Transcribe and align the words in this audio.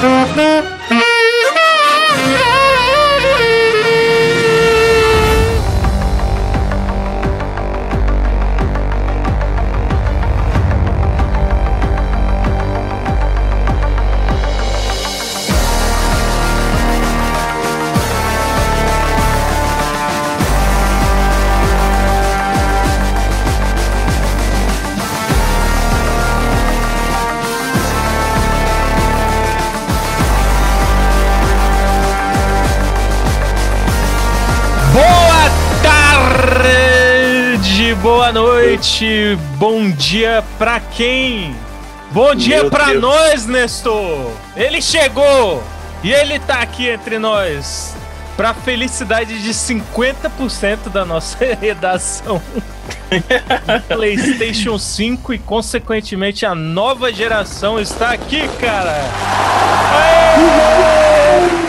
Boa 0.00 0.77
boa 38.02 38.32
noite, 38.32 39.36
bom 39.56 39.90
dia 39.90 40.44
pra 40.58 40.80
quem? 40.80 41.54
Bom 42.10 42.34
dia 42.34 42.62
Meu 42.62 42.70
pra 42.70 42.86
Deus. 42.86 43.00
nós, 43.02 43.46
Nestor! 43.46 44.32
Ele 44.56 44.80
chegou 44.80 45.62
e 46.02 46.12
ele 46.12 46.38
tá 46.38 46.60
aqui 46.60 46.88
entre 46.88 47.18
nós 47.18 47.94
pra 48.36 48.54
felicidade 48.54 49.42
de 49.42 49.50
50% 49.50 50.88
da 50.92 51.04
nossa 51.04 51.38
redação. 51.60 52.40
PlayStation 53.88 54.78
5 54.78 55.34
e, 55.34 55.38
consequentemente, 55.38 56.46
a 56.46 56.54
nova 56.54 57.12
geração 57.12 57.80
está 57.80 58.12
aqui, 58.12 58.48
cara! 58.60 58.94
Aê! 59.92 61.67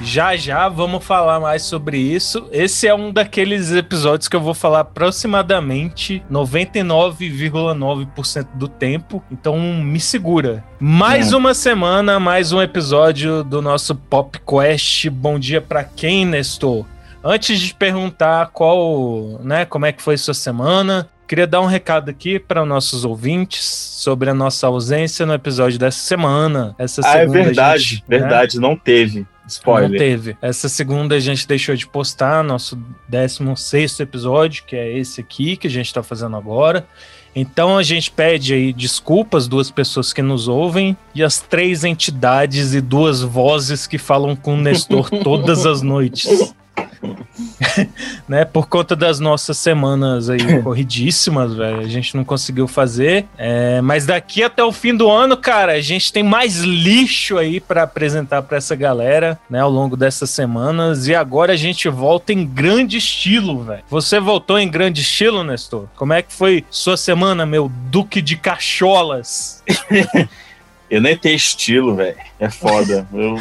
Já 0.00 0.36
já 0.36 0.68
vamos 0.68 1.04
falar 1.04 1.40
mais 1.40 1.62
sobre 1.62 1.98
isso. 1.98 2.46
Esse 2.52 2.86
é 2.86 2.94
um 2.94 3.12
daqueles 3.12 3.72
episódios 3.72 4.28
que 4.28 4.36
eu 4.36 4.40
vou 4.40 4.54
falar 4.54 4.80
aproximadamente 4.80 6.22
99,9% 6.30 8.46
do 8.54 8.68
tempo. 8.68 9.22
Então 9.30 9.58
me 9.58 9.98
segura. 9.98 10.62
Mais 10.78 11.32
uma 11.32 11.52
semana, 11.52 12.20
mais 12.20 12.52
um 12.52 12.62
episódio 12.62 13.42
do 13.42 13.60
nosso 13.60 13.96
Pop 13.96 14.38
Quest. 14.46 15.08
Bom 15.08 15.36
dia 15.38 15.60
pra 15.60 15.82
quem, 15.82 16.24
Nestor? 16.24 16.86
Antes 17.22 17.58
de 17.58 17.74
perguntar 17.74 18.50
qual, 18.52 19.40
né, 19.42 19.64
como 19.64 19.84
é 19.84 19.92
que 19.92 20.00
foi 20.00 20.16
sua 20.16 20.34
semana, 20.34 21.08
queria 21.26 21.48
dar 21.48 21.60
um 21.60 21.66
recado 21.66 22.08
aqui 22.08 22.38
para 22.38 22.64
nossos 22.64 23.04
ouvintes 23.04 23.64
sobre 23.64 24.30
a 24.30 24.34
nossa 24.34 24.68
ausência 24.68 25.26
no 25.26 25.34
episódio 25.34 25.76
dessa 25.76 25.98
semana. 25.98 26.76
Essa 26.78 27.02
Ah, 27.04 27.18
é 27.18 27.26
verdade, 27.26 27.82
gente, 27.82 28.04
né, 28.06 28.18
verdade, 28.18 28.60
não 28.60 28.76
teve. 28.76 29.26
Não 29.48 29.86
Spoiler. 29.86 29.98
teve. 29.98 30.36
Essa 30.42 30.68
segunda 30.68 31.14
a 31.14 31.20
gente 31.20 31.46
deixou 31.46 31.74
de 31.74 31.86
postar 31.86 32.44
nosso 32.44 32.78
16 33.08 34.00
episódio, 34.00 34.64
que 34.64 34.76
é 34.76 34.96
esse 34.96 35.20
aqui 35.20 35.56
que 35.56 35.66
a 35.66 35.70
gente 35.70 35.92
tá 35.92 36.02
fazendo 36.02 36.36
agora. 36.36 36.86
Então 37.34 37.78
a 37.78 37.82
gente 37.82 38.10
pede 38.10 38.52
aí 38.52 38.72
desculpas, 38.72 39.46
duas 39.46 39.70
pessoas 39.70 40.12
que 40.12 40.22
nos 40.22 40.48
ouvem, 40.48 40.96
e 41.14 41.22
as 41.22 41.38
três 41.38 41.84
entidades 41.84 42.74
e 42.74 42.80
duas 42.80 43.22
vozes 43.22 43.86
que 43.86 43.98
falam 43.98 44.34
com 44.34 44.54
o 44.54 44.60
Nestor 44.60 45.08
todas 45.22 45.64
as 45.64 45.82
noites. 45.82 46.54
né, 48.28 48.44
por 48.44 48.68
conta 48.68 48.94
das 48.94 49.20
nossas 49.20 49.56
semanas 49.58 50.28
aí 50.28 50.38
corridíssimas, 50.62 51.54
velho, 51.54 51.80
a 51.80 51.88
gente 51.88 52.16
não 52.16 52.24
conseguiu 52.24 52.66
fazer. 52.66 53.26
É, 53.36 53.80
mas 53.80 54.06
daqui 54.06 54.42
até 54.42 54.62
o 54.62 54.72
fim 54.72 54.94
do 54.94 55.10
ano, 55.10 55.36
cara, 55.36 55.72
a 55.72 55.80
gente 55.80 56.12
tem 56.12 56.22
mais 56.22 56.58
lixo 56.58 57.38
aí 57.38 57.60
pra 57.60 57.84
apresentar 57.84 58.42
pra 58.42 58.58
essa 58.58 58.74
galera, 58.74 59.38
né, 59.48 59.60
ao 59.60 59.70
longo 59.70 59.96
dessas 59.96 60.30
semanas. 60.30 61.06
E 61.06 61.14
agora 61.14 61.52
a 61.52 61.56
gente 61.56 61.88
volta 61.88 62.32
em 62.32 62.46
grande 62.46 62.96
estilo, 62.96 63.62
velho. 63.62 63.82
Você 63.88 64.20
voltou 64.20 64.58
em 64.58 64.68
grande 64.68 65.00
estilo, 65.00 65.44
Nestor? 65.44 65.86
Como 65.96 66.12
é 66.12 66.22
que 66.22 66.32
foi 66.32 66.64
sua 66.70 66.96
semana, 66.96 67.46
meu 67.46 67.70
duque 67.90 68.20
de 68.20 68.36
cacholas? 68.36 69.62
Eu 70.90 71.02
nem 71.02 71.16
tenho 71.16 71.36
estilo, 71.36 71.94
velho. 71.94 72.16
É 72.40 72.48
foda. 72.48 73.06
eu, 73.12 73.36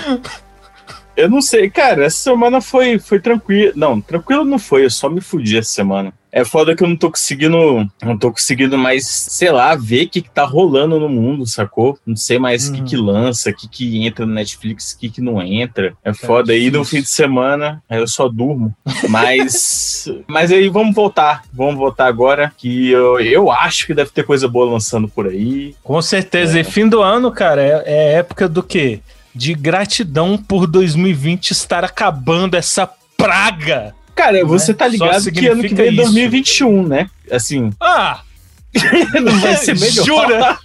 eu 1.18 1.30
não 1.30 1.42
sei, 1.42 1.70
cara. 1.70 2.06
Essa 2.06 2.18
semana 2.18 2.62
foi, 2.62 3.00
foi 3.00 3.20
tranquilo. 3.20 3.74
Não, 3.76 4.00
tranquilo 4.00 4.46
não 4.46 4.60
foi. 4.60 4.86
Eu 4.86 4.90
só 4.90 5.10
me 5.10 5.20
fudi 5.20 5.58
essa 5.58 5.70
semana. 5.72 6.14
É 6.32 6.46
foda 6.46 6.76
que 6.76 6.84
eu 6.84 6.88
não 6.88 6.96
tô 6.96 7.10
conseguindo. 7.10 7.90
Não 8.04 8.16
tô 8.18 8.32
conseguindo 8.32 8.78
mais, 8.78 9.08
sei 9.08 9.50
lá, 9.52 9.74
ver 9.76 10.06
o 10.06 10.10
que, 10.10 10.22
que 10.22 10.30
tá 10.30 10.44
rolando 10.44 11.00
no 11.00 11.10
mundo, 11.10 11.48
sacou? 11.48 11.98
Não 12.06 12.16
sei 12.16 12.38
mais 12.38 12.68
o 12.70 12.74
que, 12.74 12.80
Uhum. 12.82 12.86
que 12.86 12.98
lança, 12.98 13.50
o 13.50 13.54
que, 13.56 13.68
que 13.68 14.06
entra 14.06 14.26
no 14.26 14.34
Netflix, 14.34 14.92
o 14.92 15.00
que, 15.00 15.10
que 15.10 15.22
não 15.22 15.42
entra. 15.42 15.96
É 16.04 16.14
foda. 16.14 16.52
aí 16.54 16.66
no 16.70 16.82
difícil. 16.82 16.98
fim 16.98 17.02
de 17.02 17.10
semana, 17.10 17.82
aí 17.90 17.98
eu 18.00 18.08
só 18.08 18.28
durmo. 18.28 18.76
Mas. 19.10 20.08
mas 20.28 20.52
aí 20.52 20.70
vamos 20.70 20.94
voltar. 20.94 21.42
Vamos 21.52 21.76
voltar 21.76 22.06
agora. 22.06 22.54
Que 22.56 22.92
eu, 22.92 23.20
eu 23.20 23.50
acho 23.52 23.88
que 23.88 23.94
deve 23.94 24.12
ter 24.12 24.24
coisa 24.24 24.48
boa 24.48 24.70
lançando 24.70 25.08
por 25.08 25.28
aí. 25.28 25.76
Com 25.84 26.00
certeza. 26.02 26.60
E 26.60 26.64
fim 26.64 26.88
do 26.88 27.02
ano, 27.02 27.32
cara, 27.32 27.62
é, 27.64 27.84
é 27.86 28.14
época 28.16 28.48
do 28.48 28.62
quê? 28.62 29.00
De 29.38 29.54
gratidão 29.54 30.38
por 30.38 30.66
2020 30.68 31.52
estar 31.52 31.84
acabando 31.86 32.56
essa 32.58 32.90
praga. 33.16 33.94
Cara, 34.16 34.44
você 34.44 34.74
tá 34.74 34.88
ligado 34.88 35.32
que 35.32 35.48
ano 35.48 35.62
que 35.62 35.76
vem 35.76 35.86
é 35.86 35.90
isso. 35.90 36.02
2021, 36.04 36.88
né? 36.88 37.10
Assim, 37.32 37.70
Ah! 37.80 38.22
não 39.22 39.40
vai 39.40 39.56
ser 39.56 39.78
melhor. 39.80 40.06
Jura? 40.06 40.58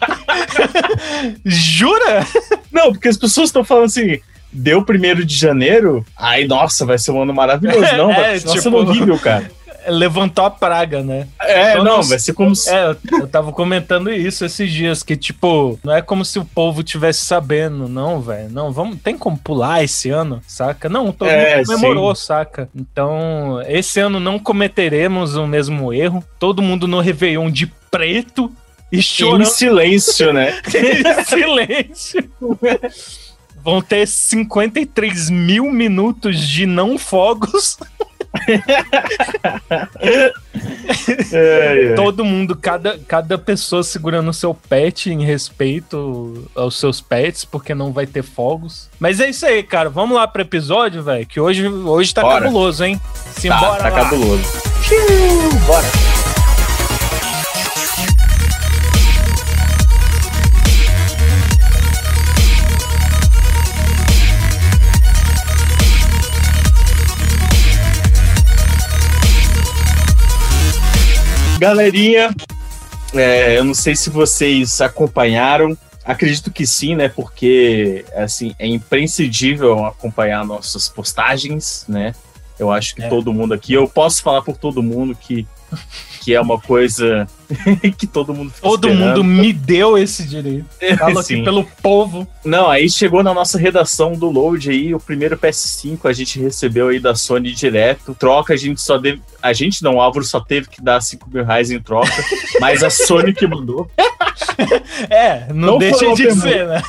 Jura? 1.44 2.26
Não, 2.70 2.92
porque 2.92 3.08
as 3.08 3.16
pessoas 3.16 3.48
estão 3.48 3.64
falando 3.64 3.86
assim, 3.86 4.18
deu 4.52 4.84
primeiro 4.84 5.24
de 5.24 5.34
janeiro, 5.36 6.04
aí, 6.16 6.46
nossa, 6.46 6.84
vai 6.84 6.98
ser 6.98 7.10
um 7.12 7.22
ano 7.22 7.32
maravilhoso. 7.34 7.80
Não, 7.96 8.10
É, 8.10 8.14
vai 8.14 8.40
ser 8.40 8.48
um 8.48 8.52
tipo- 8.54 8.68
ano 8.68 8.90
horrível, 8.90 9.18
cara. 9.18 9.50
Levantou 9.88 10.44
a 10.44 10.50
praga, 10.50 11.03
né? 11.03 11.26
É, 11.41 11.72
Então, 11.72 11.84
não, 11.84 12.03
vai 12.03 12.19
ser 12.19 12.32
como 12.32 12.54
se... 12.54 12.70
É, 12.70 12.87
eu, 12.87 12.97
eu 13.20 13.26
tava 13.28 13.53
comentando 13.53 14.10
isso 14.10 14.44
esses 14.44 14.70
dias, 14.70 15.03
que, 15.03 15.16
tipo, 15.16 15.78
não 15.84 15.94
é 15.94 16.03
como 16.03 16.25
se 16.25 16.38
o 16.38 16.44
povo 16.44 16.82
tivesse 16.82 17.25
sabendo, 17.25 17.88
não, 17.88 18.20
velho. 18.20 18.50
Não, 18.50 18.72
vamos, 18.72 18.98
tem 19.03 19.16
como 19.16 19.37
pular 19.38 19.82
esse 19.82 20.10
ano, 20.10 20.41
saca? 20.47 20.88
Não, 20.88 21.12
todo 21.12 21.28
É, 21.28 21.56
mundo 21.56 21.66
comemorou, 21.66 22.15
saca? 22.15 22.69
Então, 22.75 23.60
esse 23.66 24.00
ano 24.00 24.19
não 24.20 24.38
cometeremos 24.38 25.37
o 25.37 25.47
mesmo 25.47 25.93
erro. 25.93 26.25
Todo 26.38 26.62
mundo 26.62 26.87
no 26.88 27.00
Réveillon 27.00 27.50
de 27.50 27.66
preto 27.91 28.50
e 28.91 28.99
Em 28.99 29.03
chorando 29.03 29.47
silêncio, 29.47 30.32
né? 30.32 30.60
em 30.69 31.25
silêncio. 31.25 32.31
Vão 33.64 33.81
ter 33.81 34.06
53 34.09 35.31
mil 35.31 35.70
minutos 35.70 36.41
de 36.41 36.66
não 36.66 36.99
fogos. 36.99 37.78
É, 41.32 41.92
é. 41.92 41.94
Todo 41.94 42.25
mundo, 42.25 42.54
cada, 42.54 42.98
cada 43.08 43.38
pessoa 43.38 43.82
segurando 43.82 44.28
o 44.28 44.34
seu 44.34 44.54
pet 44.54 45.10
em 45.10 45.25
respeito 45.25 46.48
aos 46.54 46.78
seus 46.78 47.00
pets, 47.00 47.44
porque 47.44 47.75
não 47.75 47.92
vai 47.92 48.06
ter 48.06 48.22
fogos. 48.22 48.88
Mas 49.00 49.19
é 49.20 49.31
isso 49.31 49.47
aí, 49.47 49.62
cara. 49.62 49.88
Vamos 49.88 50.16
lá 50.16 50.26
pro 50.28 50.42
episódio, 50.42 51.02
velho. 51.02 51.26
Que 51.26 51.41
hoje, 51.41 51.66
hoje 51.66 52.14
tá 52.14 52.22
Bora. 52.22 52.44
cabuloso, 52.44 52.84
hein? 52.84 52.98
Tá, 52.98 53.41
Simbora 53.41 53.82
tá 53.82 53.88
lá. 53.88 53.91
cabuloso. 53.91 54.44
Bora. 55.66 56.11
Galerinha, 71.67 72.35
é, 73.14 73.56
eu 73.56 73.62
não 73.62 73.73
sei 73.73 73.94
se 73.94 74.11
vocês 74.11 74.81
acompanharam. 74.81 75.79
Acredito 76.05 76.50
que 76.50 76.67
sim, 76.67 76.97
né? 76.97 77.09
Porque 77.09 78.05
assim 78.17 78.53
é 78.59 78.67
imprescindível 78.67 79.87
acompanhar 79.87 80.44
nossas 80.44 80.88
postagens, 80.88 81.85
né? 81.87 82.17
Eu 82.59 82.73
acho 82.73 82.97
que 82.97 83.05
É. 83.05 83.09
todo 83.09 83.32
mundo 83.32 83.55
aqui, 83.55 83.75
eu 83.75 83.87
posso 83.87 84.20
falar 84.25 84.43
por 84.43 84.56
todo 84.56 84.82
mundo 84.82 85.14
que, 85.14 85.47
que 86.22 86.34
é 86.34 86.40
uma 86.40 86.58
coisa 86.58 87.26
que 87.98 88.06
todo 88.06 88.32
mundo 88.32 88.50
fica 88.52 88.66
Todo 88.69 88.88
esperando. 88.88 89.22
mundo 89.22 89.24
me 89.24 89.52
deu 89.52 89.98
esse 89.98 90.24
direito. 90.24 90.66
Falo 90.98 91.19
aqui 91.19 91.42
pelo 91.42 91.64
povo. 91.82 92.26
Não, 92.44 92.70
aí 92.70 92.88
chegou 92.88 93.22
na 93.22 93.34
nossa 93.34 93.58
redação 93.58 94.12
do 94.12 94.30
Load 94.30 94.70
aí, 94.70 94.94
o 94.94 95.00
primeiro 95.00 95.36
PS5 95.36 95.98
a 96.04 96.12
gente 96.12 96.40
recebeu 96.40 96.88
aí 96.88 97.00
da 97.00 97.14
Sony 97.14 97.52
direto. 97.52 98.14
Troca, 98.14 98.54
a 98.54 98.56
gente 98.56 98.80
só 98.80 98.98
deve. 98.98 99.20
A 99.42 99.52
gente 99.52 99.82
não, 99.82 99.96
o 99.96 100.00
Álvaro 100.00 100.24
só 100.24 100.40
teve 100.40 100.69
que 100.69 100.80
dar 100.80 101.00
5 101.00 101.28
mil 101.28 101.44
reais 101.44 101.70
em 101.70 101.80
troca, 101.80 102.12
mas 102.60 102.82
a 102.84 102.90
Sony 102.90 103.34
que 103.34 103.46
mandou. 103.46 103.90
É, 105.10 105.46
não, 105.52 105.72
Não 105.72 105.78
deixa 105.78 106.12
de 106.14 106.32
ser, 106.32 106.66
né? 106.68 106.82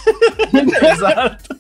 Exato. 0.92 1.56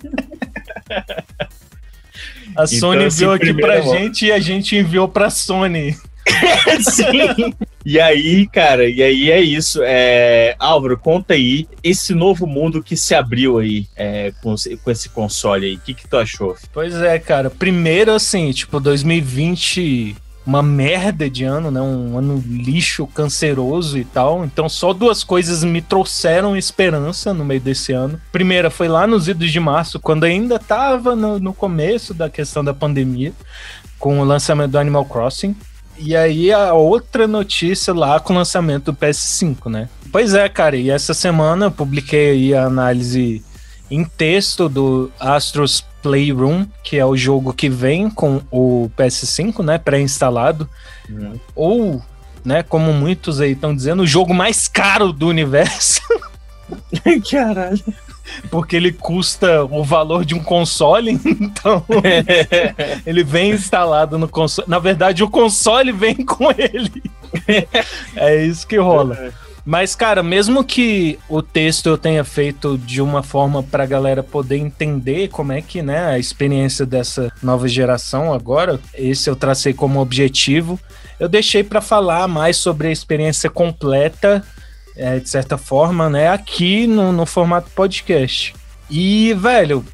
A 2.55 2.67
Sony 2.67 3.05
assim, 3.05 3.23
enviou 3.23 3.33
aqui 3.33 3.53
pra 3.53 3.79
ó. 3.79 3.95
gente 3.95 4.25
e 4.27 4.31
a 4.31 4.39
gente 4.39 4.75
enviou 4.75 5.07
pra 5.07 5.29
Sony. 5.29 5.97
E 7.85 7.99
aí, 7.99 8.47
cara, 8.47 8.87
e 8.89 9.03
aí 9.03 9.29
é 9.29 9.41
isso. 9.41 9.81
É... 9.83 10.55
Álvaro, 10.57 10.97
conta 10.97 11.33
aí 11.33 11.67
esse 11.83 12.13
novo 12.15 12.47
mundo 12.47 12.81
que 12.81 12.95
se 12.95 13.13
abriu 13.13 13.59
aí 13.59 13.87
é, 13.93 14.31
com, 14.41 14.55
com 14.81 14.89
esse 14.89 15.09
console 15.09 15.65
aí. 15.65 15.75
O 15.75 15.79
que, 15.79 15.93
que 15.93 16.07
tu 16.07 16.15
achou? 16.15 16.55
Pois 16.71 16.95
é, 16.95 17.19
cara. 17.19 17.49
Primeiro, 17.49 18.13
assim, 18.13 18.49
tipo, 18.53 18.79
2020 18.79 20.15
uma 20.45 20.61
merda 20.61 21.29
de 21.29 21.43
ano, 21.43 21.71
né? 21.71 21.81
Um 21.81 22.17
ano 22.17 22.43
lixo, 22.45 23.07
canceroso 23.07 23.97
e 23.97 24.05
tal. 24.05 24.43
Então 24.43 24.67
só 24.67 24.93
duas 24.93 25.23
coisas 25.23 25.63
me 25.63 25.81
trouxeram 25.81 26.55
esperança 26.55 27.33
no 27.33 27.45
meio 27.45 27.61
desse 27.61 27.93
ano. 27.93 28.19
Primeira 28.31 28.69
foi 28.69 28.87
lá 28.87 29.07
nos 29.07 29.27
idos 29.27 29.51
de 29.51 29.59
março, 29.59 29.99
quando 29.99 30.25
ainda 30.25 30.59
tava 30.59 31.15
no, 31.15 31.39
no 31.39 31.53
começo 31.53 32.13
da 32.13 32.29
questão 32.29 32.63
da 32.63 32.73
pandemia, 32.73 33.33
com 33.97 34.19
o 34.19 34.23
lançamento 34.23 34.71
do 34.71 34.79
Animal 34.79 35.05
Crossing. 35.05 35.55
E 35.97 36.15
aí 36.15 36.51
a 36.51 36.73
outra 36.73 37.27
notícia 37.27 37.93
lá 37.93 38.19
com 38.19 38.33
o 38.33 38.35
lançamento 38.35 38.91
do 38.91 38.93
PS5, 38.93 39.69
né? 39.69 39.89
Pois 40.11 40.33
é, 40.33 40.47
cara, 40.49 40.75
e 40.75 40.89
essa 40.89 41.13
semana 41.13 41.67
eu 41.67 41.71
publiquei 41.71 42.31
aí 42.31 42.53
a 42.53 42.65
análise 42.65 43.43
em 43.89 44.03
texto 44.03 44.67
do 44.67 45.11
Astros 45.19 45.85
Playroom, 46.01 46.65
que 46.83 46.97
é 46.97 47.05
o 47.05 47.15
jogo 47.15 47.53
que 47.53 47.69
vem 47.69 48.09
com 48.09 48.41
o 48.51 48.91
PS5, 48.97 49.63
né, 49.63 49.77
pré-instalado, 49.77 50.69
uhum. 51.09 51.39
ou, 51.55 52.01
né, 52.43 52.63
como 52.63 52.91
muitos 52.91 53.39
aí 53.39 53.53
estão 53.53 53.75
dizendo, 53.75 54.03
o 54.03 54.07
jogo 54.07 54.33
mais 54.33 54.67
caro 54.67 55.13
do 55.13 55.27
universo. 55.27 56.01
Caralho. 57.31 57.83
Porque 58.49 58.75
ele 58.75 58.91
custa 58.91 59.63
o 59.65 59.83
valor 59.83 60.25
de 60.25 60.35
um 60.35 60.43
console, 60.43 61.11
então 61.25 61.83
ele 63.05 63.23
vem 63.23 63.51
instalado 63.51 64.17
no 64.17 64.27
console. 64.27 64.69
Na 64.69 64.79
verdade, 64.79 65.23
o 65.23 65.29
console 65.29 65.91
vem 65.91 66.15
com 66.25 66.49
ele. 66.51 67.03
é 68.15 68.45
isso 68.45 68.67
que 68.67 68.77
rola. 68.77 69.15
É. 69.15 69.43
Mas, 69.65 69.95
cara, 69.95 70.21
mesmo 70.21 70.61
que 70.63 71.17
o 71.29 71.41
texto 71.41 71.87
eu 71.87 71.97
tenha 71.97 72.25
feito 72.25 72.77
de 72.77 73.01
uma 73.01 73.23
forma 73.23 73.63
pra 73.63 73.85
galera 73.85 74.21
poder 74.21 74.57
entender 74.57 75.29
como 75.29 75.53
é 75.53 75.61
que, 75.61 75.81
né, 75.81 76.05
a 76.05 76.19
experiência 76.19 76.85
dessa 76.85 77.31
nova 77.41 77.65
geração 77.67 78.33
agora, 78.33 78.77
esse 78.93 79.29
eu 79.29 79.37
tracei 79.37 79.73
como 79.73 80.01
objetivo, 80.01 80.77
eu 81.17 81.29
deixei 81.29 81.63
para 81.63 81.79
falar 81.79 82.27
mais 82.27 82.57
sobre 82.57 82.89
a 82.89 82.91
experiência 82.91 83.49
completa, 83.49 84.43
é, 84.95 85.19
de 85.19 85.29
certa 85.29 85.57
forma, 85.57 86.09
né, 86.09 86.29
aqui 86.29 86.87
no, 86.87 87.11
no 87.11 87.25
formato 87.25 87.69
podcast. 87.71 88.53
E, 88.89 89.33
velho, 89.33 89.85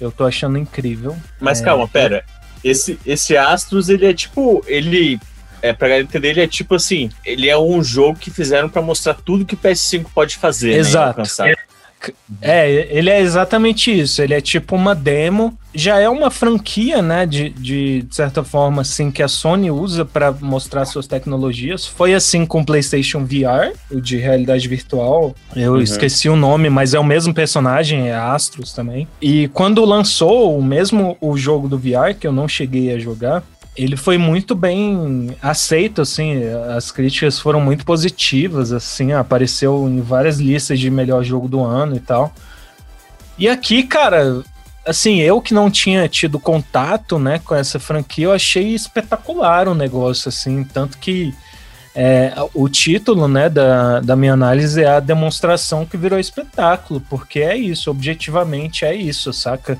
eu 0.00 0.10
tô 0.10 0.24
achando 0.24 0.58
incrível. 0.58 1.16
Mas 1.40 1.60
é, 1.60 1.64
calma, 1.64 1.88
pera. 1.88 2.24
Esse, 2.62 2.98
esse 3.04 3.36
Astros, 3.36 3.88
ele 3.88 4.06
é 4.06 4.14
tipo. 4.14 4.64
Ele 4.66 5.20
é, 5.64 5.72
pra 5.72 5.88
galera 5.88 6.04
entender, 6.04 6.28
ele 6.28 6.42
é 6.42 6.46
tipo 6.46 6.74
assim, 6.74 7.10
ele 7.24 7.48
é 7.48 7.58
um 7.58 7.82
jogo 7.82 8.18
que 8.18 8.30
fizeram 8.30 8.68
para 8.68 8.82
mostrar 8.82 9.14
tudo 9.14 9.46
que 9.46 9.54
o 9.54 9.58
PS5 9.58 10.06
pode 10.14 10.36
fazer. 10.36 10.72
Né, 10.72 10.78
Exato. 10.78 11.22
Né, 11.42 11.54
é, 12.40 12.88
ele 12.90 13.10
é 13.10 13.20
exatamente 13.20 13.96
isso. 13.96 14.22
Ele 14.22 14.34
é 14.34 14.40
tipo 14.40 14.74
uma 14.74 14.94
demo. 14.94 15.56
Já 15.74 15.98
é 15.98 16.08
uma 16.08 16.30
franquia, 16.30 17.02
né? 17.02 17.26
De, 17.26 17.50
de, 17.50 18.06
certa 18.10 18.44
forma, 18.44 18.82
assim, 18.82 19.10
que 19.10 19.22
a 19.22 19.28
Sony 19.28 19.70
usa 19.70 20.04
para 20.04 20.30
mostrar 20.30 20.84
suas 20.84 21.06
tecnologias. 21.06 21.84
Foi 21.84 22.14
assim 22.14 22.46
com 22.46 22.60
o 22.60 22.64
PlayStation 22.64 23.24
VR, 23.24 23.76
o 23.90 24.00
de 24.00 24.16
realidade 24.16 24.68
virtual. 24.68 25.34
Eu 25.56 25.72
uhum. 25.72 25.80
esqueci 25.80 26.28
o 26.28 26.36
nome, 26.36 26.70
mas 26.70 26.94
é 26.94 26.98
o 26.98 27.04
mesmo 27.04 27.34
personagem, 27.34 28.08
é 28.08 28.14
Astros 28.14 28.72
também. 28.72 29.08
E 29.20 29.48
quando 29.48 29.84
lançou 29.84 30.56
o 30.56 30.62
mesmo 30.62 31.16
o 31.20 31.36
jogo 31.36 31.68
do 31.68 31.78
VR, 31.78 32.14
que 32.18 32.26
eu 32.26 32.32
não 32.32 32.46
cheguei 32.46 32.94
a 32.94 32.98
jogar, 32.98 33.42
ele 33.76 33.96
foi 33.96 34.16
muito 34.16 34.54
bem 34.54 35.36
aceito, 35.42 36.02
assim, 36.02 36.44
as 36.76 36.90
críticas 36.92 37.38
foram 37.38 37.60
muito 37.60 37.84
positivas, 37.84 38.72
assim, 38.72 39.12
apareceu 39.12 39.88
em 39.88 40.00
várias 40.00 40.38
listas 40.38 40.78
de 40.78 40.90
melhor 40.90 41.24
jogo 41.24 41.48
do 41.48 41.60
ano 41.62 41.96
e 41.96 42.00
tal. 42.00 42.32
E 43.36 43.48
aqui, 43.48 43.82
cara, 43.82 44.42
assim, 44.86 45.20
eu 45.20 45.40
que 45.40 45.52
não 45.52 45.70
tinha 45.70 46.08
tido 46.08 46.38
contato, 46.38 47.18
né, 47.18 47.40
com 47.40 47.54
essa 47.54 47.80
franquia, 47.80 48.26
eu 48.26 48.32
achei 48.32 48.74
espetacular 48.74 49.66
o 49.66 49.74
negócio, 49.74 50.28
assim, 50.28 50.62
tanto 50.62 50.98
que 50.98 51.34
é, 51.96 52.32
o 52.52 52.68
título, 52.68 53.26
né, 53.26 53.48
da, 53.48 54.00
da 54.00 54.14
minha 54.14 54.32
análise 54.32 54.82
é 54.82 54.88
a 54.88 55.00
demonstração 55.00 55.86
que 55.86 55.96
virou 55.96 56.18
espetáculo, 56.18 57.00
porque 57.08 57.40
é 57.40 57.56
isso, 57.56 57.90
objetivamente 57.90 58.84
é 58.84 58.94
isso, 58.94 59.32
saca? 59.32 59.78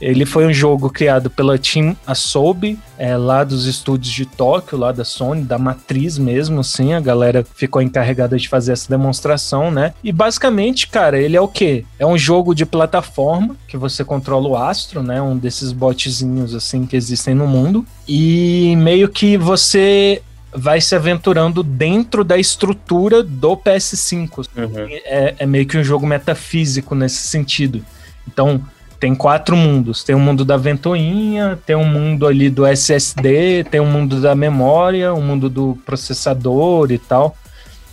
Ele 0.00 0.24
foi 0.24 0.46
um 0.46 0.52
jogo 0.52 0.88
criado 0.88 1.28
pela 1.28 1.58
Team 1.58 1.96
Asobi, 2.06 2.78
é, 2.96 3.16
lá 3.16 3.44
dos 3.44 3.66
estúdios 3.66 4.12
de 4.12 4.24
Tóquio, 4.24 4.78
lá 4.78 4.92
da 4.92 5.04
Sony, 5.04 5.42
da 5.42 5.58
matriz 5.58 6.16
mesmo, 6.16 6.60
assim. 6.60 6.92
A 6.92 7.00
galera 7.00 7.44
ficou 7.54 7.82
encarregada 7.82 8.38
de 8.38 8.48
fazer 8.48 8.72
essa 8.72 8.88
demonstração, 8.88 9.70
né? 9.70 9.92
E 10.02 10.10
basicamente, 10.10 10.88
cara, 10.88 11.20
ele 11.20 11.36
é 11.36 11.40
o 11.40 11.48
quê? 11.48 11.84
É 11.98 12.06
um 12.06 12.16
jogo 12.16 12.54
de 12.54 12.64
plataforma 12.64 13.56
que 13.68 13.76
você 13.76 14.04
controla 14.04 14.48
o 14.48 14.56
astro, 14.56 15.02
né? 15.02 15.20
Um 15.20 15.36
desses 15.36 15.72
botzinhos, 15.72 16.54
assim, 16.54 16.86
que 16.86 16.96
existem 16.96 17.34
no 17.34 17.46
mundo. 17.46 17.84
E 18.08 18.74
meio 18.76 19.08
que 19.08 19.36
você 19.36 20.22
vai 20.52 20.80
se 20.80 20.94
aventurando 20.94 21.62
dentro 21.62 22.24
da 22.24 22.36
estrutura 22.36 23.22
do 23.22 23.56
PS5. 23.56 24.48
Uhum. 24.56 24.88
É, 25.04 25.34
é 25.38 25.46
meio 25.46 25.66
que 25.66 25.78
um 25.78 25.84
jogo 25.84 26.06
metafísico 26.06 26.94
nesse 26.94 27.28
sentido. 27.28 27.84
Então, 28.26 28.60
tem 29.00 29.14
quatro 29.14 29.56
mundos. 29.56 30.04
Tem 30.04 30.14
o 30.14 30.18
um 30.18 30.20
mundo 30.20 30.44
da 30.44 30.58
ventoinha, 30.58 31.58
tem 31.64 31.74
um 31.74 31.86
mundo 31.86 32.26
ali 32.26 32.50
do 32.50 32.66
SSD, 32.66 33.64
tem 33.64 33.80
um 33.80 33.90
mundo 33.90 34.20
da 34.20 34.34
memória, 34.34 35.14
um 35.14 35.22
mundo 35.22 35.48
do 35.48 35.76
processador 35.86 36.92
e 36.92 36.98
tal. 36.98 37.34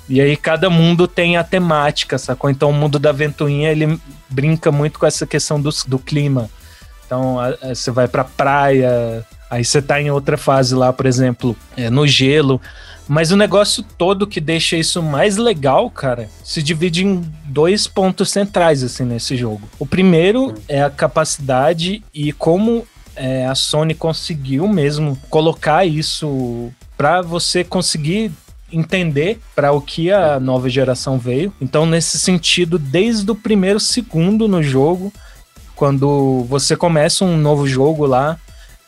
E 0.10 0.20
aí 0.20 0.36
cada 0.36 0.70
mundo 0.70 1.08
tem 1.08 1.38
a 1.38 1.44
temática, 1.44 2.18
sacou? 2.18 2.50
Então 2.50 2.70
o 2.70 2.74
mundo 2.74 3.00
da 3.00 3.14
ventoinha, 3.14 3.72
ele 3.72 4.00
brinca 4.30 4.72
muito 4.72 5.00
com 5.00 5.06
essa 5.06 5.26
questão 5.26 5.60
do, 5.60 5.70
do 5.88 5.98
clima. 5.98 6.50
Então 7.06 7.38
você 7.64 7.90
vai 7.90 8.08
pra 8.10 8.26
praia, 8.26 9.26
aí 9.50 9.64
você 9.64 9.82
tá 9.82 10.02
em 10.02 10.12
outra 10.12 10.38
fase 10.38 10.76
lá, 10.76 10.92
por 10.92 11.06
exemplo, 11.06 11.56
é, 11.76 11.90
no 11.90 12.06
gelo. 12.08 12.62
Mas 13.08 13.32
o 13.32 13.38
negócio 13.38 13.84
todo 13.98 14.28
que 14.28 14.42
deixa 14.42 14.76
isso 14.76 15.02
mais 15.02 15.38
legal, 15.38 15.90
cara, 15.90 16.30
se 16.44 16.62
divide 16.62 17.06
em 17.06 17.24
dois 17.46 17.88
pontos 17.88 18.30
centrais, 18.30 18.84
assim, 18.84 19.06
nesse 19.06 19.38
jogo. 19.38 19.62
O 19.80 19.86
primeiro 19.86 20.54
é 20.68 20.84
a 20.84 20.90
capacidade 20.90 22.04
e 22.14 22.34
como 22.34 22.86
é, 23.16 23.46
a 23.46 23.56
Sony 23.56 23.94
conseguiu 23.94 24.68
mesmo 24.68 25.18
colocar 25.30 25.86
isso 25.86 26.70
para 26.98 27.22
você 27.22 27.64
conseguir 27.64 28.32
entender 28.72 29.40
para 29.56 29.72
o 29.72 29.80
que 29.80 30.12
a 30.12 30.40
nova 30.40 30.70
geração 30.70 31.18
veio. 31.18 31.54
Então, 31.62 31.86
nesse 31.86 32.20
sentido, 32.20 32.78
desde 32.78 33.32
o 33.32 33.36
primeiro 33.36 33.80
segundo 33.80 34.48
no 34.48 34.62
jogo, 34.62 35.14
quando 35.76 36.46
você 36.50 36.76
começa 36.76 37.24
um 37.24 37.38
novo 37.38 37.66
jogo 37.66 38.06
lá, 38.06 38.38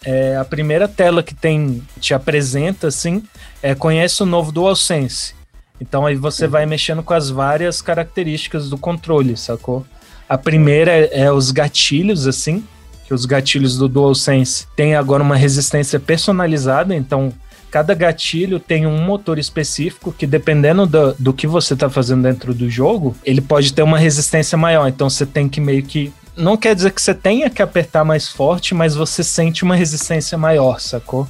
é, 0.03 0.37
a 0.37 0.45
primeira 0.45 0.87
tela 0.87 1.21
que 1.21 1.35
tem 1.35 1.83
te 1.99 2.13
apresenta 2.13 2.87
assim 2.87 3.23
é 3.61 3.75
conhece 3.75 4.23
o 4.23 4.25
novo 4.25 4.51
DualSense. 4.51 5.33
Então 5.79 6.05
aí 6.05 6.15
você 6.15 6.45
uhum. 6.45 6.51
vai 6.51 6.65
mexendo 6.65 7.03
com 7.03 7.13
as 7.13 7.29
várias 7.29 7.81
características 7.81 8.69
do 8.69 8.77
controle, 8.77 9.35
sacou? 9.37 9.85
A 10.27 10.37
primeira 10.37 10.91
é, 10.91 11.21
é 11.21 11.31
os 11.31 11.51
gatilhos 11.51 12.27
assim, 12.27 12.63
que 13.05 13.13
os 13.13 13.25
gatilhos 13.25 13.77
do 13.77 13.87
DualSense 13.87 14.67
têm 14.75 14.95
agora 14.95 15.23
uma 15.23 15.35
resistência 15.35 15.99
personalizada, 15.99 16.95
então 16.95 17.33
cada 17.71 17.93
gatilho 17.93 18.59
tem 18.59 18.85
um 18.85 19.03
motor 19.03 19.37
específico 19.37 20.11
que, 20.11 20.25
dependendo 20.25 20.85
do, 20.85 21.15
do 21.17 21.33
que 21.33 21.45
você 21.45 21.73
está 21.73 21.89
fazendo 21.89 22.23
dentro 22.23 22.53
do 22.53 22.69
jogo, 22.69 23.15
ele 23.23 23.41
pode 23.41 23.73
ter 23.73 23.83
uma 23.83 23.97
resistência 23.97 24.57
maior. 24.57 24.87
Então 24.87 25.09
você 25.09 25.25
tem 25.25 25.47
que 25.47 25.61
meio 25.61 25.83
que 25.83 26.11
não 26.35 26.57
quer 26.57 26.75
dizer 26.75 26.91
que 26.91 27.01
você 27.01 27.13
tenha 27.13 27.49
que 27.49 27.61
apertar 27.61 28.03
mais 28.03 28.27
forte, 28.27 28.73
mas 28.73 28.95
você 28.95 29.23
sente 29.23 29.63
uma 29.63 29.75
resistência 29.75 30.37
maior, 30.37 30.79
sacou? 30.79 31.27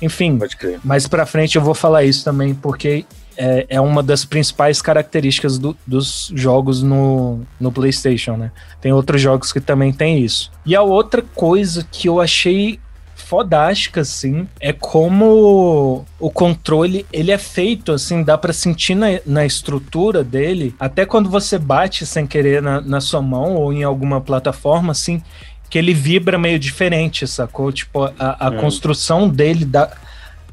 Enfim, 0.00 0.38
mais 0.84 1.06
pra 1.06 1.26
frente 1.26 1.56
eu 1.56 1.62
vou 1.62 1.74
falar 1.74 2.04
isso 2.04 2.24
também, 2.24 2.54
porque 2.54 3.04
é, 3.36 3.66
é 3.68 3.80
uma 3.80 4.02
das 4.02 4.24
principais 4.24 4.82
características 4.82 5.58
do, 5.58 5.76
dos 5.86 6.32
jogos 6.34 6.82
no, 6.82 7.40
no 7.58 7.70
PlayStation, 7.70 8.36
né? 8.36 8.50
Tem 8.80 8.92
outros 8.92 9.20
jogos 9.20 9.52
que 9.52 9.60
também 9.60 9.92
tem 9.92 10.20
isso. 10.20 10.50
E 10.66 10.74
a 10.74 10.82
outra 10.82 11.22
coisa 11.34 11.86
que 11.90 12.08
eu 12.08 12.20
achei 12.20 12.80
fodástica, 13.28 14.00
assim, 14.00 14.48
é 14.58 14.72
como 14.72 16.06
o 16.18 16.30
controle, 16.30 17.04
ele 17.12 17.30
é 17.30 17.36
feito, 17.36 17.92
assim, 17.92 18.22
dá 18.22 18.38
para 18.38 18.54
sentir 18.54 18.94
na, 18.94 19.20
na, 19.26 19.44
estrutura 19.44 20.24
dele, 20.24 20.74
até 20.80 21.04
quando 21.04 21.28
você 21.28 21.58
bate 21.58 22.06
sem 22.06 22.26
querer 22.26 22.62
na, 22.62 22.80
na 22.80 23.02
sua 23.02 23.20
mão 23.20 23.54
ou 23.54 23.70
em 23.70 23.84
alguma 23.84 24.18
plataforma, 24.18 24.92
assim, 24.92 25.22
que 25.68 25.76
ele 25.76 25.92
vibra 25.92 26.38
meio 26.38 26.58
diferente, 26.58 27.26
sacou? 27.26 27.70
Tipo, 27.70 28.04
a, 28.18 28.46
a 28.46 28.48
hum. 28.48 28.56
construção 28.56 29.28
dele 29.28 29.66
dá, 29.66 29.90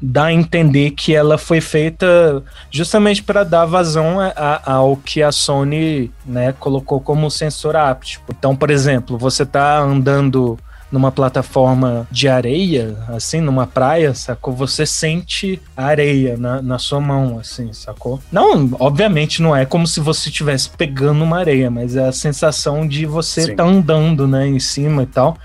dá 0.00 0.24
a 0.26 0.32
entender 0.34 0.90
que 0.90 1.14
ela 1.14 1.38
foi 1.38 1.62
feita 1.62 2.42
justamente 2.70 3.22
para 3.22 3.42
dar 3.42 3.64
vazão 3.64 4.20
a, 4.20 4.34
a, 4.36 4.72
ao 4.74 4.98
que 4.98 5.22
a 5.22 5.32
Sony 5.32 6.12
né, 6.26 6.52
colocou 6.60 7.00
como 7.00 7.30
sensor 7.30 7.74
áptico. 7.74 8.34
Então, 8.36 8.54
por 8.54 8.70
exemplo, 8.70 9.16
você 9.16 9.46
tá 9.46 9.78
andando 9.78 10.58
numa 10.90 11.10
plataforma 11.10 12.06
de 12.10 12.28
areia, 12.28 12.96
assim, 13.08 13.40
numa 13.40 13.66
praia, 13.66 14.14
sacou? 14.14 14.54
Você 14.54 14.86
sente 14.86 15.60
a 15.76 15.86
areia 15.86 16.36
na, 16.36 16.62
na 16.62 16.78
sua 16.78 17.00
mão, 17.00 17.38
assim, 17.38 17.72
sacou? 17.72 18.20
Não, 18.30 18.70
obviamente 18.78 19.42
não 19.42 19.54
é 19.54 19.66
como 19.66 19.86
se 19.86 19.98
você 20.00 20.28
estivesse 20.28 20.70
pegando 20.70 21.24
uma 21.24 21.38
areia, 21.38 21.70
mas 21.70 21.96
é 21.96 22.06
a 22.06 22.12
sensação 22.12 22.86
de 22.86 23.04
você 23.04 23.40
estar 23.42 23.56
tá 23.56 23.64
andando, 23.64 24.28
né, 24.28 24.46
em 24.46 24.60
cima 24.60 25.02
e 25.02 25.06
tal. 25.06 25.36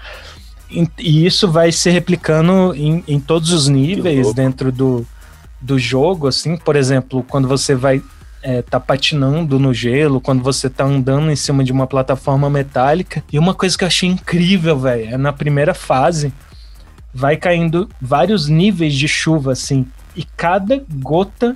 E, 0.70 0.88
e 1.00 1.26
isso 1.26 1.52
vai 1.52 1.72
se 1.72 1.90
replicando 1.90 2.74
em, 2.76 3.04
em 3.08 3.20
todos 3.20 3.52
os 3.52 3.68
níveis 3.68 4.34
dentro 4.34 4.72
do, 4.72 5.06
do 5.60 5.78
jogo, 5.78 6.28
assim, 6.28 6.56
por 6.56 6.76
exemplo, 6.76 7.26
quando 7.28 7.48
você 7.48 7.76
vai 7.76 8.02
é, 8.44 8.62
tá 8.62 8.80
patinando 8.80 9.60
no 9.60 9.74
gelo, 9.74 10.22
quando 10.22 10.44
você 10.44 10.70
tá 10.70 10.84
andando 10.84 11.32
em 11.32 11.36
cima 11.36 11.64
de 11.64 11.72
uma 11.72 11.88
plataforma 11.88 12.50
metálica. 12.50 13.24
E 13.32 13.38
uma 13.38 13.54
coisa 13.54 13.78
que 13.78 13.84
eu 13.84 13.88
achei 13.88 14.10
incrível, 14.10 14.78
velho, 14.80 15.14
é 15.14 15.18
na 15.18 15.34
primeira 15.34 15.74
fase 15.74 16.34
vai 17.14 17.36
caindo 17.36 17.90
vários 18.02 18.48
níveis 18.48 18.94
de 18.94 19.08
chuva, 19.08 19.52
assim, 19.52 19.86
e 20.16 20.24
cada 20.24 20.82
gota 20.90 21.56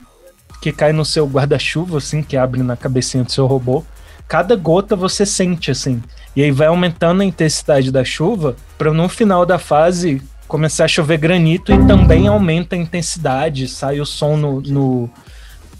que 0.62 0.72
cai 0.72 0.92
no 0.92 1.06
seu 1.06 1.26
guarda-chuva, 1.28 1.98
assim, 1.98 2.22
que 2.22 2.36
abre 2.36 2.62
na 2.62 2.76
cabecinha 2.76 3.24
do 3.24 3.32
seu 3.32 3.46
robô, 3.46 3.84
cada 4.28 4.56
gota 4.56 4.96
você 4.96 5.26
sente, 5.26 5.72
assim. 5.72 6.02
E 6.36 6.44
aí 6.44 6.52
vai 6.52 6.68
aumentando 6.68 7.22
a 7.22 7.26
intensidade 7.26 7.92
da 7.92 8.04
chuva 8.04 8.56
para 8.78 8.92
no 8.92 9.08
final 9.08 9.46
da 9.46 9.58
fase 9.58 10.22
começar 10.48 10.86
a 10.86 10.88
chover 10.88 11.18
granito 11.18 11.72
e 11.72 11.88
também 11.88 12.28
aumenta 12.28 12.76
a 12.76 12.80
intensidade, 12.80 13.68
sai 13.68 14.00
o 14.00 14.06
som 14.06 14.36
no, 14.38 14.62
no, 14.62 15.10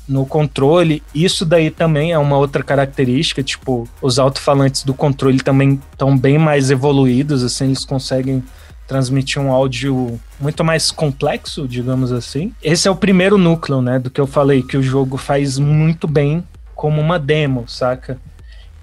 no 0.08 0.26
controle. 0.26 1.02
Isso 1.14 1.46
daí 1.46 1.70
também 1.70 2.12
é 2.12 2.18
uma 2.18 2.38
outra 2.38 2.64
característica, 2.64 3.44
tipo, 3.44 3.88
os 4.02 4.20
alto-falantes 4.20 4.84
do 4.84 4.94
controle 4.94 5.40
também 5.40 5.80
estão 5.92 6.18
bem 6.18 6.38
mais 6.38 6.70
evoluídos, 6.70 7.44
assim, 7.44 7.66
eles 7.66 7.86
conseguem 7.86 8.44
transmitir 8.88 9.42
um 9.42 9.52
áudio 9.52 10.20
muito 10.40 10.64
mais 10.64 10.92
complexo, 10.92 11.68
digamos 11.68 12.12
assim. 12.12 12.54
Esse 12.62 12.88
é 12.88 12.92
o 12.92 12.96
primeiro 12.96 13.38
núcleo, 13.38 13.82
né, 13.82 13.98
do 13.98 14.12
que 14.12 14.22
eu 14.22 14.28
falei, 14.28 14.62
que 14.62 14.78
o 14.78 14.84
jogo 14.84 15.18
faz 15.18 15.58
muito 15.58 16.08
bem 16.08 16.44
como 16.76 17.02
uma 17.02 17.18
demo, 17.18 17.66
saca? 17.68 18.20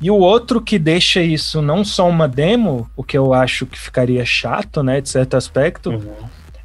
E 0.01 0.11
o 0.11 0.17
outro 0.17 0.61
que 0.61 0.79
deixa 0.79 1.23
isso 1.23 1.63
não 1.63 1.85
só 1.85 2.09
uma 2.09 2.27
demo, 2.27 2.91
o 2.97 3.05
que 3.05 3.17
eu 3.17 3.33
acho 3.33 3.67
que 3.67 3.79
ficaria 3.79 4.25
chato, 4.25 4.83
né, 4.83 5.01
de 5.01 5.09
certo 5.09 5.37
aspecto, 5.37 5.91
uhum. 5.91 6.13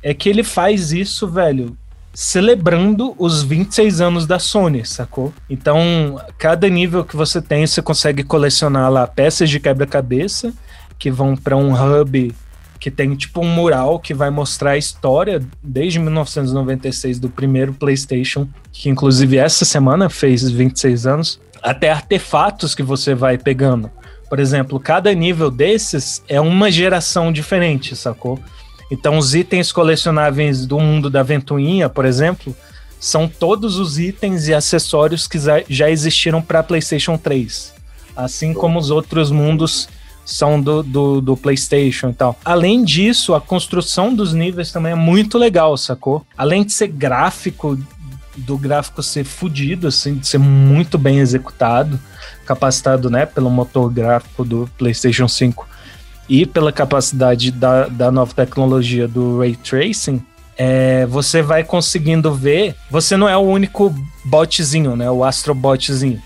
é 0.01 0.13
que 0.13 0.27
ele 0.27 0.43
faz 0.43 0.91
isso, 0.91 1.27
velho, 1.27 1.77
celebrando 2.17 3.13
os 3.19 3.43
26 3.43 4.01
anos 4.01 4.25
da 4.25 4.39
Sony, 4.39 4.83
sacou? 4.83 5.31
Então, 5.47 6.19
cada 6.35 6.67
nível 6.67 7.05
que 7.05 7.15
você 7.15 7.39
tem, 7.39 7.67
você 7.67 7.79
consegue 7.79 8.23
colecionar 8.23 8.91
lá 8.91 9.05
peças 9.05 9.47
de 9.47 9.59
quebra-cabeça 9.59 10.51
que 10.97 11.11
vão 11.11 11.35
para 11.35 11.55
um 11.55 11.75
hub 11.75 12.33
que 12.79 12.89
tem 12.89 13.15
tipo 13.15 13.41
um 13.41 13.47
mural 13.47 13.99
que 13.99 14.15
vai 14.15 14.31
mostrar 14.31 14.71
a 14.71 14.77
história 14.79 15.43
desde 15.61 15.99
1996 15.99 17.19
do 17.19 17.29
primeiro 17.29 17.71
PlayStation, 17.71 18.47
que 18.73 18.89
inclusive 18.89 19.37
essa 19.37 19.63
semana 19.63 20.09
fez 20.09 20.49
26 20.49 21.05
anos 21.05 21.39
até 21.61 21.91
artefatos 21.91 22.73
que 22.73 22.81
você 22.81 23.13
vai 23.13 23.37
pegando. 23.37 23.91
Por 24.27 24.39
exemplo, 24.39 24.79
cada 24.79 25.13
nível 25.13 25.51
desses 25.51 26.23
é 26.27 26.41
uma 26.41 26.71
geração 26.71 27.31
diferente, 27.31 27.95
sacou? 27.95 28.39
Então, 28.89 29.17
os 29.17 29.35
itens 29.35 29.71
colecionáveis 29.71 30.65
do 30.65 30.79
mundo 30.79 31.09
da 31.09 31.23
Ventoinha, 31.23 31.89
por 31.89 32.05
exemplo, 32.05 32.55
são 32.99 33.27
todos 33.27 33.77
os 33.77 33.99
itens 33.99 34.47
e 34.47 34.53
acessórios 34.53 35.27
que 35.27 35.37
já 35.69 35.89
existiram 35.89 36.41
para 36.41 36.63
PlayStation 36.63 37.17
3. 37.17 37.73
Assim 38.15 38.53
como 38.53 38.79
os 38.79 38.89
outros 38.89 39.29
mundos 39.29 39.87
são 40.25 40.59
do, 40.59 40.83
do, 40.83 41.21
do, 41.21 41.37
PlayStation 41.37 42.09
e 42.09 42.13
tal. 42.13 42.37
Além 42.43 42.83
disso, 42.83 43.33
a 43.33 43.39
construção 43.39 44.13
dos 44.13 44.33
níveis 44.33 44.71
também 44.71 44.91
é 44.91 44.95
muito 44.95 45.37
legal, 45.37 45.77
sacou? 45.77 46.25
Além 46.37 46.65
de 46.65 46.73
ser 46.73 46.87
gráfico 46.87 47.77
do 48.35 48.57
gráfico 48.57 49.01
ser 49.01 49.23
fodido, 49.23 49.87
assim, 49.87 50.15
de 50.15 50.27
ser 50.27 50.37
muito 50.37 50.97
bem 50.97 51.19
executado, 51.19 51.99
capacitado, 52.45 53.09
né, 53.09 53.25
pelo 53.25 53.49
motor 53.49 53.89
gráfico 53.89 54.43
do 54.45 54.69
PlayStation 54.77 55.27
5 55.27 55.67
e 56.29 56.45
pela 56.45 56.71
capacidade 56.71 57.51
da, 57.51 57.87
da 57.87 58.11
nova 58.11 58.33
tecnologia 58.33 59.07
do 59.07 59.39
Ray 59.39 59.55
Tracing, 59.55 60.21
é, 60.57 61.05
você 61.05 61.41
vai 61.41 61.63
conseguindo 61.63 62.33
ver. 62.33 62.75
Você 62.89 63.15
não 63.15 63.29
é 63.29 63.37
o 63.37 63.41
único 63.41 63.93
botzinho, 64.25 64.95
né? 64.95 65.09
O 65.09 65.23
astrobotzinho. 65.23 66.21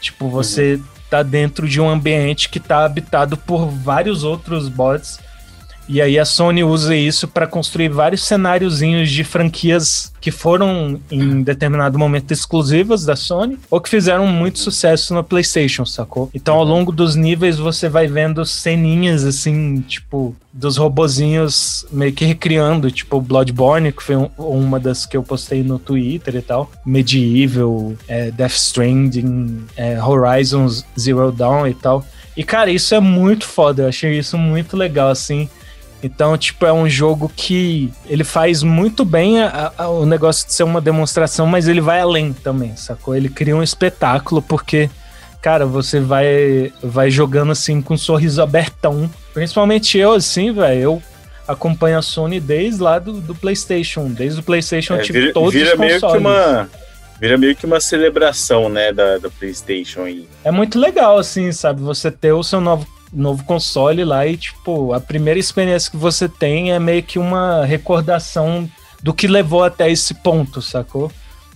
Tipo, 0.00 0.28
você 0.28 0.74
uhum. 0.74 0.82
tá 1.10 1.22
dentro 1.22 1.68
de 1.68 1.80
um 1.80 1.88
ambiente 1.88 2.48
que 2.48 2.58
tá 2.58 2.84
habitado 2.84 3.36
por 3.36 3.66
vários 3.66 4.24
outros 4.24 4.68
bots 4.68 5.20
e 5.88 6.00
aí 6.00 6.18
a 6.18 6.24
Sony 6.24 6.64
usa 6.64 6.94
isso 6.96 7.28
para 7.28 7.46
construir 7.46 7.88
vários 7.88 8.24
cenáriozinhos 8.24 9.10
de 9.10 9.22
franquias 9.22 10.12
que 10.20 10.30
foram 10.30 11.00
em 11.10 11.42
determinado 11.42 11.98
momento 11.98 12.32
exclusivas 12.32 13.04
da 13.04 13.14
Sony 13.14 13.58
ou 13.70 13.80
que 13.80 13.88
fizeram 13.88 14.26
muito 14.26 14.58
sucesso 14.58 15.14
no 15.14 15.22
PlayStation, 15.22 15.84
sacou? 15.84 16.28
Então 16.34 16.56
ao 16.56 16.64
longo 16.64 16.90
dos 16.90 17.14
níveis 17.14 17.58
você 17.58 17.88
vai 17.88 18.08
vendo 18.08 18.44
ceninhas 18.44 19.24
assim, 19.24 19.80
tipo, 19.82 20.34
dos 20.52 20.76
robozinhos 20.76 21.86
meio 21.92 22.12
que 22.12 22.24
recriando, 22.24 22.90
tipo 22.90 23.20
Bloodborne, 23.20 23.92
que 23.92 24.02
foi 24.02 24.16
um, 24.16 24.28
uma 24.36 24.80
das 24.80 25.06
que 25.06 25.16
eu 25.16 25.22
postei 25.22 25.62
no 25.62 25.78
Twitter 25.78 26.34
e 26.34 26.42
tal, 26.42 26.70
Medieval, 26.84 27.94
é, 28.08 28.30
Death 28.30 28.52
Stranding, 28.52 29.64
é, 29.76 29.96
Zero 30.98 31.30
Dawn 31.30 31.68
e 31.68 31.74
tal. 31.74 32.04
E 32.36 32.42
cara, 32.42 32.70
isso 32.70 32.94
é 32.94 33.00
muito 33.00 33.46
foda, 33.46 33.84
eu 33.84 33.88
achei 33.88 34.18
isso 34.18 34.36
muito 34.36 34.76
legal, 34.76 35.10
assim. 35.10 35.48
Então, 36.02 36.36
tipo, 36.36 36.66
é 36.66 36.72
um 36.72 36.88
jogo 36.88 37.30
que 37.34 37.92
ele 38.06 38.22
faz 38.24 38.62
muito 38.62 39.04
bem 39.04 39.40
a, 39.40 39.72
a, 39.76 39.88
o 39.88 40.04
negócio 40.04 40.46
de 40.46 40.52
ser 40.52 40.62
uma 40.62 40.80
demonstração, 40.80 41.46
mas 41.46 41.68
ele 41.68 41.80
vai 41.80 42.00
além 42.00 42.32
também, 42.32 42.76
sacou? 42.76 43.16
Ele 43.16 43.28
cria 43.28 43.56
um 43.56 43.62
espetáculo 43.62 44.42
porque, 44.42 44.90
cara, 45.40 45.64
você 45.66 45.98
vai, 45.98 46.72
vai 46.82 47.10
jogando 47.10 47.52
assim 47.52 47.80
com 47.80 47.94
um 47.94 47.98
sorriso 47.98 48.42
abertão. 48.42 49.10
Principalmente 49.32 49.98
eu, 49.98 50.12
assim, 50.12 50.52
velho, 50.52 50.80
eu 50.80 51.02
acompanho 51.48 51.98
a 51.98 52.02
Sony 52.02 52.40
desde 52.40 52.82
lá 52.82 52.98
do, 52.98 53.14
do 53.14 53.34
PlayStation, 53.34 54.08
desde 54.08 54.40
o 54.40 54.42
PlayStation, 54.42 54.94
é, 54.94 54.98
tipo, 54.98 55.18
vira, 55.18 55.32
todos 55.32 55.54
vira 55.54 55.72
os 55.72 55.78
meio 55.78 56.00
que 56.00 56.16
uma 56.16 56.68
Vira 57.18 57.38
meio 57.38 57.56
que 57.56 57.64
uma 57.64 57.80
celebração, 57.80 58.68
né, 58.68 58.92
da, 58.92 59.16
da 59.16 59.30
PlayStation 59.30 60.02
aí. 60.02 60.28
É 60.44 60.50
muito 60.50 60.78
legal, 60.78 61.16
assim, 61.16 61.50
sabe? 61.50 61.80
Você 61.80 62.10
ter 62.10 62.32
o 62.32 62.42
seu 62.42 62.60
novo 62.60 62.86
novo 63.16 63.44
console 63.44 64.04
lá 64.04 64.26
e, 64.26 64.36
tipo, 64.36 64.92
a 64.92 65.00
primeira 65.00 65.40
experiência 65.40 65.90
que 65.90 65.96
você 65.96 66.28
tem 66.28 66.72
é 66.72 66.78
meio 66.78 67.02
que 67.02 67.18
uma 67.18 67.64
recordação 67.64 68.68
do 69.02 69.14
que 69.14 69.26
levou 69.26 69.64
até 69.64 69.90
esse 69.90 70.14
ponto, 70.14 70.60
sacou? 70.60 71.10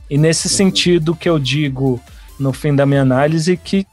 E 0.08 0.18
nesse 0.18 0.48
uhum. 0.48 0.54
sentido 0.54 1.14
que 1.14 1.28
eu 1.28 1.38
digo 1.38 2.00
no 2.38 2.52
fim 2.52 2.74
da 2.74 2.86
minha 2.86 3.02
análise 3.02 3.56
que 3.56 3.86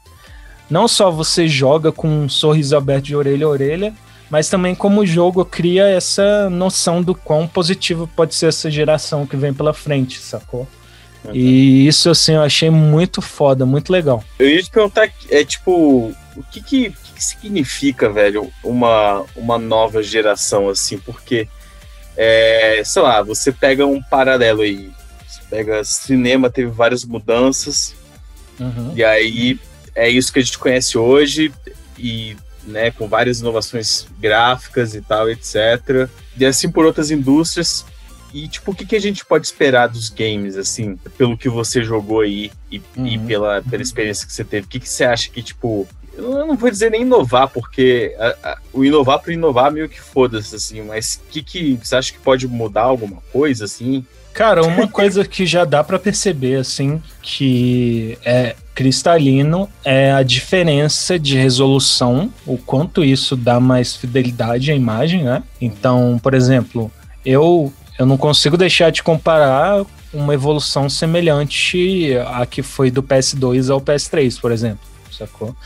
não 0.70 0.88
só 0.88 1.10
você 1.10 1.46
joga 1.46 1.92
com 1.92 2.08
um 2.08 2.28
sorriso 2.28 2.76
aberto 2.76 3.04
de 3.06 3.16
orelha 3.16 3.46
a 3.46 3.48
orelha, 3.48 3.94
mas 4.30 4.48
também 4.48 4.74
como 4.74 5.00
o 5.00 5.06
jogo 5.06 5.44
cria 5.44 5.86
essa 5.86 6.50
noção 6.50 7.02
do 7.02 7.14
quão 7.14 7.46
positivo 7.46 8.08
pode 8.14 8.34
ser 8.34 8.46
essa 8.46 8.70
geração 8.70 9.26
que 9.26 9.36
vem 9.36 9.54
pela 9.54 9.72
frente, 9.72 10.18
sacou? 10.18 10.68
Uhum. 11.24 11.34
E 11.34 11.86
isso, 11.86 12.10
assim, 12.10 12.32
eu 12.32 12.42
achei 12.42 12.70
muito 12.70 13.22
foda, 13.22 13.64
muito 13.64 13.90
legal. 13.90 14.22
Eu 14.38 14.48
ia 14.48 14.62
te 14.62 14.70
perguntar, 14.70 15.10
é 15.30 15.44
tipo, 15.44 16.12
o 16.36 16.42
que 16.50 16.62
que, 16.62 16.92
que 17.18 17.24
significa, 17.24 18.08
velho, 18.08 18.48
uma, 18.62 19.24
uma 19.34 19.58
nova 19.58 20.04
geração, 20.04 20.68
assim? 20.68 20.96
Porque, 20.98 21.48
é, 22.16 22.80
sei 22.84 23.02
lá, 23.02 23.20
você 23.22 23.50
pega 23.50 23.84
um 23.84 24.00
paralelo 24.00 24.62
aí. 24.62 24.92
Você 25.26 25.40
pega 25.50 25.82
cinema, 25.82 26.48
teve 26.48 26.70
várias 26.70 27.04
mudanças. 27.04 27.96
Uhum. 28.60 28.92
E 28.94 29.02
aí 29.02 29.58
é 29.96 30.08
isso 30.08 30.32
que 30.32 30.38
a 30.38 30.42
gente 30.42 30.58
conhece 30.58 30.96
hoje. 30.96 31.52
E 31.98 32.36
né, 32.64 32.92
com 32.92 33.08
várias 33.08 33.40
inovações 33.40 34.06
gráficas 34.20 34.94
e 34.94 35.00
tal, 35.00 35.28
etc. 35.28 36.08
E 36.38 36.46
assim 36.46 36.70
por 36.70 36.84
outras 36.84 37.10
indústrias. 37.10 37.84
E, 38.32 38.46
tipo, 38.46 38.70
o 38.70 38.74
que, 38.74 38.84
que 38.84 38.94
a 38.94 39.00
gente 39.00 39.24
pode 39.24 39.46
esperar 39.46 39.88
dos 39.88 40.10
games, 40.10 40.54
assim, 40.54 40.96
pelo 41.16 41.36
que 41.36 41.48
você 41.48 41.82
jogou 41.82 42.20
aí 42.20 42.52
e, 42.70 42.80
uhum. 42.94 43.06
e 43.06 43.18
pela, 43.18 43.62
pela 43.62 43.82
experiência 43.82 44.26
que 44.26 44.32
você 44.34 44.44
teve? 44.44 44.66
O 44.66 44.68
que, 44.68 44.78
que 44.78 44.88
você 44.88 45.02
acha 45.02 45.30
que, 45.30 45.42
tipo, 45.42 45.88
eu 46.18 46.46
não 46.46 46.56
vou 46.56 46.70
dizer 46.70 46.90
nem 46.90 47.02
inovar, 47.02 47.48
porque 47.48 48.14
a, 48.18 48.50
a, 48.50 48.58
o 48.72 48.84
inovar 48.84 49.20
por 49.20 49.32
inovar 49.32 49.70
meio 49.70 49.88
que 49.88 50.00
foda-se, 50.00 50.54
assim, 50.54 50.82
mas 50.82 51.20
o 51.24 51.30
que, 51.30 51.42
que 51.42 51.78
você 51.82 51.96
acha 51.96 52.12
que 52.12 52.18
pode 52.18 52.46
mudar 52.46 52.82
alguma 52.82 53.22
coisa, 53.32 53.64
assim? 53.64 54.04
Cara, 54.32 54.62
uma 54.62 54.86
coisa 54.86 55.24
que 55.24 55.46
já 55.46 55.64
dá 55.64 55.82
para 55.82 55.98
perceber, 55.98 56.56
assim, 56.56 57.02
que 57.22 58.18
é 58.24 58.54
cristalino 58.74 59.68
é 59.84 60.12
a 60.12 60.22
diferença 60.22 61.18
de 61.18 61.36
resolução, 61.36 62.32
o 62.46 62.56
quanto 62.56 63.02
isso 63.02 63.34
dá 63.34 63.58
mais 63.58 63.96
fidelidade 63.96 64.70
à 64.70 64.74
imagem, 64.74 65.24
né? 65.24 65.42
Então, 65.60 66.20
por 66.22 66.34
exemplo, 66.34 66.90
eu, 67.24 67.72
eu 67.98 68.06
não 68.06 68.16
consigo 68.16 68.56
deixar 68.56 68.90
de 68.90 69.02
comparar 69.02 69.84
uma 70.12 70.32
evolução 70.32 70.88
semelhante 70.88 72.16
à 72.28 72.46
que 72.46 72.62
foi 72.62 72.90
do 72.90 73.02
PS2 73.02 73.72
ao 73.72 73.80
PS3, 73.80 74.40
por 74.40 74.52
exemplo, 74.52 74.86
sacou? 75.10 75.56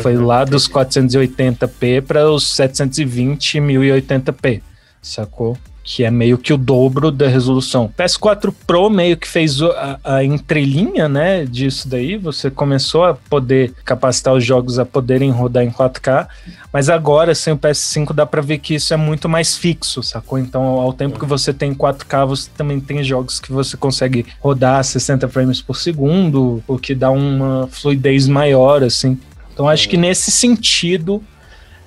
Foi 0.00 0.16
lá 0.16 0.44
dos 0.44 0.68
480p 0.68 2.02
para 2.02 2.30
os 2.30 2.46
720 2.54 3.58
1080p, 3.60 4.62
sacou? 5.00 5.56
que 5.84 6.04
é 6.04 6.10
meio 6.10 6.38
que 6.38 6.52
o 6.52 6.56
dobro 6.56 7.10
da 7.10 7.26
resolução. 7.26 7.92
PS4 7.98 8.54
Pro 8.66 8.88
meio 8.88 9.16
que 9.16 9.26
fez 9.26 9.60
a, 9.60 9.98
a, 10.04 10.24
entrelinha, 10.24 11.08
né, 11.08 11.44
disso 11.44 11.88
daí. 11.88 12.16
Você 12.16 12.50
começou 12.50 13.04
a 13.04 13.14
poder 13.14 13.74
capacitar 13.84 14.34
os 14.34 14.44
jogos 14.44 14.78
a 14.78 14.84
poderem 14.84 15.30
rodar 15.30 15.64
em 15.64 15.70
4K, 15.70 16.28
mas 16.72 16.88
agora 16.88 17.34
sem 17.34 17.52
o 17.52 17.58
PS5 17.58 18.12
dá 18.14 18.24
para 18.24 18.40
ver 18.40 18.58
que 18.58 18.74
isso 18.74 18.94
é 18.94 18.96
muito 18.96 19.28
mais 19.28 19.56
fixo, 19.56 20.02
sacou? 20.02 20.38
Então, 20.38 20.62
ao 20.62 20.92
tempo 20.92 21.18
que 21.18 21.26
você 21.26 21.52
tem 21.52 21.74
4K, 21.74 22.26
você 22.26 22.48
também 22.56 22.80
tem 22.80 23.02
jogos 23.02 23.40
que 23.40 23.52
você 23.52 23.76
consegue 23.76 24.24
rodar 24.40 24.78
a 24.78 24.82
60 24.82 25.28
frames 25.28 25.60
por 25.60 25.76
segundo, 25.76 26.62
o 26.66 26.78
que 26.78 26.94
dá 26.94 27.10
uma 27.10 27.68
fluidez 27.70 28.28
maior, 28.28 28.82
assim. 28.82 29.18
Então, 29.52 29.68
acho 29.68 29.88
que 29.88 29.96
nesse 29.96 30.30
sentido 30.30 31.22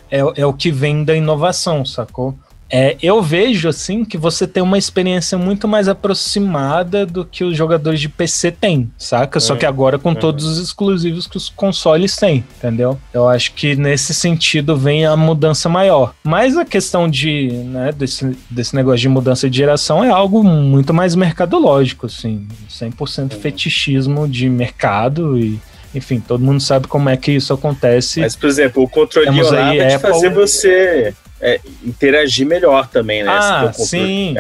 é, 0.10 0.20
é 0.36 0.46
o 0.46 0.54
que 0.54 0.72
vem 0.72 1.04
da 1.04 1.16
inovação, 1.16 1.86
sacou? 1.86 2.38
É, 2.70 2.98
eu 3.02 3.22
vejo 3.22 3.70
assim 3.70 4.04
que 4.04 4.18
você 4.18 4.48
tem 4.48 4.62
uma 4.62 4.78
experiência 4.78 5.38
muito 5.38 5.68
mais 5.68 5.88
aproximada 5.88 7.06
do 7.06 7.24
que 7.24 7.44
os 7.44 7.56
jogadores 7.56 8.00
de 8.00 8.10
PC 8.10 8.52
têm, 8.52 8.92
saca? 8.98 9.38
É, 9.38 9.40
Só 9.40 9.56
que 9.56 9.66
agora 9.66 10.00
com 10.00 10.12
é. 10.12 10.16
todos 10.16 10.46
os 10.46 10.58
exclusivos 10.58 11.28
que 11.28 11.38
os 11.38 11.48
consoles 11.48 12.18
têm, 12.18 12.44
entendeu? 12.58 13.00
Eu 13.14 13.30
acho 13.30 13.54
que 13.54 13.76
nesse 13.76 14.16
sentido 14.16 14.76
vem 14.76 15.06
a 15.06 15.16
mudança 15.16 15.70
maior. 15.70 16.16
Mas 16.24 16.58
a 16.58 16.66
questão 16.66 17.08
de, 17.08 17.50
né, 17.52 17.92
desse, 17.92 18.36
desse 18.50 18.76
negócio 18.76 19.00
de 19.00 19.10
mudança 19.10 19.48
de 19.48 19.58
geração 19.58 20.04
é 20.04 20.10
algo 20.10 20.44
muito 20.44 20.92
mais 20.92 21.14
mercadológico, 21.14 22.08
assim, 22.08 22.48
100% 22.68 23.34
fetichismo 23.34 24.28
de 24.28 24.50
mercado 24.50 25.38
e 25.38 25.60
enfim, 25.96 26.20
todo 26.20 26.44
mundo 26.44 26.60
sabe 26.60 26.88
como 26.88 27.10
é 27.10 27.16
que 27.16 27.32
isso 27.32 27.54
acontece. 27.54 28.20
Mas, 28.20 28.36
por 28.36 28.50
exemplo, 28.50 28.84
o 28.84 28.90
controle 28.90 29.28
Temos 29.28 29.52
aí 29.54 29.80
é 29.80 29.88
de 29.88 29.94
Apple... 29.96 30.12
fazer 30.12 30.30
você 30.30 31.14
é, 31.40 31.60
interagir 31.84 32.46
melhor 32.46 32.88
também, 32.88 33.24
né? 33.24 33.32
Ah, 33.32 33.72
sim. 33.74 34.36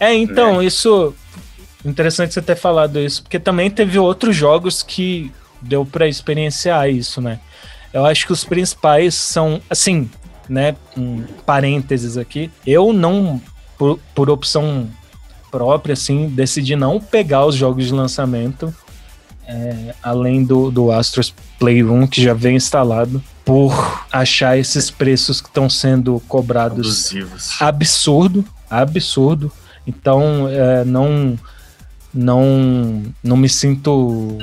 É, 0.00 0.12
então, 0.12 0.58
né? 0.58 0.64
isso. 0.64 1.14
Interessante 1.84 2.34
você 2.34 2.42
ter 2.42 2.56
falado 2.56 2.98
isso, 2.98 3.22
porque 3.22 3.38
também 3.38 3.70
teve 3.70 3.96
outros 3.96 4.34
jogos 4.34 4.82
que 4.82 5.30
deu 5.62 5.86
para 5.86 6.08
experienciar 6.08 6.90
isso, 6.90 7.20
né? 7.20 7.38
Eu 7.92 8.04
acho 8.04 8.26
que 8.26 8.32
os 8.32 8.44
principais 8.44 9.14
são, 9.14 9.62
assim, 9.70 10.10
né? 10.48 10.74
Um 10.96 11.22
parênteses 11.46 12.16
aqui. 12.16 12.50
Eu 12.66 12.92
não, 12.92 13.40
por, 13.78 14.00
por 14.16 14.28
opção 14.28 14.90
própria, 15.48 15.92
assim, 15.92 16.28
decidi 16.28 16.74
não 16.74 17.00
pegar 17.00 17.46
os 17.46 17.54
jogos 17.54 17.86
de 17.86 17.92
lançamento, 17.92 18.74
é, 19.46 19.94
além 20.02 20.44
do, 20.44 20.70
do 20.70 20.90
Astros 20.90 21.32
Playroom, 21.58 22.06
que 22.06 22.22
já 22.22 22.34
vem 22.34 22.56
instalado 22.56 23.22
por 23.44 24.04
achar 24.10 24.58
esses 24.58 24.90
preços 24.90 25.40
que 25.40 25.48
estão 25.48 25.70
sendo 25.70 26.20
cobrados 26.26 27.12
Abusivos. 27.12 27.62
absurdo, 27.62 28.44
absurdo. 28.68 29.52
Então, 29.86 30.48
é, 30.48 30.84
não, 30.84 31.38
não, 32.12 33.02
não 33.22 33.36
me 33.36 33.48
sinto 33.48 34.36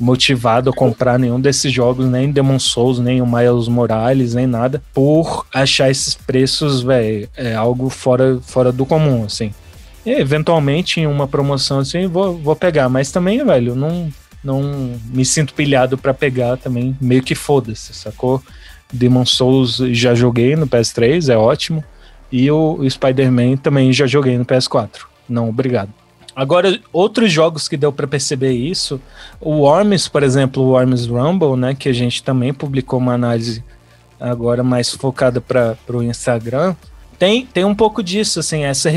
motivado 0.00 0.70
a 0.70 0.72
comprar 0.72 1.18
nenhum 1.18 1.40
desses 1.40 1.72
jogos, 1.72 2.06
nem 2.06 2.30
Demon 2.30 2.58
Souls, 2.58 2.98
nem 2.98 3.20
o 3.20 3.26
Miles 3.26 3.68
Morales, 3.68 4.32
nem 4.32 4.46
nada, 4.46 4.82
por 4.94 5.44
achar 5.52 5.90
esses 5.90 6.14
preços, 6.14 6.82
velho, 6.82 7.28
é 7.36 7.54
algo 7.54 7.90
fora, 7.90 8.38
fora 8.42 8.70
do 8.70 8.86
comum, 8.86 9.24
assim. 9.24 9.52
E, 10.06 10.12
eventualmente, 10.12 11.00
em 11.00 11.06
uma 11.06 11.26
promoção 11.26 11.80
assim, 11.80 12.06
vou, 12.06 12.38
vou 12.38 12.56
pegar, 12.56 12.88
mas 12.88 13.10
também, 13.10 13.44
velho, 13.44 13.74
não 13.74 14.10
não 14.42 14.98
me 15.06 15.24
sinto 15.24 15.54
pilhado 15.54 15.98
para 15.98 16.14
pegar 16.14 16.56
também, 16.56 16.96
meio 17.00 17.22
que 17.22 17.34
foda-se, 17.34 17.92
sacou? 17.92 18.42
Demon 18.92 19.26
Souls 19.26 19.76
já 19.90 20.14
joguei 20.14 20.56
no 20.56 20.66
PS3, 20.66 21.32
é 21.32 21.36
ótimo. 21.36 21.84
E 22.30 22.50
o, 22.50 22.78
Spider-Man 22.88 23.56
também 23.56 23.92
já 23.92 24.06
joguei 24.06 24.36
no 24.36 24.44
PS4. 24.44 25.00
Não, 25.28 25.48
obrigado. 25.48 25.92
Agora, 26.34 26.78
outros 26.92 27.32
jogos 27.32 27.66
que 27.66 27.76
deu 27.76 27.92
para 27.92 28.06
perceber 28.06 28.52
isso, 28.52 29.00
o 29.40 29.62
Worms, 29.62 30.08
por 30.08 30.22
exemplo, 30.22 30.62
o 30.62 30.68
Worms 30.68 31.06
Rumble, 31.06 31.56
né, 31.56 31.74
que 31.74 31.88
a 31.88 31.92
gente 31.92 32.22
também 32.22 32.54
publicou 32.54 32.98
uma 32.98 33.14
análise 33.14 33.64
agora 34.20 34.62
mais 34.62 34.90
focada 34.90 35.40
para 35.40 35.76
o 35.88 36.02
Instagram, 36.02 36.76
tem, 37.18 37.44
tem 37.44 37.64
um 37.64 37.74
pouco 37.74 38.02
disso, 38.02 38.38
assim, 38.38 38.62
essa 38.62 38.88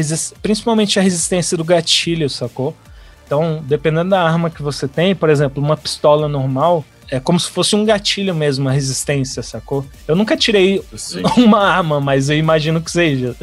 principalmente 0.42 1.00
a 1.00 1.02
resistência 1.02 1.58
do 1.58 1.64
gatilho, 1.64 2.30
sacou? 2.30 2.76
Então, 3.32 3.64
dependendo 3.66 4.10
da 4.10 4.22
arma 4.22 4.50
que 4.50 4.62
você 4.62 4.90
tem, 4.90 5.16
por 5.16 5.30
exemplo, 5.30 5.64
uma 5.64 5.78
pistola 5.78 6.28
normal, 6.28 6.84
é 7.10 7.18
como 7.18 7.40
se 7.40 7.50
fosse 7.50 7.78
um 7.78 7.86
gatilho 7.86 8.36
mesmo, 8.36 8.68
a 8.68 8.74
resistência, 8.74 9.42
sacou? 9.42 9.86
Eu 10.06 10.18
nunca 10.18 10.36
tirei 10.36 10.84
Sim. 10.98 11.24
uma 11.40 11.66
arma, 11.66 12.02
mas 12.02 12.30
eu 12.30 12.36
imagino 12.36 12.82
que 12.82 12.92
seja. 12.92 13.34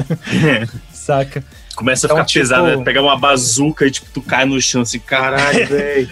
Saca? 0.93 1.43
Começa 1.75 2.05
então, 2.05 2.17
a 2.17 2.19
ficar 2.19 2.27
tipo... 2.27 2.39
pesado, 2.39 2.67
né? 2.67 2.83
Pegar 2.83 3.01
uma 3.01 3.17
bazuca 3.17 3.87
e 3.87 3.89
tipo, 3.89 4.05
tu 4.13 4.21
cai 4.21 4.45
no 4.45 4.61
chão 4.61 4.83
assim, 4.83 4.99
caralho, 4.99 5.65
velho. 5.67 6.09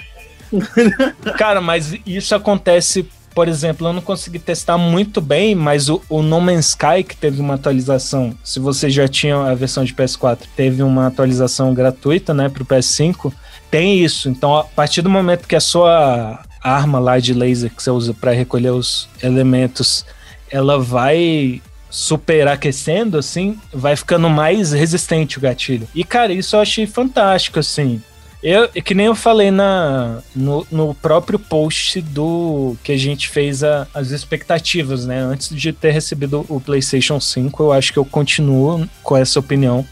Cara, 1.37 1.61
mas 1.61 1.93
isso 2.03 2.33
acontece, 2.33 3.07
por 3.35 3.47
exemplo, 3.47 3.85
eu 3.85 3.93
não 3.93 4.01
consegui 4.01 4.39
testar 4.39 4.79
muito 4.79 5.21
bem, 5.21 5.53
mas 5.53 5.87
o, 5.87 6.01
o 6.09 6.23
No 6.23 6.41
Man's 6.41 6.69
Sky, 6.69 7.03
que 7.07 7.15
teve 7.15 7.39
uma 7.39 7.53
atualização, 7.53 8.33
se 8.43 8.59
você 8.59 8.89
já 8.89 9.07
tinha 9.07 9.35
a 9.37 9.53
versão 9.53 9.83
de 9.83 9.93
PS4, 9.93 10.39
teve 10.55 10.81
uma 10.81 11.05
atualização 11.05 11.75
gratuita, 11.75 12.33
né, 12.33 12.49
pro 12.49 12.65
PS5 12.65 13.31
tem 13.69 14.03
isso. 14.03 14.29
Então, 14.29 14.55
a 14.55 14.63
partir 14.63 15.01
do 15.01 15.09
momento 15.09 15.47
que 15.47 15.55
a 15.55 15.61
sua 15.61 16.43
arma 16.61 16.99
lá 16.99 17.19
de 17.19 17.33
laser 17.33 17.69
que 17.73 17.81
você 17.81 17.89
usa 17.89 18.13
para 18.13 18.31
recolher 18.31 18.71
os 18.71 19.07
elementos, 19.21 20.05
ela 20.49 20.79
vai 20.79 21.61
superaquecendo, 21.89 23.17
assim, 23.17 23.57
vai 23.73 23.95
ficando 23.95 24.29
mais 24.29 24.71
resistente 24.71 25.37
o 25.37 25.41
gatilho. 25.41 25.87
E, 25.95 26.03
cara, 26.03 26.33
isso 26.33 26.55
eu 26.55 26.59
achei 26.59 26.85
fantástico, 26.85 27.59
assim. 27.59 28.01
Eu, 28.43 28.69
que 28.69 28.93
nem 28.93 29.07
eu 29.07 29.15
falei 29.15 29.49
na, 29.49 30.19
no, 30.35 30.65
no 30.69 30.93
próprio 30.93 31.39
post 31.39 31.99
do 32.01 32.77
que 32.83 32.91
a 32.91 32.97
gente 32.97 33.29
fez 33.29 33.63
a, 33.63 33.87
as 33.93 34.11
expectativas, 34.11 35.05
né? 35.05 35.19
Antes 35.19 35.49
de 35.49 35.73
ter 35.73 35.91
recebido 35.91 36.45
o 36.47 36.61
PlayStation 36.61 37.19
5, 37.19 37.63
eu 37.63 37.71
acho 37.71 37.91
que 37.91 37.97
eu 37.97 38.05
continuo 38.05 38.87
com 39.01 39.17
essa 39.17 39.39
opinião 39.39 39.85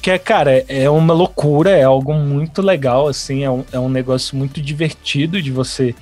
que 0.00 0.10
é, 0.10 0.18
cara, 0.18 0.64
é 0.68 0.88
uma 0.88 1.12
loucura, 1.12 1.70
é 1.70 1.82
algo 1.82 2.14
muito 2.14 2.62
legal, 2.62 3.06
assim, 3.06 3.44
é 3.44 3.50
um, 3.50 3.64
é 3.72 3.78
um 3.78 3.88
negócio 3.88 4.36
muito 4.36 4.60
divertido 4.60 5.40
de 5.42 5.50
você 5.50 5.94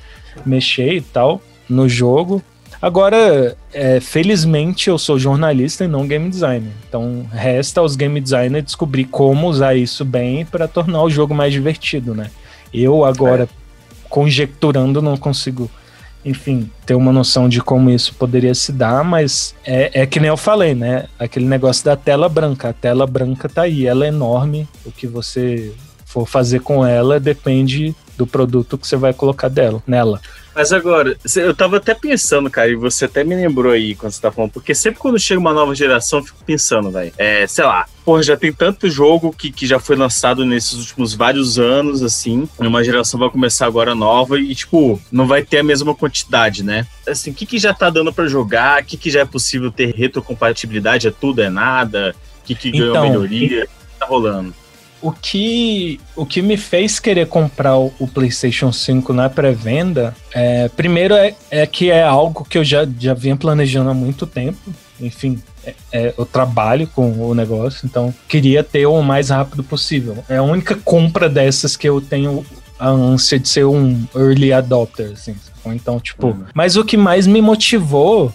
mexer 0.46 0.94
e 0.94 1.00
tal 1.00 1.40
no 1.68 1.88
jogo. 1.88 2.42
Agora, 2.80 3.56
é, 3.72 3.98
felizmente, 3.98 4.88
eu 4.88 4.98
sou 4.98 5.18
jornalista 5.18 5.84
e 5.84 5.88
não 5.88 6.06
game 6.06 6.30
designer. 6.30 6.70
Então, 6.88 7.26
resta 7.32 7.80
aos 7.80 7.96
game 7.96 8.20
designers 8.20 8.64
descobrir 8.64 9.04
como 9.04 9.48
usar 9.48 9.74
isso 9.74 10.04
bem 10.04 10.46
para 10.46 10.68
tornar 10.68 11.02
o 11.02 11.11
jogo 11.11 11.34
mais 11.34 11.52
divertido, 11.52 12.14
né? 12.14 12.30
Eu 12.72 13.04
agora, 13.04 13.44
é. 13.44 13.48
conjecturando, 14.08 15.02
não 15.02 15.16
consigo 15.16 15.68
enfim, 16.28 16.70
ter 16.84 16.94
uma 16.94 17.10
noção 17.10 17.48
de 17.48 17.62
como 17.62 17.90
isso 17.90 18.14
poderia 18.14 18.54
se 18.54 18.70
dar, 18.70 19.02
mas 19.02 19.54
é, 19.64 20.02
é 20.02 20.06
que 20.06 20.20
nem 20.20 20.28
eu 20.28 20.36
falei, 20.36 20.74
né? 20.74 21.06
Aquele 21.18 21.46
negócio 21.46 21.84
da 21.84 21.96
tela 21.96 22.28
branca. 22.28 22.68
A 22.68 22.72
tela 22.72 23.06
branca 23.06 23.48
tá 23.48 23.62
aí, 23.62 23.86
ela 23.86 24.04
é 24.04 24.08
enorme. 24.08 24.68
O 24.84 24.92
que 24.92 25.06
você 25.06 25.72
for 26.04 26.26
fazer 26.26 26.60
com 26.60 26.86
ela 26.86 27.18
depende 27.18 27.94
do 28.16 28.26
produto 28.26 28.76
que 28.76 28.86
você 28.86 28.96
vai 28.96 29.14
colocar 29.14 29.48
dela, 29.48 29.82
nela. 29.86 30.20
Mas 30.58 30.72
agora, 30.72 31.16
eu 31.36 31.54
tava 31.54 31.76
até 31.76 31.94
pensando, 31.94 32.50
cara, 32.50 32.68
e 32.68 32.74
você 32.74 33.04
até 33.04 33.22
me 33.22 33.36
lembrou 33.36 33.70
aí 33.70 33.94
quando 33.94 34.10
você 34.10 34.20
tá 34.20 34.32
falando, 34.32 34.50
porque 34.50 34.74
sempre 34.74 34.98
quando 34.98 35.16
chega 35.16 35.38
uma 35.38 35.52
nova 35.52 35.72
geração, 35.72 36.18
eu 36.18 36.24
fico 36.24 36.44
pensando, 36.44 36.90
velho, 36.90 37.12
é, 37.16 37.46
sei 37.46 37.64
lá, 37.64 37.86
porra, 38.04 38.24
já 38.24 38.36
tem 38.36 38.52
tanto 38.52 38.90
jogo 38.90 39.32
que, 39.32 39.52
que 39.52 39.68
já 39.68 39.78
foi 39.78 39.94
lançado 39.94 40.44
nesses 40.44 40.72
últimos 40.72 41.14
vários 41.14 41.60
anos, 41.60 42.02
assim, 42.02 42.48
uma 42.58 42.82
geração 42.82 43.20
vai 43.20 43.30
começar 43.30 43.66
agora 43.66 43.94
nova 43.94 44.36
e, 44.36 44.52
tipo, 44.52 45.00
não 45.12 45.28
vai 45.28 45.44
ter 45.44 45.58
a 45.58 45.62
mesma 45.62 45.94
quantidade, 45.94 46.64
né? 46.64 46.88
Assim, 47.06 47.30
o 47.30 47.34
que, 47.34 47.46
que 47.46 47.58
já 47.60 47.72
tá 47.72 47.88
dando 47.88 48.12
para 48.12 48.26
jogar, 48.26 48.82
o 48.82 48.84
que, 48.84 48.96
que 48.96 49.12
já 49.12 49.20
é 49.20 49.24
possível 49.24 49.70
ter 49.70 49.94
retrocompatibilidade, 49.94 51.06
é 51.06 51.12
tudo, 51.12 51.40
é 51.40 51.48
nada, 51.48 52.16
o 52.42 52.44
que, 52.44 52.56
que 52.56 52.72
ganhou 52.72 52.90
então, 52.90 53.08
melhoria, 53.08 53.62
o 53.62 53.68
que 53.68 53.98
tá 54.00 54.06
rolando? 54.06 54.52
O 55.00 55.12
que, 55.12 56.00
o 56.16 56.26
que 56.26 56.42
me 56.42 56.56
fez 56.56 56.98
querer 56.98 57.26
comprar 57.26 57.76
o, 57.76 57.92
o 57.98 58.08
PlayStation 58.08 58.72
5 58.72 59.12
na 59.12 59.30
pré-venda, 59.30 60.14
é, 60.32 60.68
primeiro 60.68 61.14
é, 61.14 61.34
é 61.50 61.66
que 61.66 61.90
é 61.90 62.02
algo 62.02 62.44
que 62.44 62.58
eu 62.58 62.64
já, 62.64 62.87
já 62.98 63.14
vinha 63.14 63.37
planejando 63.37 63.90
há 63.90 63.94
muito 63.94 64.26
tempo. 64.26 64.58
Enfim, 65.00 65.40
é, 65.64 65.74
é, 65.92 66.14
eu 66.18 66.26
trabalho 66.26 66.88
com 66.88 67.12
o 67.12 67.34
negócio, 67.34 67.87
então 67.87 68.12
queria 68.28 68.64
ter 68.64 68.87
o 68.87 69.00
mais 69.02 69.30
rápido 69.30 69.62
possível. 69.62 70.24
É 70.28 70.37
a 70.37 70.42
única 70.42 70.74
compra 70.74 71.28
dessas 71.28 71.76
que 71.76 71.88
eu 71.88 72.00
tenho 72.00 72.44
a 72.78 72.88
ânsia 72.88 73.38
de 73.38 73.48
ser 73.48 73.64
um 73.64 74.04
early 74.14 74.52
adopter, 74.52 75.12
assim. 75.12 75.37
Então, 75.66 76.00
tipo, 76.00 76.28
uhum. 76.28 76.44
mas 76.54 76.76
o 76.76 76.84
que 76.84 76.96
mais 76.96 77.26
me 77.26 77.42
motivou 77.42 78.32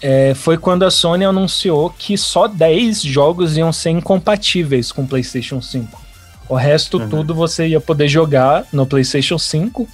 é, 0.00 0.34
foi 0.34 0.56
quando 0.56 0.84
a 0.84 0.90
Sony 0.90 1.24
anunciou 1.24 1.90
que 1.90 2.16
só 2.16 2.46
10 2.46 3.02
jogos 3.02 3.56
iam 3.56 3.72
ser 3.72 3.90
incompatíveis 3.90 4.92
com 4.92 5.02
o 5.02 5.06
PlayStation 5.06 5.60
5. 5.60 6.05
O 6.48 6.54
resto 6.54 6.98
uhum. 6.98 7.08
tudo 7.08 7.34
você 7.34 7.68
ia 7.68 7.80
poder 7.80 8.08
jogar 8.08 8.64
no 8.72 8.86
PlayStation 8.86 9.38
5 9.38 9.88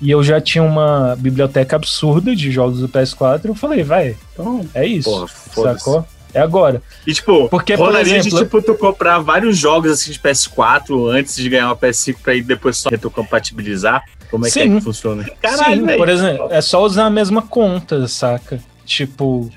E 0.00 0.10
eu 0.10 0.22
já 0.22 0.40
tinha 0.40 0.64
uma 0.64 1.16
biblioteca 1.16 1.76
absurda 1.76 2.34
de 2.34 2.50
jogos 2.50 2.80
do 2.80 2.88
PS4. 2.88 3.44
Eu 3.44 3.54
falei, 3.54 3.82
vai, 3.82 4.16
então 4.32 4.66
é 4.74 4.86
isso. 4.86 5.10
Porra, 5.54 5.78
sacou? 5.78 6.06
É 6.32 6.40
agora. 6.40 6.80
E, 7.06 7.12
tipo, 7.12 7.48
Porque, 7.48 7.76
por 7.76 7.94
exemplo, 7.96 8.30
de, 8.30 8.36
tipo, 8.36 8.62
tu 8.62 8.74
comprar 8.74 9.18
vários 9.18 9.58
jogos 9.58 9.90
assim 9.90 10.12
de 10.12 10.18
PS4 10.18 11.10
antes 11.10 11.36
de 11.36 11.48
ganhar 11.48 11.66
uma 11.66 11.76
PS5 11.76 12.16
pra 12.22 12.34
ir 12.34 12.42
depois 12.42 12.76
só 12.76 12.88
retrocompatibilizar? 12.88 14.04
Como 14.30 14.46
é 14.46 14.50
Sim. 14.50 14.60
que 14.60 14.68
é 14.68 14.74
que 14.76 14.80
funciona? 14.80 15.30
Caralho, 15.42 15.88
Sim, 15.88 15.96
por 15.96 16.08
exemplo, 16.08 16.48
é 16.50 16.60
só 16.60 16.84
usar 16.84 17.06
a 17.06 17.10
mesma 17.10 17.42
conta, 17.42 18.06
saca? 18.06 18.60
Tipo. 18.84 19.50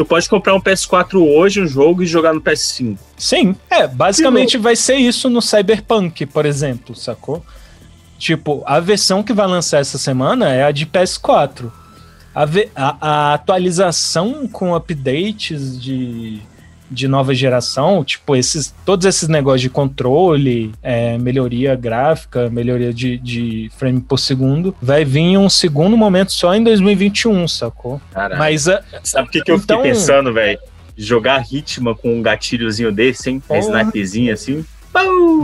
Tu 0.00 0.04
pode 0.06 0.26
comprar 0.30 0.54
um 0.54 0.60
PS4 0.62 1.20
hoje, 1.20 1.60
um 1.60 1.66
jogo, 1.66 2.02
e 2.02 2.06
jogar 2.06 2.32
no 2.32 2.40
PS5. 2.40 2.96
Sim, 3.18 3.54
é, 3.68 3.86
basicamente 3.86 4.56
vai 4.56 4.74
ser 4.74 4.94
isso 4.94 5.28
no 5.28 5.42
Cyberpunk, 5.42 6.24
por 6.24 6.46
exemplo, 6.46 6.96
sacou? 6.96 7.44
Tipo, 8.18 8.62
a 8.64 8.80
versão 8.80 9.22
que 9.22 9.34
vai 9.34 9.46
lançar 9.46 9.78
essa 9.78 9.98
semana 9.98 10.48
é 10.48 10.64
a 10.64 10.70
de 10.70 10.86
PS4. 10.86 11.70
A, 12.34 12.44
a, 12.74 12.96
a 12.98 13.34
atualização 13.34 14.48
com 14.48 14.74
updates 14.74 15.78
de, 15.78 16.40
de 16.90 17.06
nova 17.06 17.34
geração, 17.34 18.04
tipo, 18.04 18.34
esses, 18.34 18.74
todos 18.84 19.06
esses 19.06 19.28
negócios 19.28 19.62
de 19.62 19.70
controle, 19.70 20.72
é, 20.82 21.16
melhoria 21.18 21.74
gráfica, 21.76 22.50
melhoria 22.50 22.92
de, 22.92 23.16
de 23.18 23.70
frame 23.76 24.00
por 24.00 24.18
segundo, 24.18 24.74
vai 24.82 25.04
vir 25.04 25.20
em 25.20 25.38
um 25.38 25.48
segundo 25.48 25.96
momento 25.96 26.32
só 26.32 26.54
em 26.54 26.62
2021, 26.64 27.46
sacou? 27.46 28.00
Caralho. 28.12 28.38
Mas 28.38 28.68
a, 28.68 28.82
Sabe 29.04 29.28
o 29.28 29.30
que, 29.30 29.42
que 29.42 29.50
eu 29.50 29.56
então, 29.56 29.78
fiquei 29.78 29.92
pensando, 29.92 30.32
velho? 30.32 30.58
Jogar 30.96 31.44
Hitman 31.50 31.94
com 31.94 32.18
um 32.18 32.22
gatilhozinho 32.22 32.92
desse, 32.92 33.30
hein? 33.30 33.42
Um 33.48 33.56
sniperzinho 33.56 34.32
assim. 34.32 34.64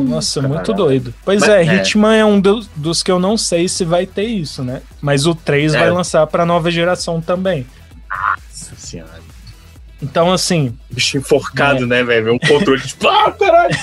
Nossa, 0.05 0.43
muito 0.43 0.73
doido. 0.73 1.15
Pois 1.25 1.41
Mas, 1.41 1.49
é, 1.49 1.63
é, 1.63 1.77
Hitman 1.77 2.17
é 2.17 2.25
um 2.25 2.41
dos, 2.41 2.69
dos, 2.75 3.03
que 3.03 3.11
eu 3.11 3.19
não 3.19 3.37
sei 3.37 3.69
se 3.69 3.85
vai 3.85 4.05
ter 4.05 4.25
isso, 4.25 4.63
né? 4.63 4.83
Mas 5.01 5.27
o 5.27 5.35
3 5.35 5.75
é. 5.75 5.79
vai 5.79 5.91
lançar 5.91 6.27
pra 6.27 6.45
nova 6.45 6.71
geração 6.71 7.21
também. 7.21 7.67
Nossa 8.11 8.75
senhora. 8.77 9.26
Então, 10.03 10.33
assim. 10.33 10.77
Bicho 10.91 11.17
enforcado, 11.17 11.85
é... 11.85 11.87
né, 11.87 12.05
velho? 12.05 12.35
Um 12.35 12.39
controle 12.39 12.81
tipo, 12.83 13.07
ah, 13.09 13.33
caralho! 13.33 13.75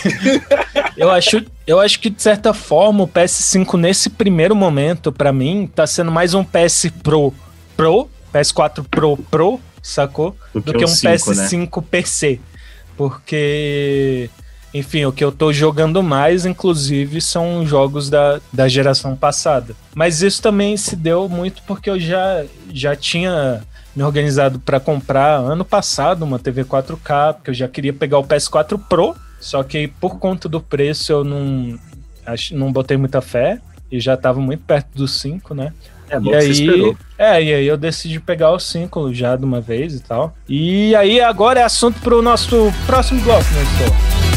eu, 0.95 1.10
acho, 1.10 1.43
eu 1.65 1.80
acho 1.80 1.99
que, 1.99 2.10
de 2.10 2.21
certa 2.21 2.54
forma, 2.54 3.04
o 3.04 3.08
PS5, 3.08 3.80
nesse 3.80 4.10
primeiro 4.10 4.56
momento, 4.56 5.12
para 5.12 5.34
mim, 5.34 5.69
tá 5.73 5.88
sendo 5.88 6.12
mais 6.12 6.34
um 6.34 6.43
PS 6.43 6.91
Pro 7.02 7.34
Pro, 7.76 8.10
PS4 8.34 8.86
Pro 8.89 9.17
Pro, 9.17 9.60
sacou? 9.82 10.36
Do, 10.54 10.62
do 10.62 10.73
que, 10.73 10.80
que, 10.80 10.86
um 10.86 10.88
5, 10.88 11.10
PS5 11.10 11.78
né? 11.78 11.88
PC. 11.89 12.39
Porque 12.95 14.30
enfim, 14.73 15.06
o 15.06 15.12
que 15.12 15.23
eu 15.23 15.32
tô 15.32 15.54
jogando 15.54 16.02
mais, 16.02 16.45
inclusive, 16.45 17.21
são 17.21 17.65
jogos 17.65 18.10
da, 18.10 18.41
da 18.52 18.67
geração 18.67 19.15
passada. 19.15 19.76
Mas 19.93 20.23
isso 20.23 20.41
também 20.41 20.76
se 20.78 20.95
deu 20.95 21.30
muito 21.30 21.62
porque 21.67 21.89
eu 21.89 21.99
já, 21.99 22.43
já 22.73 22.95
tinha 22.95 23.62
me 23.95 24.03
organizado 24.03 24.60
para 24.60 24.79
comprar 24.79 25.36
ano 25.38 25.63
passado 25.63 26.23
uma 26.23 26.39
TV 26.39 26.63
4K, 26.63 27.34
porque 27.36 27.51
eu 27.51 27.53
já 27.53 27.67
queria 27.67 27.93
pegar 27.93 28.19
o 28.19 28.23
PS4 28.23 28.79
Pro, 28.89 29.15
só 29.39 29.63
que 29.63 29.88
por 29.88 30.17
conta 30.17 30.49
do 30.49 30.60
preço 30.60 31.12
eu 31.12 31.23
não, 31.23 31.79
não 32.51 32.71
botei 32.71 32.97
muita 32.97 33.21
fé 33.21 33.60
e 33.91 33.99
já 33.99 34.17
tava 34.17 34.39
muito 34.39 34.63
perto 34.63 34.88
dos 34.95 35.19
5, 35.19 35.53
né? 35.53 35.73
É, 36.10 36.19
bom 36.19 36.32
e 36.32 36.36
aí, 36.36 36.51
esperou. 36.51 36.97
É, 37.17 37.43
e 37.43 37.53
aí 37.53 37.65
eu 37.65 37.77
decidi 37.77 38.19
pegar 38.19 38.51
o 38.51 38.60
5 38.60 39.13
já 39.13 39.36
de 39.36 39.45
uma 39.45 39.62
vez 39.62 39.95
e 39.95 39.99
tal. 39.99 40.36
E 40.47 40.95
aí 40.95 41.21
agora 41.21 41.60
é 41.60 41.63
assunto 41.63 41.99
pro 42.01 42.21
nosso 42.21 42.71
próximo 42.86 43.21
bloco, 43.21 43.45
né, 43.53 43.63
Estou? 43.63 44.32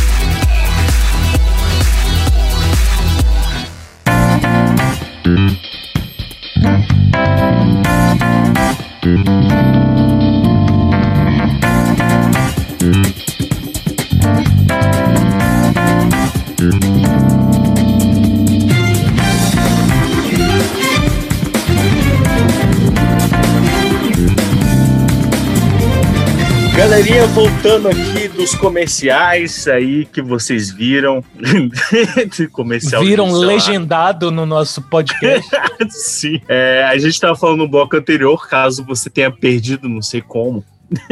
Galerinha, 26.97 27.27
voltando 27.27 27.89
aqui 27.89 28.27
dos 28.27 28.55
comerciais 28.55 29.69
aí 29.69 30.07
que 30.07 30.23
vocês 30.23 30.71
viram. 30.71 31.23
Comercial 32.53 33.05
viram 33.05 33.31
legendado 33.33 34.31
no 34.31 34.47
nosso 34.47 34.81
podcast. 34.81 35.47
Sim. 35.91 36.41
É, 36.49 36.87
a 36.89 36.97
gente 36.97 37.13
estava 37.13 37.37
falando 37.37 37.59
no 37.59 37.69
bloco 37.69 37.95
anterior, 37.95 38.49
caso 38.49 38.83
você 38.83 39.11
tenha 39.11 39.31
perdido, 39.31 39.91
não 39.91 40.01
sei 40.01 40.23
como. 40.23 40.65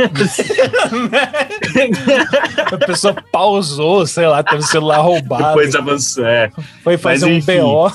a 2.72 2.78
pessoa 2.86 3.14
pausou, 3.30 4.06
sei 4.06 4.26
lá, 4.26 4.42
teve 4.42 4.62
o 4.62 4.66
celular 4.66 5.02
roubado. 5.02 5.48
Depois 5.48 5.74
avançou, 5.74 6.24
é. 6.24 6.50
Foi 6.82 6.96
fazer 6.96 7.26
Mas, 7.26 7.46
um 7.46 7.60
BO. 7.60 7.90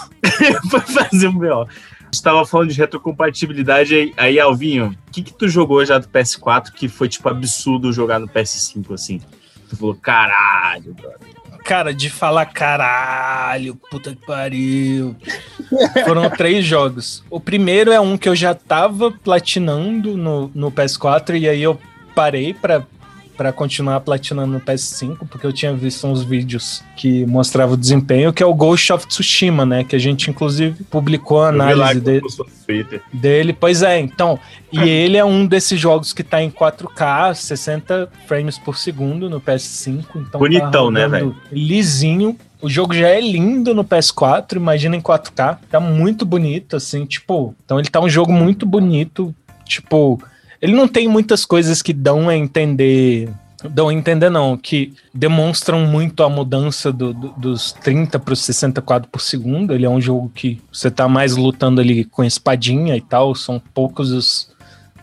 Foi 0.70 0.82
fazer 0.82 1.28
um 1.28 1.34
BO 1.34 1.68
estava 2.12 2.46
falando 2.46 2.72
de 2.72 2.78
retrocompatibilidade 2.78 4.14
aí, 4.18 4.40
Alvinho, 4.40 4.96
o 5.08 5.12
que 5.12 5.22
que 5.22 5.34
tu 5.34 5.48
jogou 5.48 5.86
já 5.86 5.98
do 5.98 6.08
PS4 6.08 6.72
que 6.72 6.88
foi, 6.88 7.08
tipo, 7.10 7.28
absurdo 7.30 7.94
jogar 7.94 8.20
no 8.20 8.28
PS5, 8.28 8.94
assim? 8.94 9.22
Tu 9.70 9.78
falou, 9.78 9.96
caralho, 9.96 10.94
brother. 10.94 11.40
Cara, 11.64 11.94
de 11.94 12.10
falar 12.10 12.48
caralho, 12.48 13.76
puta 13.92 14.16
que 14.16 14.26
pariu. 14.26 15.16
Foram 16.06 16.30
três 16.36 16.66
jogos. 16.66 17.24
O 17.30 17.40
primeiro 17.40 17.92
é 17.92 18.00
um 18.00 18.18
que 18.18 18.28
eu 18.28 18.36
já 18.36 18.56
tava 18.56 19.12
platinando 19.12 20.18
no, 20.18 20.50
no 20.56 20.72
PS4 20.72 21.40
e 21.40 21.48
aí 21.48 21.62
eu 21.62 21.80
parei 22.16 22.54
pra 22.54 22.86
para 23.40 23.54
continuar 23.54 24.02
platinando 24.02 24.52
no 24.52 24.60
PS5, 24.60 25.20
porque 25.30 25.48
eu 25.48 25.54
tinha 25.54 25.74
visto 25.74 26.06
uns 26.06 26.22
vídeos 26.22 26.84
que 26.98 27.26
mostravam 27.26 27.76
o 27.76 27.78
desempenho, 27.78 28.34
que 28.34 28.44
é 28.44 28.46
o 28.46 28.54
Ghost 28.54 28.92
of 28.92 29.08
Tsushima, 29.08 29.66
né? 29.66 29.86
Que 29.86 29.96
a 29.96 30.00
gente, 30.00 30.30
inclusive, 30.30 30.84
publicou 30.84 31.42
a 31.42 31.48
análise 31.48 32.02
dele, 32.02 32.22
dele. 33.14 33.54
Pois 33.54 33.82
é, 33.82 33.98
então. 33.98 34.38
E 34.74 34.82
ele 34.84 35.16
é 35.16 35.24
um 35.24 35.48
desses 35.48 35.80
jogos 35.80 36.12
que 36.12 36.22
tá 36.22 36.44
em 36.44 36.52
4K, 36.52 37.34
60 37.34 38.10
frames 38.28 38.60
por 38.60 38.78
segundo 38.78 39.30
no 39.30 39.40
PS5. 39.40 40.04
Então 40.18 40.38
Bonitão, 40.38 40.88
tá 40.88 40.92
né, 40.92 41.08
velho? 41.08 41.34
Lisinho. 41.50 42.36
O 42.62 42.70
jogo 42.70 42.94
já 42.94 43.08
é 43.08 43.22
lindo 43.22 43.74
no 43.74 43.86
PS4, 43.86 44.58
imagina 44.58 44.98
em 44.98 45.02
4K. 45.02 45.60
Tá 45.72 45.80
muito 45.80 46.26
bonito, 46.26 46.76
assim, 46.76 47.06
tipo. 47.06 47.56
Então 47.64 47.80
ele 47.80 47.88
tá 47.88 48.02
um 48.02 48.10
jogo 48.10 48.34
muito 48.34 48.66
bonito, 48.66 49.34
tipo 49.64 50.22
ele 50.62 50.74
não 50.74 50.88
tem 50.88 51.08
muitas 51.08 51.46
coisas 51.46 51.82
que 51.82 51.94
dão 51.94 52.30
a 52.30 52.36
entender. 52.36 53.30
Dão 53.72 53.90
a 53.90 53.94
entender, 53.94 54.30
não, 54.30 54.56
que 54.56 54.94
demonstram 55.14 55.86
muito 55.86 56.24
a 56.24 56.30
mudança 56.30 56.94
do, 56.94 57.14
do, 57.14 57.30
dos 57.34 57.74
30 57.74 58.18
para 58.18 58.34
os 58.34 58.40
60 58.40 58.82
quadros 58.82 59.12
por 59.12 59.20
segundo. 59.20 59.74
Ele 59.74 59.86
é 59.86 59.90
um 59.90 60.00
jogo 60.00 60.32
que 60.34 60.62
você 60.72 60.90
tá 60.90 61.10
mais 61.10 61.36
lutando 61.36 61.82
ali 61.82 62.06
com 62.06 62.24
espadinha 62.24 62.96
e 62.96 63.02
tal. 63.02 63.36
São 63.36 63.62
poucos 63.74 64.12
os, 64.12 64.50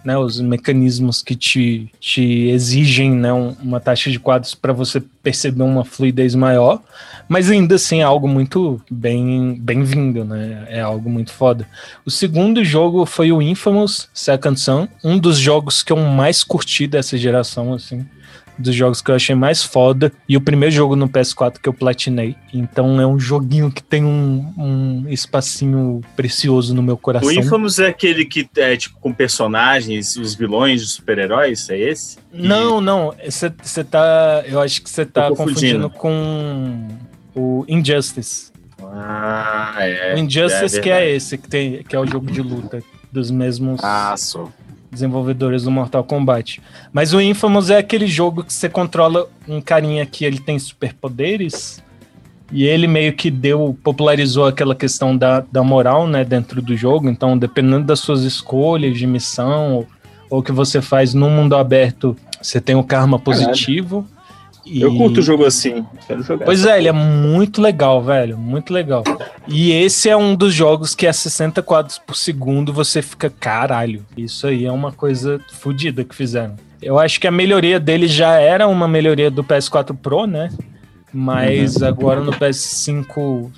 né, 0.06 0.16
os 0.16 0.40
mecanismos 0.40 1.20
que 1.20 1.34
te, 1.34 1.90
te 1.98 2.48
exigem 2.48 3.10
né, 3.10 3.32
uma 3.32 3.80
taxa 3.80 4.08
de 4.08 4.20
quadros 4.20 4.54
para 4.54 4.72
você 4.72 5.02
perceber 5.20 5.64
uma 5.64 5.84
fluidez 5.84 6.32
maior. 6.36 6.80
Mas 7.28 7.50
ainda 7.50 7.74
assim 7.74 7.98
é 7.98 8.04
algo 8.04 8.28
muito 8.28 8.80
bem 8.88 9.58
bem-vindo, 9.60 10.24
né? 10.24 10.64
É 10.68 10.80
algo 10.80 11.10
muito 11.10 11.32
foda. 11.32 11.66
O 12.04 12.10
segundo 12.10 12.64
jogo 12.64 13.04
foi 13.04 13.32
o 13.32 13.42
Infamous 13.42 14.08
Second 14.14 14.60
Son, 14.60 14.86
um 15.02 15.18
dos 15.18 15.36
jogos 15.36 15.82
que 15.82 15.92
eu 15.92 15.96
mais 15.96 16.44
curti 16.44 16.86
dessa 16.86 17.18
geração, 17.18 17.74
assim 17.74 18.06
dos 18.58 18.74
jogos 18.74 19.00
que 19.00 19.10
eu 19.10 19.14
achei 19.14 19.34
mais 19.34 19.62
foda. 19.62 20.12
E 20.28 20.36
o 20.36 20.40
primeiro 20.40 20.74
jogo 20.74 20.96
no 20.96 21.08
PS4 21.08 21.58
que 21.62 21.68
eu 21.68 21.72
platinei. 21.72 22.36
Então 22.52 23.00
é 23.00 23.06
um 23.06 23.18
joguinho 23.18 23.70
que 23.70 23.82
tem 23.82 24.04
um, 24.04 24.52
um 24.56 25.04
espacinho 25.08 26.00
precioso 26.14 26.74
no 26.74 26.82
meu 26.82 26.96
coração. 26.96 27.28
O 27.28 27.32
Infamous 27.32 27.78
é 27.78 27.88
aquele 27.88 28.24
que 28.24 28.48
é 28.56 28.76
tipo 28.76 28.98
com 29.00 29.12
personagens, 29.12 30.16
os 30.16 30.34
vilões 30.34 30.82
de 30.82 30.88
super-heróis? 30.88 31.68
É 31.70 31.78
esse? 31.78 32.18
Não, 32.32 32.80
não. 32.80 33.14
Você 33.24 33.84
tá. 33.84 34.44
Eu 34.46 34.60
acho 34.60 34.82
que 34.82 34.90
você 34.90 35.04
tá 35.04 35.28
confundindo 35.28 35.90
com 35.90 36.88
o 37.34 37.64
Injustice. 37.68 38.52
Ah, 38.82 39.74
é. 39.78 40.14
O 40.14 40.18
Injustice 40.18 40.78
é 40.78 40.80
que 40.80 40.90
é 40.90 41.10
esse, 41.10 41.38
que, 41.38 41.48
tem, 41.48 41.82
que 41.82 41.96
é 41.96 41.98
o 41.98 42.06
jogo 42.06 42.30
de 42.30 42.42
luta 42.42 42.82
dos 43.10 43.30
mesmos 43.30 43.80
ah, 43.82 44.14
só. 44.16 44.48
Desenvolvedores 44.90 45.64
do 45.64 45.70
Mortal 45.70 46.04
Kombat. 46.04 46.60
Mas 46.92 47.12
o 47.12 47.20
Infamous 47.20 47.70
é 47.70 47.78
aquele 47.78 48.06
jogo 48.06 48.44
que 48.44 48.52
você 48.52 48.68
controla 48.68 49.28
um 49.48 49.60
carinha 49.60 50.04
que 50.06 50.24
ele 50.24 50.38
tem 50.38 50.58
superpoderes 50.58 51.82
e 52.52 52.64
ele 52.64 52.86
meio 52.86 53.12
que 53.12 53.30
deu, 53.30 53.76
popularizou 53.82 54.46
aquela 54.46 54.74
questão 54.74 55.16
da, 55.16 55.44
da 55.50 55.62
moral, 55.62 56.06
né, 56.06 56.24
dentro 56.24 56.62
do 56.62 56.76
jogo. 56.76 57.08
Então, 57.08 57.36
dependendo 57.36 57.86
das 57.86 58.00
suas 58.00 58.22
escolhas 58.22 58.96
de 58.96 59.06
missão 59.06 59.74
ou, 59.74 59.88
o 60.28 60.42
que 60.42 60.52
você 60.52 60.82
faz 60.82 61.14
no 61.14 61.30
mundo 61.30 61.54
aberto, 61.54 62.16
você 62.42 62.60
tem 62.60 62.74
o 62.74 62.82
karma 62.82 63.18
positivo. 63.18 64.06
E... 64.66 64.82
Eu 64.82 64.96
curto 64.96 65.20
o 65.20 65.22
jogo 65.22 65.44
assim. 65.44 65.86
Quero 66.06 66.22
jogar. 66.24 66.44
Pois 66.44 66.66
é, 66.66 66.76
ele 66.76 66.88
é 66.88 66.92
muito 66.92 67.62
legal, 67.62 68.02
velho. 68.02 68.36
Muito 68.36 68.72
legal. 68.72 69.04
E 69.46 69.70
esse 69.70 70.08
é 70.08 70.16
um 70.16 70.34
dos 70.34 70.52
jogos 70.52 70.94
que 70.94 71.06
a 71.06 71.12
60 71.12 71.62
quadros 71.62 71.98
por 71.98 72.16
segundo 72.16 72.72
você 72.72 73.00
fica 73.00 73.30
caralho. 73.30 74.04
Isso 74.16 74.46
aí 74.46 74.66
é 74.66 74.72
uma 74.72 74.90
coisa 74.90 75.40
fodida 75.52 76.02
que 76.02 76.14
fizeram. 76.14 76.56
Eu 76.82 76.98
acho 76.98 77.20
que 77.20 77.28
a 77.28 77.30
melhoria 77.30 77.78
dele 77.78 78.08
já 78.08 78.32
era 78.32 78.66
uma 78.66 78.88
melhoria 78.88 79.30
do 79.30 79.44
PS4 79.44 79.96
Pro, 79.96 80.26
né? 80.26 80.50
Mas 81.12 81.76
uhum. 81.76 81.88
agora 81.88 82.20
no 82.20 82.32
PS5 82.32 83.50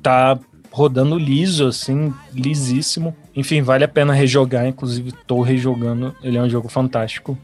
tá 0.00 0.38
rodando 0.70 1.18
liso, 1.18 1.66
assim, 1.66 2.14
lisíssimo. 2.32 3.14
Enfim, 3.36 3.60
vale 3.60 3.84
a 3.84 3.88
pena 3.88 4.14
rejogar, 4.14 4.66
inclusive 4.66 5.12
tô 5.26 5.42
rejogando, 5.42 6.14
ele 6.22 6.38
é 6.38 6.42
um 6.42 6.48
jogo 6.48 6.68
fantástico. 6.68 7.36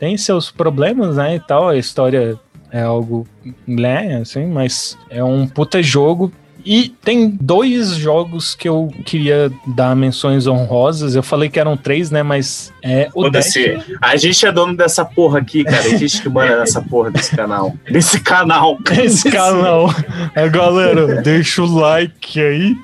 Tem 0.00 0.16
seus 0.16 0.50
problemas, 0.50 1.16
né, 1.16 1.36
e 1.36 1.40
tal, 1.40 1.68
a 1.68 1.76
história 1.76 2.36
é 2.72 2.82
algo, 2.82 3.26
né, 3.66 4.16
assim, 4.22 4.46
mas 4.46 4.98
é 5.08 5.22
um 5.22 5.46
puta 5.46 5.82
jogo 5.82 6.32
e 6.64 6.94
tem 7.02 7.30
dois 7.40 7.90
jogos 7.94 8.54
que 8.54 8.68
eu 8.68 8.92
queria 9.04 9.50
dar 9.66 9.96
menções 9.96 10.46
honrosas. 10.46 11.14
Eu 11.14 11.22
falei 11.22 11.48
que 11.48 11.58
eram 11.58 11.76
três, 11.76 12.10
né? 12.10 12.22
Mas 12.22 12.72
é 12.82 13.08
o 13.14 13.28
Destiny... 13.30 13.82
A 14.00 14.16
gente 14.16 14.44
é 14.44 14.52
dono 14.52 14.76
dessa 14.76 15.04
porra 15.04 15.38
aqui, 15.38 15.64
cara. 15.64 15.78
A 15.78 15.96
gente 15.96 16.20
que 16.20 16.28
manda 16.28 16.58
nessa 16.58 16.82
porra 16.82 17.10
desse 17.10 17.34
canal. 17.34 17.74
Desse 17.90 18.20
canal. 18.20 18.78
Esse 19.02 19.30
canal. 19.30 19.88
É, 20.34 20.48
galera, 20.48 21.22
deixa 21.22 21.62
o 21.62 21.66
like 21.66 22.40
aí. 22.40 22.76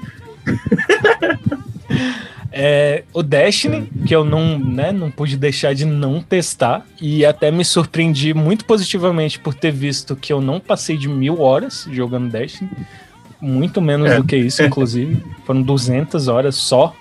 É, 2.58 3.04
o 3.12 3.22
Destiny, 3.22 3.86
que 4.06 4.16
eu 4.16 4.24
não, 4.24 4.58
né, 4.58 4.90
não 4.90 5.10
pude 5.10 5.36
deixar 5.36 5.74
de 5.74 5.84
não 5.84 6.22
testar, 6.22 6.86
e 7.00 7.24
até 7.24 7.50
me 7.50 7.64
surpreendi 7.64 8.32
muito 8.32 8.64
positivamente 8.64 9.38
por 9.38 9.52
ter 9.52 9.70
visto 9.70 10.16
que 10.16 10.32
eu 10.32 10.40
não 10.40 10.58
passei 10.58 10.96
de 10.96 11.06
mil 11.06 11.42
horas 11.42 11.86
jogando 11.90 12.30
Destiny 12.30 12.70
muito 13.40 13.80
menos 13.80 14.10
é. 14.10 14.16
do 14.16 14.24
que 14.24 14.36
isso, 14.36 14.62
inclusive. 14.62 15.22
Foram 15.44 15.62
200 15.62 16.28
horas 16.28 16.54
só. 16.56 16.94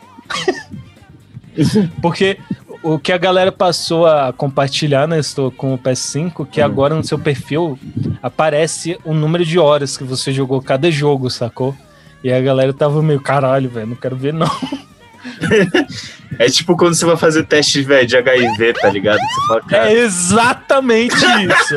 Porque 2.01 2.37
o 2.83 2.99
que 2.99 3.11
a 3.11 3.17
galera 3.17 3.51
passou 3.51 4.05
a 4.05 4.33
compartilhar 4.33 5.07
né, 5.07 5.19
estou 5.19 5.49
com 5.49 5.73
o 5.73 5.77
PS5, 5.77 6.47
que 6.47 6.61
hum. 6.61 6.65
agora 6.65 6.95
no 6.95 7.03
seu 7.03 7.17
perfil 7.17 7.79
aparece 8.21 8.99
o 9.03 9.13
número 9.13 9.45
de 9.45 9.57
horas 9.57 9.97
que 9.97 10.03
você 10.03 10.31
jogou 10.31 10.61
cada 10.61 10.91
jogo, 10.91 11.29
sacou? 11.29 11.75
E 12.23 12.31
a 12.31 12.41
galera 12.41 12.73
tava 12.73 13.01
meio, 13.01 13.21
caralho, 13.21 13.69
velho, 13.69 13.87
não 13.87 13.95
quero 13.95 14.15
ver 14.15 14.33
não. 14.33 14.49
É 16.37 16.49
tipo 16.49 16.75
quando 16.75 16.95
você 16.95 17.05
vai 17.05 17.15
fazer 17.15 17.45
teste 17.45 17.81
véio, 17.81 18.05
de 18.05 18.17
HIV, 18.17 18.73
tá 18.73 18.89
ligado? 18.89 19.19
Você 19.19 19.47
fala, 19.47 19.61
cara... 19.61 19.89
É 19.89 19.93
exatamente 19.93 21.15
isso. 21.15 21.75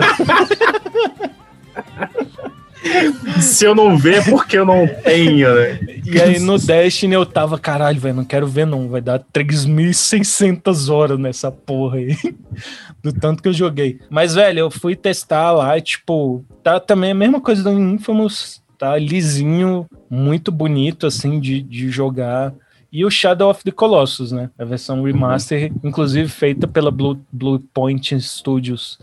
Se 3.41 3.65
eu 3.65 3.75
não 3.75 3.97
ver, 3.97 4.19
é 4.19 4.31
porque 4.31 4.59
eu 4.59 4.65
não 4.65 4.87
tenho, 4.87 5.55
né? 5.55 5.79
E 6.05 6.21
aí 6.21 6.39
no 6.39 6.59
Destiny 6.59 7.15
eu 7.15 7.27
tava, 7.27 7.59
caralho, 7.59 8.01
velho, 8.01 8.17
não 8.17 8.25
quero 8.25 8.47
ver 8.47 8.67
não. 8.67 8.89
Vai 8.89 9.01
dar 9.01 9.21
3.600 9.21 10.93
horas 10.93 11.19
nessa 11.19 11.51
porra 11.51 11.99
aí. 11.99 12.17
Do 13.03 13.13
tanto 13.13 13.43
que 13.43 13.49
eu 13.49 13.53
joguei. 13.53 14.01
Mas, 14.11 14.35
velho, 14.35 14.61
eu 14.61 14.71
fui 14.71 14.97
testar 14.97 15.53
lá, 15.53 15.81
tipo, 15.81 16.45
tá 16.63 16.81
também 16.81 17.13
a 17.13 17.15
mesma 17.15 17.41
coisa 17.41 17.63
do 17.63 17.71
Infamous. 17.71 18.63
Tá 18.77 18.97
lisinho, 18.97 19.87
muito 20.09 20.53
bonito, 20.53 21.07
assim, 21.07 21.41
de, 21.41 21.61
de 21.61 21.91
jogar. 21.91 22.53
E 22.91 23.05
o 23.05 23.11
Shadow 23.11 23.51
of 23.51 23.63
the 23.63 23.71
Colossus, 23.71 24.33
né? 24.33 24.51
A 24.59 24.65
versão 24.65 25.03
remaster, 25.03 25.71
uhum. 25.71 25.81
inclusive 25.85 26.29
feita 26.29 26.67
pela 26.67 26.91
Blue, 26.91 27.21
Blue 27.31 27.61
Point 27.73 28.19
Studios 28.21 28.99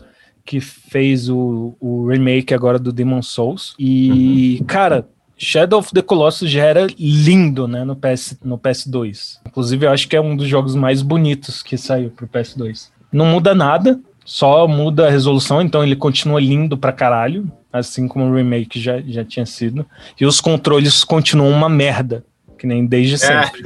que 0.46 0.60
fez 0.60 1.28
o, 1.28 1.76
o 1.80 2.06
remake 2.06 2.54
agora 2.54 2.78
do 2.78 2.92
Demon 2.92 3.20
Souls. 3.20 3.74
E, 3.78 4.58
uhum. 4.60 4.66
cara, 4.66 5.08
Shadow 5.36 5.80
of 5.80 5.92
the 5.92 6.00
Colossus 6.00 6.50
já 6.50 6.64
era 6.64 6.86
lindo, 6.98 7.66
né, 7.68 7.84
no, 7.84 7.96
PS, 7.96 8.38
no 8.42 8.56
PS2. 8.56 9.40
Inclusive, 9.46 9.84
eu 9.84 9.90
acho 9.90 10.08
que 10.08 10.16
é 10.16 10.20
um 10.20 10.36
dos 10.36 10.46
jogos 10.48 10.74
mais 10.74 11.02
bonitos 11.02 11.62
que 11.62 11.76
saiu 11.76 12.10
pro 12.10 12.28
PS2. 12.28 12.88
Não 13.12 13.26
muda 13.26 13.54
nada, 13.54 14.00
só 14.24 14.66
muda 14.66 15.06
a 15.06 15.10
resolução, 15.10 15.60
então 15.60 15.82
ele 15.82 15.96
continua 15.96 16.40
lindo 16.40 16.78
pra 16.78 16.92
caralho, 16.92 17.50
assim 17.72 18.08
como 18.08 18.24
o 18.24 18.34
remake 18.34 18.80
já, 18.80 19.00
já 19.00 19.24
tinha 19.24 19.44
sido. 19.44 19.84
E 20.18 20.24
os 20.24 20.40
controles 20.40 21.04
continuam 21.04 21.50
uma 21.50 21.68
merda, 21.68 22.24
que 22.56 22.66
nem 22.66 22.86
desde 22.86 23.14
é. 23.14 23.18
sempre. 23.18 23.62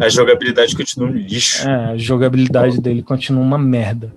É. 0.00 0.04
a 0.04 0.08
jogabilidade 0.08 0.76
continua 0.76 1.08
um 1.08 1.12
lixo. 1.12 1.68
É, 1.68 1.92
a 1.92 1.96
jogabilidade 1.96 2.80
dele 2.80 3.02
continua 3.02 3.42
uma 3.42 3.58
merda. 3.58 4.12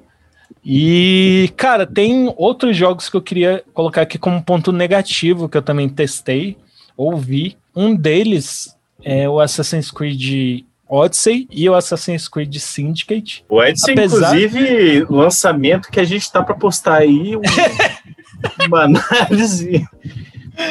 E, 0.70 1.52
cara, 1.56 1.86
tem 1.86 2.34
outros 2.36 2.76
jogos 2.76 3.10
que 3.10 3.16
eu 3.16 3.22
queria 3.22 3.64
colocar 3.74 4.02
aqui 4.02 4.18
como 4.18 4.44
ponto 4.44 4.72
negativo 4.72 5.48
que 5.48 5.58
eu 5.58 5.62
também 5.62 5.88
testei, 5.88 6.58
ouvi. 6.96 7.56
Um 7.76 7.96
deles 7.96 8.76
é 9.04 9.30
o 9.30 9.40
Assassin's 9.40 9.92
Creed 9.92 10.66
Odyssey 10.90 11.48
e 11.52 11.70
o 11.70 11.76
Assassin's 11.76 12.28
Creed 12.28 12.56
Syndicate. 12.58 13.46
O 13.50 13.58
Odyssey, 13.58 13.94
Apesar... 13.94 14.38
inclusive, 14.38 15.06
lançamento 15.10 15.90
que 15.90 16.00
a 16.00 16.04
gente 16.04 16.30
tá 16.32 16.44
para 16.44 16.56
postar 16.56 16.98
aí 16.98 17.36
um, 17.36 17.42
uma 18.68 18.84
análise. 18.84 19.86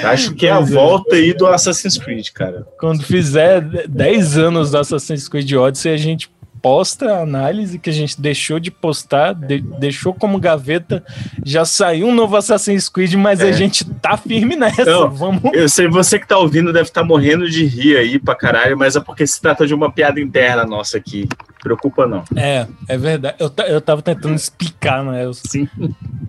Acho 0.05 0.35
que 0.35 0.47
é 0.47 0.53
a 0.53 0.59
é. 0.59 0.65
volta 0.65 1.17
aí 1.17 1.33
do 1.33 1.47
Assassin's 1.47 1.97
Creed, 1.97 2.29
cara. 2.33 2.67
Quando 2.79 3.03
fizer 3.05 3.61
10 3.89 4.39
anos 4.39 4.71
do 4.71 4.79
Assassin's 4.79 5.29
Creed 5.29 5.53
Odyssey, 5.53 5.93
a 5.93 5.97
gente 5.97 6.31
posta 6.67 7.13
a 7.13 7.21
análise 7.21 7.79
que 7.79 7.89
a 7.89 7.93
gente 7.93 8.21
deixou 8.21 8.59
de 8.59 8.73
postar, 8.73 9.33
de, 9.35 9.61
deixou 9.61 10.13
como 10.13 10.41
gaveta, 10.41 11.05
já 11.45 11.65
saiu 11.65 12.09
um 12.09 12.15
novo 12.15 12.37
Assassin's 12.37 12.89
Creed, 12.89 13.15
mas 13.15 13.41
é. 13.41 13.49
a 13.49 13.53
gente 13.53 13.85
tá 13.85 14.17
firme 14.17 14.57
nessa. 14.57 14.85
Não, 14.85 15.09
Vamos. 15.09 15.43
Eu 15.53 15.69
sei, 15.69 15.87
você 15.87 16.19
que 16.19 16.27
tá 16.27 16.37
ouvindo 16.37 16.73
deve 16.73 16.89
estar 16.89 17.03
tá 17.03 17.07
morrendo 17.07 17.49
de 17.49 17.65
rir 17.65 17.97
aí 17.97 18.19
pra 18.19 18.35
caralho, 18.35 18.77
mas 18.77 18.97
é 18.97 19.01
porque 19.01 19.25
se 19.25 19.41
trata 19.41 19.65
de 19.65 19.75
uma 19.75 19.93
piada 19.93 20.21
interna 20.21 20.65
nossa 20.65 20.97
aqui. 20.97 21.29
Preocupa 21.67 22.07
não. 22.07 22.23
É, 22.37 22.65
é 22.87 22.97
verdade. 22.97 23.35
Eu, 23.41 23.51
eu 23.67 23.81
tava 23.81 24.01
tentando 24.01 24.37
explicar, 24.37 25.03
né? 25.03 25.25
Eu... 25.25 25.35
Sim. 25.35 25.69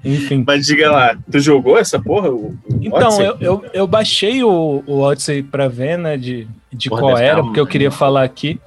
Enfim. 0.03 0.43
Mas 0.47 0.65
diga 0.65 0.89
lá, 0.89 1.15
tu 1.31 1.39
jogou 1.39 1.77
essa 1.77 1.99
porra? 1.99 2.31
O, 2.31 2.57
o 2.67 2.79
então, 2.81 3.21
eu, 3.21 3.37
eu, 3.39 3.65
eu, 3.71 3.85
baixei 3.85 4.43
o, 4.43 4.83
o 4.87 4.99
Odyssey 4.99 5.43
pra 5.43 5.67
ver, 5.67 5.95
né, 5.95 6.17
de, 6.17 6.47
de 6.73 6.89
qual 6.89 7.15
era, 7.15 7.43
porque 7.43 7.59
eu 7.59 7.67
queria 7.67 7.91
falar 7.91 8.23
aqui. 8.23 8.59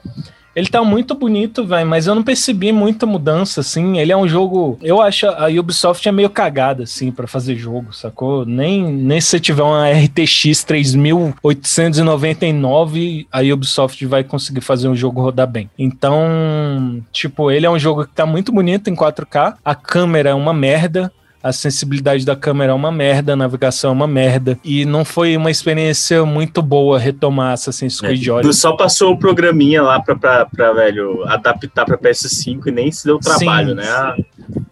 Ele 0.60 0.68
tá 0.68 0.84
muito 0.84 1.14
bonito, 1.14 1.64
velho, 1.64 1.88
mas 1.88 2.06
eu 2.06 2.14
não 2.14 2.22
percebi 2.22 2.70
muita 2.70 3.06
mudança, 3.06 3.62
assim. 3.62 3.98
Ele 3.98 4.12
é 4.12 4.16
um 4.16 4.28
jogo. 4.28 4.78
Eu 4.82 5.00
acho 5.00 5.26
a 5.26 5.46
Ubisoft 5.46 6.06
é 6.06 6.12
meio 6.12 6.28
cagada, 6.28 6.82
assim, 6.82 7.10
para 7.10 7.26
fazer 7.26 7.56
jogo, 7.56 7.94
sacou? 7.94 8.44
Nem, 8.44 8.82
nem 8.82 9.18
se 9.22 9.28
você 9.28 9.40
tiver 9.40 9.62
uma 9.62 9.90
RTX 9.90 10.62
3899, 10.64 13.26
a 13.32 13.40
Ubisoft 13.40 14.04
vai 14.04 14.22
conseguir 14.22 14.60
fazer 14.60 14.88
um 14.88 14.94
jogo 14.94 15.22
rodar 15.22 15.46
bem. 15.46 15.70
Então, 15.78 17.02
tipo, 17.10 17.50
ele 17.50 17.64
é 17.64 17.70
um 17.70 17.78
jogo 17.78 18.04
que 18.04 18.12
tá 18.12 18.26
muito 18.26 18.52
bonito 18.52 18.90
em 18.90 18.94
4K. 18.94 19.54
A 19.64 19.74
câmera 19.74 20.28
é 20.28 20.34
uma 20.34 20.52
merda 20.52 21.10
a 21.42 21.52
sensibilidade 21.52 22.24
da 22.24 22.36
câmera 22.36 22.72
é 22.72 22.74
uma 22.74 22.92
merda, 22.92 23.32
a 23.32 23.36
navegação 23.36 23.90
é 23.90 23.92
uma 23.92 24.06
merda. 24.06 24.58
E 24.62 24.84
não 24.84 25.04
foi 25.04 25.36
uma 25.36 25.50
experiência 25.50 26.24
muito 26.24 26.60
boa 26.60 26.98
retomar 26.98 27.52
Assassin's 27.52 28.02
é, 28.02 28.06
Creed 28.06 28.26
é. 28.26 28.32
Odyssey. 28.32 28.60
Só 28.60 28.72
passou 28.72 29.12
o 29.12 29.18
programinha 29.18 29.82
lá 29.82 30.00
pra, 30.00 30.16
pra, 30.16 30.46
pra, 30.46 30.72
velho, 30.72 31.24
adaptar 31.26 31.84
pra 31.84 31.96
PS5 31.96 32.66
e 32.66 32.70
nem 32.70 32.92
se 32.92 33.04
deu 33.04 33.18
trabalho, 33.18 33.70
Sim. 33.70 33.74
né? 33.74 33.88
Ah, 33.88 34.16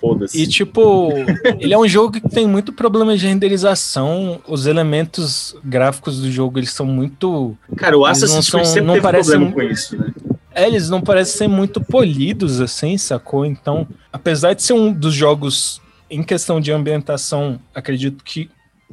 Foda-se. 0.01 0.41
E 0.41 0.47
tipo, 0.47 1.11
ele 1.59 1.73
é 1.73 1.79
um 1.79 1.89
jogo 1.89 2.13
que 2.13 2.29
tem 2.29 2.47
muito 2.47 2.73
problema 2.73 3.17
de 3.17 3.27
renderização. 3.27 4.41
Os 4.47 4.67
elementos 4.67 5.57
gráficos 5.65 6.21
do 6.21 6.31
jogo, 6.31 6.59
eles 6.59 6.71
são 6.71 6.87
muito. 6.87 7.57
Cara, 7.77 7.97
o 7.97 8.05
Assassin's 8.05 8.51
Creed 8.51 8.67
sempre 8.67 8.83
não 8.83 8.95
teve 8.95 9.03
parecem, 9.03 9.41
problema 9.41 9.53
com 9.55 9.63
isso, 9.63 9.97
né? 9.97 10.13
É, 10.55 10.67
eles 10.67 10.91
não 10.91 11.01
parecem 11.01 11.39
ser 11.39 11.49
muito 11.49 11.81
polidos, 11.81 12.61
assim, 12.61 12.99
sacou? 12.99 13.45
Então, 13.45 13.87
apesar 14.13 14.55
de 14.55 14.63
ser 14.63 14.73
um 14.73 14.93
dos 14.93 15.15
jogos 15.15 15.81
em 16.11 16.23
questão 16.23 16.61
de 16.61 16.73
ambientação, 16.73 17.61
acredito 17.75 18.25
que 18.25 18.51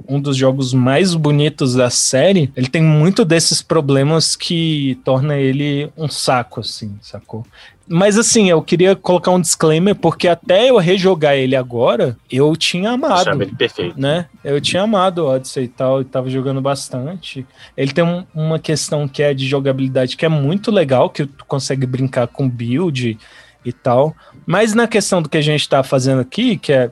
um 0.08 0.20
dos 0.20 0.36
jogos 0.36 0.74
mais 0.74 1.14
bonitos 1.14 1.74
da 1.74 1.90
série, 1.90 2.52
ele 2.56 2.68
tem 2.68 2.84
muito 2.84 3.24
desses 3.24 3.62
problemas 3.62 4.36
que 4.36 5.00
torna 5.06 5.38
ele 5.38 5.90
um 5.96 6.10
saco, 6.10 6.60
assim, 6.60 6.98
sacou? 7.02 7.46
Mas 7.88 8.18
assim, 8.18 8.50
eu 8.50 8.62
queria 8.62 8.96
colocar 8.96 9.32
um 9.32 9.40
disclaimer, 9.40 9.96
porque 9.96 10.28
até 10.28 10.70
eu 10.70 10.78
rejogar 10.78 11.36
ele 11.36 11.56
agora, 11.56 12.18
eu 12.32 12.56
tinha 12.56 12.92
amado. 12.92 13.24
Chama 13.24 13.44
ele 13.44 13.56
perfeito. 13.56 14.00
Né? 14.00 14.26
Eu 14.44 14.60
tinha 14.60 14.82
amado 14.82 15.20
o 15.20 15.28
Odyssey 15.28 15.66
e 15.66 15.68
tal, 15.68 16.02
e 16.02 16.06
tava 16.06 16.30
jogando 16.30 16.60
bastante. 16.60 17.46
Ele 17.78 17.94
tem 17.94 18.04
um, 18.04 18.26
uma 18.34 18.58
questão 18.58 19.08
que 19.08 19.22
é 19.22 19.34
de 19.34 19.48
jogabilidade 19.48 20.18
que 20.18 20.26
é 20.26 20.30
muito 20.30 20.72
legal, 20.72 21.10
que 21.12 21.28
tu 21.28 21.46
consegue 21.46 21.86
brincar 21.86 22.28
com 22.28 22.50
build 22.50 23.18
e 23.64 23.72
tal. 23.72 24.16
Mas 24.48 24.74
na 24.74 24.88
questão 24.88 25.22
do 25.22 25.30
que 25.30 25.38
a 25.38 25.42
gente 25.42 25.70
tá 25.70 25.84
fazendo 25.84 26.22
aqui, 26.22 26.58
que 26.58 26.74
é 26.74 26.90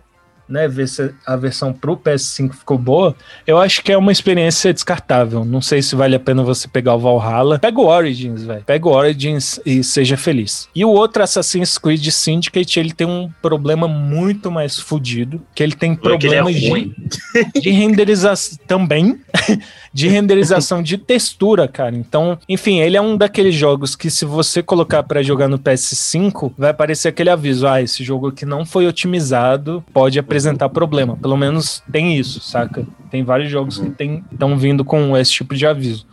né, 0.47 0.67
ver 0.67 0.87
se 0.87 1.13
a 1.25 1.35
versão 1.35 1.73
pro 1.73 1.97
PS5 1.97 2.53
ficou 2.53 2.77
boa, 2.77 3.15
eu 3.45 3.57
acho 3.57 3.83
que 3.83 3.91
é 3.91 3.97
uma 3.97 4.11
experiência 4.11 4.73
descartável. 4.73 5.45
Não 5.45 5.61
sei 5.61 5.81
se 5.81 5.95
vale 5.95 6.15
a 6.15 6.19
pena 6.19 6.43
você 6.43 6.67
pegar 6.67 6.95
o 6.95 6.99
Valhalla. 6.99 7.59
Pega 7.59 7.79
o 7.79 7.87
Origins, 7.87 8.43
velho. 8.43 8.63
Pega 8.63 8.87
o 8.87 8.91
Origins 8.91 9.59
e 9.65 9.83
seja 9.83 10.17
feliz. 10.17 10.67
E 10.75 10.83
o 10.83 10.89
outro 10.89 11.23
Assassin's 11.23 11.77
Creed 11.77 12.07
Syndicate, 12.09 12.79
ele 12.79 12.93
tem 12.93 13.07
um 13.07 13.29
problema 13.41 13.87
muito 13.87 14.51
mais 14.51 14.79
fodido, 14.79 15.41
que 15.55 15.63
ele 15.63 15.75
tem 15.75 15.95
problemas 15.95 16.55
ele 16.55 16.95
é 17.35 17.51
de, 17.51 17.61
de 17.61 17.69
renderização 17.69 18.57
também, 18.67 19.19
de 19.93 20.07
renderização 20.07 20.81
de 20.81 20.97
textura, 20.97 21.67
cara. 21.67 21.95
Então, 21.95 22.37
enfim, 22.49 22.79
ele 22.79 22.97
é 22.97 23.01
um 23.01 23.15
daqueles 23.15 23.53
jogos 23.53 23.95
que 23.95 24.09
se 24.09 24.25
você 24.25 24.63
colocar 24.63 25.03
para 25.03 25.21
jogar 25.21 25.47
no 25.47 25.59
PS5, 25.59 26.51
vai 26.57 26.71
aparecer 26.71 27.09
aquele 27.09 27.29
aviso, 27.29 27.67
ah, 27.67 27.81
esse 27.81 28.03
jogo 28.03 28.29
aqui 28.29 28.45
não 28.45 28.65
foi 28.65 28.87
otimizado, 28.87 29.83
pode 29.93 30.17
apresentar 30.17 30.69
problema. 30.69 31.15
Pelo 31.17 31.37
menos 31.37 31.83
tem 31.91 32.17
isso, 32.17 32.39
saca? 32.41 32.85
Tem 33.11 33.23
vários 33.23 33.51
jogos 33.51 33.77
que 33.77 34.21
estão 34.31 34.57
vindo 34.57 34.83
com 34.83 35.15
esse 35.15 35.31
tipo 35.31 35.55
de 35.55 35.67
aviso. 35.67 36.07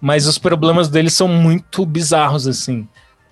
Mas 0.00 0.26
os 0.26 0.38
problemas 0.38 0.88
deles 0.88 1.12
são 1.12 1.28
muito 1.28 1.84
bizarros, 1.84 2.46
assim. 2.46 2.88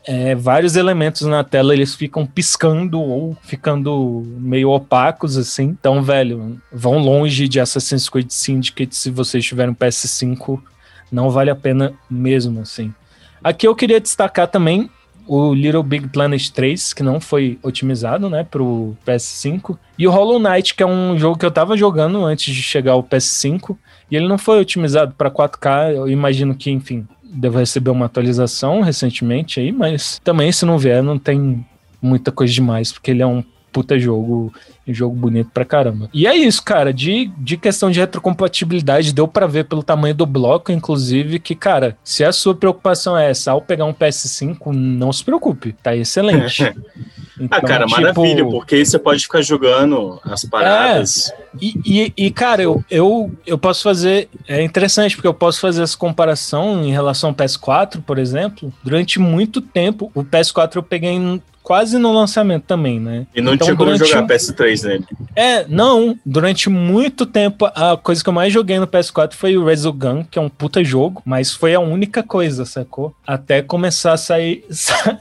É, 0.09 0.37
vários 0.37 0.77
elementos 0.77 1.23
na 1.23 1.43
tela 1.43 1.75
eles 1.75 1.97
ficam 1.97 2.25
piscando 2.25 3.01
ou 3.01 3.37
ficando 3.43 4.23
meio 4.39 4.71
opacos, 4.71 5.37
assim. 5.37 5.65
Então, 5.65 6.01
velho, 6.01 6.61
vão 6.73 6.99
longe 6.99 7.49
de 7.49 7.59
Assassin's 7.59 8.09
Creed 8.09 8.31
Syndicate 8.31 8.95
se 8.95 9.11
vocês 9.11 9.45
tiverem 9.45 9.73
um 9.73 9.75
PS5. 9.75 10.63
Não 11.11 11.29
vale 11.29 11.51
a 11.51 11.57
pena 11.57 11.93
mesmo, 12.09 12.61
assim. 12.61 12.95
Aqui 13.43 13.67
eu 13.67 13.75
queria 13.75 14.01
destacar 14.01 14.47
também 14.47 14.89
o 15.27 15.53
Little 15.55 15.83
Big 15.83 16.09
Planet 16.09 16.49
3, 16.51 16.93
que 16.93 17.03
não 17.03 17.21
foi 17.21 17.59
otimizado, 17.63 18.31
né, 18.31 18.45
pro 18.45 18.97
PS5, 19.07 19.77
e 19.99 20.07
o 20.07 20.11
Hollow 20.11 20.39
Knight, 20.39 20.75
que 20.75 20.83
é 20.83 20.87
um 20.87 21.19
jogo 21.19 21.39
que 21.39 21.45
eu 21.45 21.51
tava 21.51 21.77
jogando 21.77 22.25
antes 22.25 22.55
de 22.55 22.63
chegar 22.63 22.93
ao 22.93 23.03
PS5, 23.03 23.77
e 24.11 24.17
ele 24.17 24.29
não 24.29 24.39
foi 24.39 24.61
otimizado 24.61 25.15
para 25.17 25.31
4K, 25.31 25.95
eu 25.95 26.09
imagino 26.09 26.55
que, 26.55 26.71
enfim, 26.71 27.07
deve 27.23 27.59
receber 27.59 27.91
uma 27.91 28.07
atualização 28.07 28.81
recentemente 28.81 29.61
aí, 29.61 29.73
mas 29.73 30.21
também 30.23 30.51
se 30.53 30.65
não 30.65 30.79
vier, 30.79 31.03
não 31.03 31.19
tem 31.19 31.65
muita 32.01 32.31
coisa 32.31 32.53
demais, 32.53 32.93
porque 32.93 33.11
ele 33.11 33.23
é 33.23 33.27
um 33.27 33.43
puta 33.77 33.99
jogo, 33.99 34.51
jogo 34.89 35.15
bonito 35.15 35.51
pra 35.53 35.63
caramba. 35.63 36.09
E 36.15 36.27
é 36.27 36.35
isso, 36.35 36.63
cara, 36.63 36.95
de, 36.95 37.31
de 37.37 37.59
questão 37.59 37.91
de 37.91 38.01
retrocompatibilidade, 38.01 39.13
deu 39.13 39.29
para 39.29 39.47
ver 39.47 39.65
pelo 39.67 39.83
tamanho 39.83 40.15
do 40.15 40.25
bloco, 40.25 40.73
inclusive, 40.73 41.39
que, 41.39 41.55
cara, 41.55 41.95
se 42.03 42.25
a 42.25 42.33
sua 42.33 42.55
preocupação 42.55 43.19
é 43.19 43.29
essa, 43.29 43.51
ao 43.51 43.61
pegar 43.61 43.85
um 43.85 43.93
PS5, 43.93 44.73
não 44.73 45.13
se 45.13 45.23
preocupe, 45.23 45.75
tá 45.83 45.95
excelente. 45.95 46.73
Então, 47.39 47.59
ah, 47.59 47.61
cara, 47.61 47.85
tipo... 47.85 48.01
maravilha, 48.01 48.47
porque 48.47 48.77
aí 48.77 48.87
você 48.87 48.99
pode 48.99 49.23
ficar 49.23 49.43
jogando 49.43 50.19
as 50.25 50.43
paradas. 50.47 51.31
É, 51.31 51.37
e, 51.61 51.81
e, 51.85 52.13
e, 52.17 52.31
cara, 52.31 52.63
eu, 52.63 52.83
eu, 52.91 53.31
eu 53.47 53.59
posso 53.59 53.83
fazer. 53.83 54.31
É 54.49 54.63
interessante, 54.63 55.15
porque 55.15 55.29
eu 55.29 55.35
posso 55.35 55.61
fazer 55.61 55.83
essa 55.83 55.99
comparação 55.99 56.83
em 56.83 56.93
relação 56.93 57.29
ao 57.29 57.37
PS4, 57.37 58.01
por 58.01 58.19
exemplo. 58.19 58.73
Durante 58.83 59.19
muito 59.19 59.61
tempo, 59.61 60.11
o 60.15 60.25
PS4 60.25 60.77
eu 60.77 60.83
peguei 60.83 61.11
quase 61.67 61.99
no 61.99 62.13
lançamento 62.13 62.63
também, 62.63 63.01
né? 63.01 63.27
E 63.35 63.41
não 63.41 63.55
então, 63.55 63.67
tinha 63.67 63.77
como 63.77 63.97
jogar 63.97 64.25
PS3 64.25 64.85
nele. 64.85 65.05
É, 65.35 65.67
não. 65.67 66.17
Durante 66.25 66.71
muito 66.71 67.27
tempo, 67.27 67.67
a 67.67 67.97
coisa 67.97 68.23
que 68.23 68.29
eu 68.29 68.33
mais 68.33 68.53
joguei 68.53 68.79
no 68.79 68.87
PS4 68.87 69.35
foi 69.35 69.57
o 69.57 69.65
Resogun, 69.65 70.23
que 70.23 70.39
é 70.39 70.43
um 70.43 70.49
puta 70.49 70.85
jogo, 70.85 71.21
mas 71.27 71.53
foi 71.53 71.75
a 71.75 71.81
única 71.81 72.23
coisa, 72.23 72.65
sacou? 72.65 73.13
Até 73.27 73.63
começar 73.63 74.13
a 74.13 74.17
sair, 74.17 74.65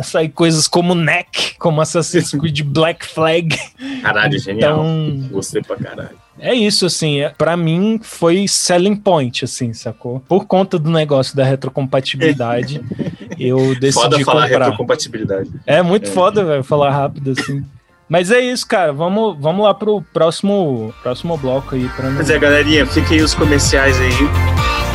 sair 0.04 0.30
coisas 0.30 0.68
como 0.68 0.94
Neck, 0.94 1.58
como 1.58 1.82
Assassin's 1.82 2.30
Creed 2.40 2.62
Black 2.62 3.08
Flag. 3.08 3.58
Caralho, 4.04 4.38
genial. 4.38 4.86
Então, 4.86 5.30
Gostei 5.32 5.64
pra 5.64 5.78
caralho. 5.78 6.26
É 6.38 6.54
isso, 6.54 6.86
assim, 6.86 7.22
é, 7.22 7.30
para 7.30 7.56
mim 7.56 8.00
foi 8.02 8.46
selling 8.48 8.96
point, 8.96 9.46
assim, 9.46 9.74
sacou? 9.74 10.20
Por 10.28 10.46
conta 10.46 10.78
do 10.78 10.90
negócio 10.92 11.36
da 11.36 11.46
retrocompatibilidade, 11.46 12.84
eu 13.40 13.76
decidi 13.80 13.94
foda 13.94 14.20
falar 14.24 14.42
comprar. 14.44 14.66
É 15.66 15.82
muito 15.82 16.10
é. 16.10 16.12
foda, 16.12 16.44
velho, 16.44 16.64
falar 16.64 16.92
rápido 16.92 17.32
assim. 17.32 17.64
Mas 18.08 18.32
é 18.32 18.40
isso, 18.40 18.68
cara. 18.68 18.94
Vamos, 18.94 19.38
vamos 19.40 19.64
lá 19.64 19.74
pro 19.74 20.02
próximo, 20.14 20.94
próximo 21.02 21.38
bloco 21.38 21.76
aí. 21.76 21.90
Pra 21.90 22.12
Pois 22.12 22.30
é, 22.30 22.38
galerinha, 22.38 22.86
fiquem 22.86 23.18
aí 23.18 23.24
os 23.24 23.34
comerciais 23.34 24.00
aí. 24.00 24.95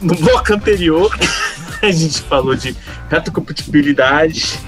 No 0.00 0.14
bloco 0.14 0.54
anterior, 0.54 1.10
a 1.82 1.90
gente 1.90 2.22
falou 2.22 2.54
de 2.54 2.76
retrocompatibilidade. 3.10 4.58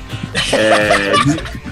É... 0.53 1.70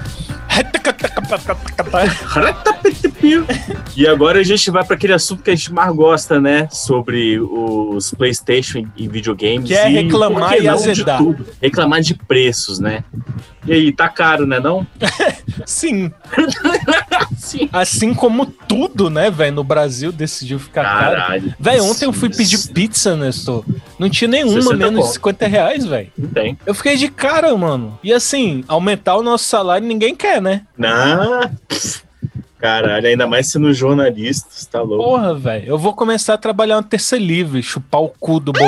e 3.95 4.07
agora 4.07 4.39
a 4.39 4.43
gente 4.43 4.71
vai 4.71 4.83
para 4.83 4.95
aquele 4.95 5.13
assunto 5.13 5.43
que 5.43 5.51
a 5.51 5.55
gente 5.55 5.73
mais 5.73 5.93
gosta, 5.93 6.39
né? 6.39 6.67
Sobre 6.71 7.39
os 7.39 8.11
PlayStation 8.13 8.85
e 8.95 9.07
videogames. 9.07 9.67
Que 9.67 9.73
é 9.73 9.87
reclamar 9.87 10.57
e, 10.57 10.63
e 10.63 10.67
azedar. 10.67 11.23
De 11.23 11.35
reclamar 11.61 12.01
de 12.01 12.13
preços, 12.13 12.79
né? 12.79 13.03
E 13.65 13.73
aí, 13.73 13.91
tá 13.91 14.09
caro, 14.09 14.47
né 14.47 14.59
não? 14.59 14.87
Sim. 15.65 16.11
Sim. 17.37 17.69
Assim 17.71 18.13
como 18.13 18.45
tudo, 18.45 19.09
né, 19.09 19.29
velho, 19.29 19.55
no 19.55 19.63
Brasil 19.63 20.11
decidiu 20.11 20.59
ficar 20.59 20.83
Caralho, 20.83 21.43
caro. 21.43 21.55
Velho, 21.59 21.83
ontem 21.83 22.05
eu 22.05 22.13
fui 22.13 22.29
pedir 22.29 22.57
pizza, 22.69 23.15
Nestor. 23.15 23.63
Não 23.97 24.09
tinha 24.09 24.27
nenhuma 24.27 24.73
menos 24.73 25.07
de 25.07 25.13
50 25.13 25.47
reais, 25.47 25.85
velho. 25.85 26.11
Não 26.17 26.29
tem. 26.29 26.57
Eu 26.65 26.73
fiquei 26.73 26.95
de 26.95 27.09
cara, 27.09 27.55
mano. 27.55 27.99
E 28.03 28.13
assim, 28.13 28.63
aumentar 28.67 29.17
o 29.17 29.23
nosso 29.23 29.45
salário 29.45 29.87
ninguém 29.87 30.15
quer, 30.15 30.41
né? 30.41 30.48
Não. 30.77 31.41
Caralho, 32.59 33.07
ainda 33.07 33.25
mais 33.25 33.47
sendo 33.47 33.73
jornalista, 33.73 34.49
tá 34.69 34.81
louco. 34.81 35.03
Porra, 35.03 35.33
velho. 35.33 35.65
Eu 35.65 35.77
vou 35.77 35.93
começar 35.93 36.33
a 36.33 36.37
trabalhar 36.37 36.75
no 36.77 36.83
terça 36.83 37.17
livre, 37.17 37.63
chupar 37.63 38.01
o 38.01 38.09
cu 38.09 38.39
do 38.39 38.51
bo... 38.51 38.67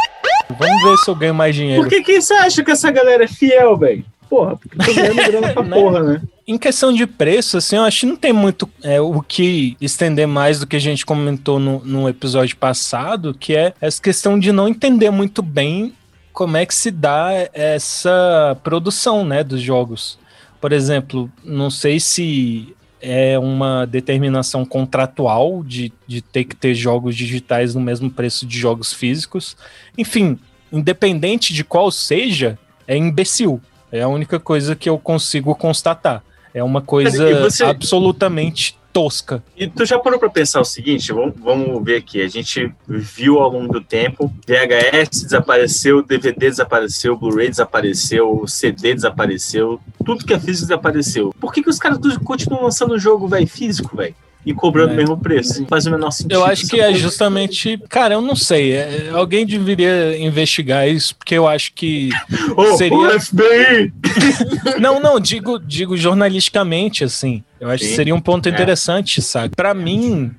Vamos 0.57 0.83
ver 0.83 0.97
se 0.97 1.09
eu 1.09 1.15
ganho 1.15 1.33
mais 1.33 1.55
dinheiro. 1.55 1.83
Por 1.83 1.89
que, 1.89 2.01
que 2.01 2.21
você 2.21 2.33
acha 2.33 2.63
que 2.63 2.71
essa 2.71 2.91
galera 2.91 3.23
é 3.23 3.27
fiel, 3.27 3.77
velho? 3.77 4.03
Porra, 4.29 4.55
porque 4.55 4.77
tô 4.77 4.93
ganhando 4.93 5.15
grana 5.27 5.53
pra 5.53 5.63
né? 5.63 5.75
porra, 5.75 6.03
né? 6.03 6.21
Em 6.47 6.57
questão 6.57 6.93
de 6.93 7.05
preço, 7.05 7.57
assim, 7.57 7.75
eu 7.75 7.83
acho 7.83 8.01
que 8.01 8.05
não 8.05 8.15
tem 8.15 8.31
muito 8.31 8.69
é, 8.81 8.99
o 8.99 9.21
que 9.21 9.75
estender 9.81 10.27
mais 10.27 10.59
do 10.59 10.67
que 10.67 10.75
a 10.77 10.79
gente 10.79 11.05
comentou 11.05 11.59
no, 11.59 11.83
no 11.83 12.07
episódio 12.07 12.55
passado, 12.55 13.33
que 13.37 13.55
é 13.55 13.73
essa 13.81 14.01
questão 14.01 14.39
de 14.39 14.53
não 14.53 14.69
entender 14.69 15.09
muito 15.09 15.41
bem 15.41 15.93
como 16.31 16.55
é 16.55 16.65
que 16.65 16.73
se 16.73 16.91
dá 16.91 17.29
essa 17.53 18.57
produção, 18.63 19.25
né, 19.25 19.43
dos 19.43 19.61
jogos. 19.61 20.17
Por 20.61 20.71
exemplo, 20.71 21.29
não 21.43 21.71
sei 21.71 21.99
se 21.99 22.75
é 23.01 23.37
uma 23.39 23.85
determinação 23.85 24.63
contratual 24.63 25.63
de, 25.63 25.91
de 26.05 26.21
ter 26.21 26.43
que 26.43 26.55
ter 26.55 26.75
jogos 26.75 27.15
digitais 27.15 27.73
no 27.73 27.81
mesmo 27.81 28.11
preço 28.11 28.45
de 28.45 28.59
jogos 28.59 28.93
físicos. 28.93 29.57
Enfim, 29.97 30.37
independente 30.71 31.51
de 31.51 31.63
qual 31.63 31.91
seja, 31.91 32.59
é 32.87 32.95
imbecil. 32.95 33.59
É 33.91 34.01
a 34.03 34.07
única 34.07 34.39
coisa 34.39 34.75
que 34.75 34.87
eu 34.87 34.99
consigo 34.99 35.55
constatar. 35.55 36.23
É 36.53 36.63
uma 36.63 36.81
coisa 36.81 37.39
você... 37.39 37.63
absolutamente 37.63 38.77
tosca. 38.91 39.43
E 39.57 39.67
tu 39.67 39.85
já 39.85 39.97
parou 39.97 40.19
para 40.19 40.29
pensar 40.29 40.61
o 40.61 40.65
seguinte? 40.65 41.11
Vamos, 41.11 41.35
vamos 41.39 41.83
ver 41.83 41.97
aqui. 41.97 42.21
A 42.21 42.27
gente 42.27 42.71
viu 42.87 43.39
ao 43.39 43.49
longo 43.49 43.73
do 43.73 43.81
tempo: 43.81 44.31
VHS 44.47 45.23
desapareceu, 45.23 46.03
DVD 46.03 46.49
desapareceu, 46.49 47.17
Blu-ray 47.17 47.49
desapareceu, 47.49 48.45
CD 48.47 48.93
desapareceu, 48.93 49.79
tudo 50.05 50.25
que 50.25 50.33
é 50.33 50.39
físico 50.39 50.67
desapareceu. 50.67 51.33
Por 51.39 51.53
que, 51.53 51.63
que 51.63 51.69
os 51.69 51.79
caras 51.79 51.99
continuam 52.23 52.63
lançando 52.63 52.97
jogo, 52.99 53.27
velho, 53.27 53.47
físico, 53.47 53.95
velho? 53.95 54.15
E 54.45 54.53
cobrando 54.53 54.91
é. 54.91 54.93
o 54.93 54.97
mesmo 54.97 55.17
preço. 55.17 55.65
Faz 55.67 55.85
o 55.85 55.91
menor 55.91 56.11
sentido. 56.11 56.33
Eu 56.33 56.45
acho 56.45 56.67
que 56.67 56.79
é 56.79 56.93
justamente. 56.93 57.79
Cara, 57.89 58.15
eu 58.15 58.21
não 58.21 58.35
sei. 58.35 58.73
É, 58.73 59.09
alguém 59.13 59.45
deveria 59.45 60.17
investigar 60.17 60.87
isso, 60.87 61.15
porque 61.15 61.35
eu 61.35 61.47
acho 61.47 61.73
que. 61.73 62.09
oh, 62.55 62.77
seria. 62.77 63.19
FBI! 63.19 63.93
não, 64.79 64.99
não, 64.99 65.19
digo, 65.19 65.59
digo 65.59 65.95
jornalisticamente, 65.95 67.03
assim. 67.03 67.43
Eu 67.59 67.69
acho 67.69 67.83
Sim. 67.83 67.89
que 67.89 67.95
seria 67.95 68.15
um 68.15 68.21
ponto 68.21 68.49
é. 68.49 68.51
interessante, 68.51 69.21
sabe? 69.21 69.55
Para 69.55 69.73
mim, 69.73 70.31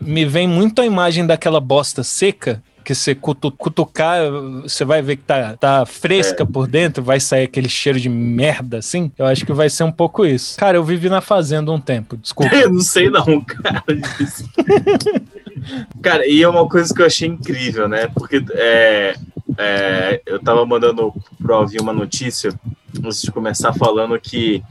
me 0.00 0.24
vem 0.24 0.48
muito 0.48 0.82
a 0.82 0.86
imagem 0.86 1.26
daquela 1.26 1.60
bosta 1.60 2.02
seca 2.02 2.62
que 2.84 2.94
você 2.94 3.14
cutu 3.14 3.50
cutucar, 3.50 4.20
você 4.62 4.84
vai 4.84 5.00
ver 5.00 5.16
que 5.16 5.22
tá, 5.22 5.56
tá 5.56 5.86
fresca 5.86 6.42
é. 6.42 6.46
por 6.46 6.66
dentro, 6.66 7.02
vai 7.02 7.18
sair 7.18 7.44
aquele 7.44 7.68
cheiro 7.68 7.98
de 7.98 8.08
merda, 8.08 8.78
assim. 8.78 9.10
Eu 9.16 9.26
acho 9.26 9.46
que 9.46 9.52
vai 9.52 9.70
ser 9.70 9.84
um 9.84 9.92
pouco 9.92 10.26
isso. 10.26 10.58
Cara, 10.58 10.76
eu 10.76 10.84
vivi 10.84 11.08
na 11.08 11.20
fazenda 11.20 11.72
um 11.72 11.80
tempo, 11.80 12.16
desculpa. 12.16 12.54
eu 12.54 12.70
não 12.70 12.80
sei 12.80 13.08
não, 13.08 13.40
cara. 13.40 13.82
cara, 16.02 16.26
e 16.26 16.42
é 16.42 16.48
uma 16.48 16.68
coisa 16.68 16.94
que 16.94 17.00
eu 17.00 17.06
achei 17.06 17.28
incrível, 17.28 17.88
né? 17.88 18.08
Porque 18.08 18.44
é, 18.52 19.14
é, 19.56 20.20
eu 20.26 20.38
tava 20.38 20.66
mandando 20.66 21.12
pro 21.38 21.54
Alvin 21.54 21.80
uma 21.80 21.92
notícia 21.92 22.52
antes 23.02 23.22
de 23.22 23.32
começar 23.32 23.72
falando 23.72 24.18
que 24.20 24.62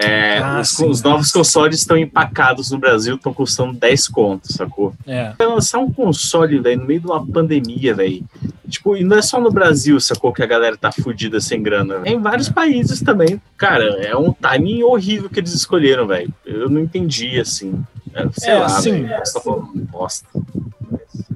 É, 0.00 0.38
Ah, 0.38 0.60
os, 0.60 0.68
sim. 0.70 0.88
os 0.88 1.02
novos 1.02 1.32
consoles 1.32 1.80
estão 1.80 1.96
empacados 1.96 2.70
no 2.70 2.78
Brasil, 2.78 3.16
estão 3.16 3.34
custando 3.34 3.72
10 3.72 4.06
contos, 4.06 4.54
sacou? 4.54 4.94
É. 5.04 5.32
Vai 5.36 5.46
lançar 5.48 5.80
um 5.80 5.92
console, 5.92 6.60
velho, 6.60 6.80
no 6.80 6.86
meio 6.86 7.00
de 7.00 7.06
uma 7.06 7.26
pandemia, 7.26 7.94
velho. 7.94 8.24
Tipo, 8.68 8.96
e 8.96 9.02
não 9.02 9.16
é 9.18 9.22
só 9.22 9.40
no 9.40 9.50
Brasil, 9.50 9.98
sacou, 9.98 10.32
que 10.32 10.40
a 10.42 10.46
galera 10.46 10.76
tá 10.76 10.92
fudida 10.92 11.40
sem 11.40 11.60
grana. 11.60 12.00
É 12.04 12.12
em 12.12 12.20
vários 12.20 12.48
países 12.48 13.00
também. 13.02 13.40
Cara, 13.56 13.84
é 14.06 14.14
um 14.16 14.32
timing 14.32 14.84
horrível 14.84 15.28
que 15.28 15.40
eles 15.40 15.52
escolheram, 15.52 16.06
velho. 16.06 16.32
Eu 16.46 16.70
não 16.70 16.80
entendi, 16.80 17.40
assim. 17.40 17.82
É, 18.14 18.26
sei 18.34 18.52
É, 18.52 18.58
lá, 18.58 18.66
assim- 18.66 19.02
velho. 19.02 19.26
Só 19.26 19.40
falando 19.40 19.72
bosta. 19.90 20.28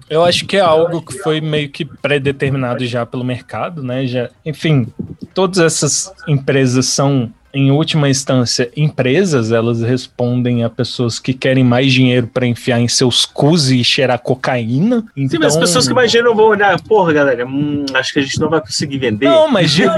Eu 0.08 0.22
acho 0.24 0.46
que 0.46 0.56
é 0.56 0.60
algo 0.60 1.00
que 1.02 1.18
foi 1.18 1.40
meio 1.40 1.68
que 1.70 1.84
pré-determinado 1.84 2.84
já 2.86 3.04
pelo 3.06 3.24
mercado, 3.24 3.82
né? 3.82 4.06
Já, 4.06 4.28
enfim, 4.44 4.86
todas 5.32 5.58
essas 5.58 6.12
empresas 6.28 6.86
são, 6.86 7.32
em 7.55 7.70
última 7.70 8.09
instância, 8.09 8.70
empresas, 8.74 9.53
elas 9.53 9.82
respondem 9.82 10.64
a 10.64 10.70
pessoas 10.70 11.18
que 11.18 11.34
querem 11.34 11.62
mais 11.62 11.92
dinheiro 11.92 12.26
para 12.26 12.46
enfiar 12.46 12.80
em 12.80 12.88
seus 12.88 13.26
cus 13.26 13.68
e 13.68 13.84
cheirar 13.84 14.18
cocaína. 14.18 15.05
Então, 15.16 15.38
Sim, 15.38 15.38
mas 15.38 15.55
as 15.55 15.61
pessoas 15.61 15.86
que 15.86 15.92
imaginam 15.92 16.34
vão 16.34 16.46
olhar, 16.46 16.80
porra, 16.82 17.12
galera, 17.12 17.46
hum, 17.46 17.84
acho 17.92 18.14
que 18.14 18.20
a 18.20 18.22
gente 18.22 18.40
não 18.40 18.48
vai 18.48 18.61
conseguir 18.61 18.98
vender. 18.98 19.26
Não, 19.26 19.50
mas 19.50 19.70
digo, 19.72 19.92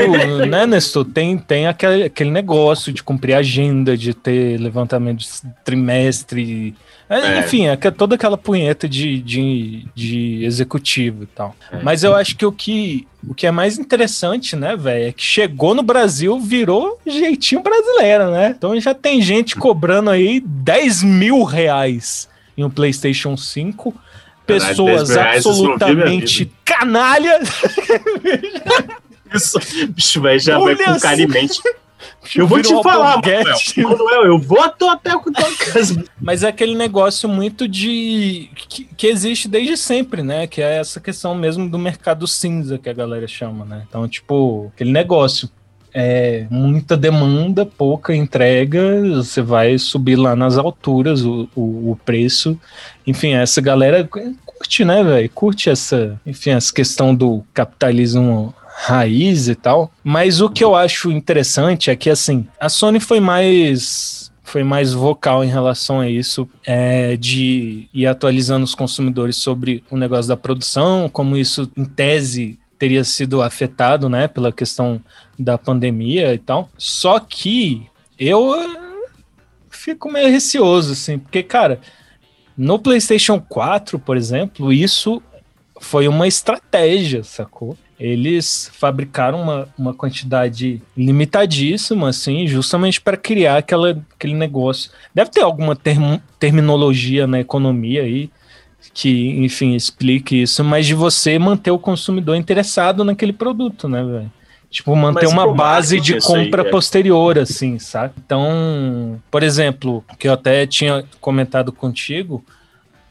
né, 0.49 0.67
Nestor, 0.67 1.05
tem, 1.05 1.39
tem 1.39 1.69
aquele, 1.69 2.05
aquele 2.05 2.31
negócio 2.31 2.93
de 2.93 3.03
cumprir 3.03 3.35
agenda, 3.35 3.97
de 3.97 4.13
ter 4.13 4.59
levantamento 4.59 5.21
de 5.21 5.29
trimestre. 5.65 6.75
É, 7.09 7.19
É. 7.19 7.39
Enfim, 7.41 7.67
é 7.67 7.77
que- 7.77 7.91
toda 7.91 8.15
aquela 8.15 8.37
punheta 8.39 8.89
de, 8.89 9.19
de, 9.21 9.87
de 9.95 10.45
executivo 10.45 11.25
e 11.25 11.27
tal. 11.27 11.55
É. 11.71 11.79
Mas 11.83 12.03
eu 12.05 12.15
acho 12.15 12.37
que 12.37 12.45
o 12.47 12.53
que, 12.53 13.07
o 13.27 13.35
que 13.35 13.47
é 13.47 13.51
mais 13.51 13.79
interessante, 13.79 14.57
né, 14.57 14.77
velho, 14.77 15.09
é 15.09 15.13
que 15.13 15.23
chegou 15.23 15.75
no 15.75 15.83
Brasil, 15.83 16.39
virou 16.41 16.99
jeitinho 17.07 17.63
brasileiro, 17.63 18.31
né? 18.31 18.55
Então 18.57 18.79
já 18.81 18.95
tem 18.95 19.21
gente 19.23 19.57
cobrando 19.57 20.11
aí 20.11 20.41
10 20.45 21.03
mil 21.03 21.43
reais 21.45 22.29
em 22.57 22.65
um 22.65 22.71
PlayStation 22.71 23.37
5. 23.37 23.93
Caralho, 24.47 24.69
Pessoas 24.69 25.09
10 25.09 25.09
mil 25.09 25.19
reais, 25.19 25.39
isso 25.41 25.49
eu 25.49 25.55
não 25.55 25.63
vi 25.63 25.67
na 25.67 25.87
minha 25.87 26.05
absolutamente 26.19 26.53
canalhas. 26.65 27.49
Isso, 29.35 29.59
bicho, 29.89 30.21
velho, 30.21 30.39
já 30.39 30.59
vai 30.59 30.75
Olha 30.75 30.85
com 30.85 31.01
carimente. 31.01 31.61
Eu 32.35 32.47
vou 32.47 32.61
te 32.61 32.73
falar. 32.83 33.17
Manuel. 33.17 33.45
Manuel, 33.77 34.27
eu 34.27 34.39
vou 34.39 34.61
até 34.61 35.11
casa. 35.73 36.05
Mas 36.21 36.43
é 36.43 36.49
aquele 36.49 36.75
negócio 36.75 37.29
muito 37.29 37.69
de. 37.69 38.49
Que, 38.55 38.85
que 38.85 39.07
existe 39.07 39.49
desde 39.49 39.77
sempre, 39.77 40.23
né? 40.23 40.47
Que 40.47 40.63
é 40.63 40.79
essa 40.79 41.01
questão 41.01 41.35
mesmo 41.35 41.69
do 41.69 41.79
mercado 41.79 42.27
cinza 42.27 42.79
que 42.79 42.89
a 42.89 42.93
galera 42.95 43.27
chama, 43.27 43.65
né? 43.65 43.85
Então, 43.89 44.09
tipo, 44.09 44.71
aquele 44.75 44.93
negócio. 44.93 45.49
É 45.97 46.49
muita 46.51 46.97
demanda, 46.97 47.65
pouca 47.65 48.13
entrega, 48.13 49.01
você 49.15 49.41
vai 49.41 49.79
subir 49.79 50.17
lá 50.17 50.35
nas 50.35 50.59
alturas 50.59 51.25
o, 51.25 51.49
o, 51.55 51.93
o 51.93 52.01
preço. 52.05 52.59
Enfim, 53.07 53.35
essa 53.35 53.61
galera 53.61 54.03
curte, 54.45 54.85
né, 54.85 55.05
velho? 55.05 55.31
Curte 55.31 55.71
essa, 55.71 56.21
enfim, 56.27 56.51
essa 56.51 56.73
questão 56.73 57.15
do 57.15 57.45
capitalismo 57.55 58.53
raiz 58.75 59.49
e 59.49 59.55
tal. 59.55 59.93
Mas 60.03 60.41
o 60.41 60.51
que 60.51 60.65
eu 60.65 60.75
acho 60.75 61.11
interessante 61.13 61.91
é 61.91 61.97
que, 61.97 62.11
assim, 62.11 62.47
a 62.61 62.69
Sony 62.69 63.01
foi 63.01 63.21
mais 63.21 64.25
foi 64.43 64.63
mais 64.63 64.93
vocal 64.93 65.43
em 65.43 65.49
relação 65.49 66.01
a 66.01 66.09
isso, 66.09 66.49
é, 66.65 67.17
de 67.17 67.89
ir 67.93 68.07
atualizando 68.07 68.63
os 68.63 68.75
consumidores 68.75 69.37
sobre 69.37 69.83
o 69.91 69.97
negócio 69.97 70.29
da 70.29 70.37
produção, 70.37 71.09
como 71.09 71.37
isso, 71.37 71.69
em 71.77 71.85
tese, 71.85 72.59
teria 72.79 73.03
sido 73.03 73.43
afetado, 73.43 74.09
né, 74.09 74.29
pela 74.29 74.53
questão 74.53 75.01
da 75.37 75.57
pandemia 75.57 76.35
e 76.35 76.39
tal. 76.39 76.69
Só 76.77 77.19
que 77.19 77.87
eu 78.19 78.55
eh, 78.55 79.07
fico 79.71 80.13
meio 80.13 80.29
receoso, 80.29 80.93
assim, 80.93 81.19
porque, 81.19 81.43
cara, 81.43 81.81
no 82.57 82.79
PlayStation 82.79 83.41
4, 83.41 83.99
por 83.99 84.17
exemplo, 84.17 84.73
isso 84.73 85.23
foi 85.81 86.07
uma 86.07 86.29
estratégia, 86.29 87.25
sacou? 87.25 87.77
Eles 87.99 88.71
fabricaram 88.75 89.41
uma, 89.41 89.69
uma 89.79 89.95
quantidade 89.95 90.83
limitadíssima, 90.97 92.09
assim, 92.09 92.47
justamente 92.47 93.01
para 93.01 93.17
criar 93.17 93.59
aquela, 93.59 94.03
aquele 94.15 94.35
negócio. 94.35 94.91
Deve 95.15 95.31
ter 95.31 95.43
alguma 95.43 95.77
termo- 95.77 96.21
terminologia 96.39 97.27
na 97.27 97.41
economia 97.41 98.03
aí 98.03 98.31
que, 98.93 99.31
enfim, 99.43 99.75
explique 99.75 100.43
isso, 100.43 100.63
mas 100.63 100.87
de 100.87 100.95
você 100.95 101.39
manter 101.39 101.71
o 101.71 101.79
consumidor 101.79 102.37
interessado 102.37 103.05
naquele 103.05 103.33
produto, 103.33 103.89
né, 103.89 104.03
velho? 104.05 104.33
Tipo, 104.71 104.97
manter 104.97 105.27
Mas 105.27 105.33
uma 105.33 105.55
base 105.55 106.01
de 106.01 106.17
isso 106.17 106.35
aí, 106.35 106.45
compra 106.45 106.63
é. 106.63 106.71
posterior, 106.71 107.39
assim, 107.39 107.79
sabe? 107.79 108.15
Então, 108.19 109.23
por 109.31 109.45
exemplo, 109.45 110.05
que 110.19 110.27
eu 110.27 110.33
até 110.33 110.67
tinha 110.67 111.05
comentado 111.21 111.71
contigo, 111.71 112.45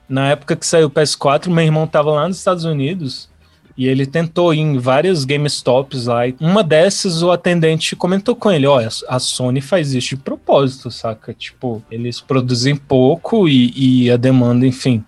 na 0.10 0.32
época 0.32 0.58
que 0.58 0.66
saiu 0.66 0.88
o 0.88 0.92
PS4, 0.92 1.50
meu 1.50 1.64
irmão 1.64 1.88
tava 1.88 2.12
lá 2.12 2.28
nos 2.28 2.38
Estados 2.38 2.66
Unidos 2.66 3.30
e 3.78 3.88
ele 3.88 4.06
tentou 4.06 4.54
ir 4.54 4.60
em 4.60 4.78
várias 4.78 5.26
GameStops 5.26 6.06
lá. 6.06 6.28
E 6.28 6.36
uma 6.40 6.64
dessas, 6.64 7.22
o 7.22 7.32
atendente 7.32 7.96
comentou 7.96 8.36
com 8.36 8.52
ele: 8.52 8.68
Ó, 8.68 8.80
a 9.08 9.20
Sony 9.20 9.62
faz 9.62 9.94
isso 9.94 10.10
de 10.10 10.18
propósito, 10.18 10.92
saca? 10.92 11.34
Tipo, 11.34 11.84
eles 11.90 12.22
produzem 12.22 12.76
pouco 12.76 13.48
e, 13.48 13.74
e 14.06 14.12
a 14.12 14.18
demanda, 14.18 14.66
enfim. 14.66 15.04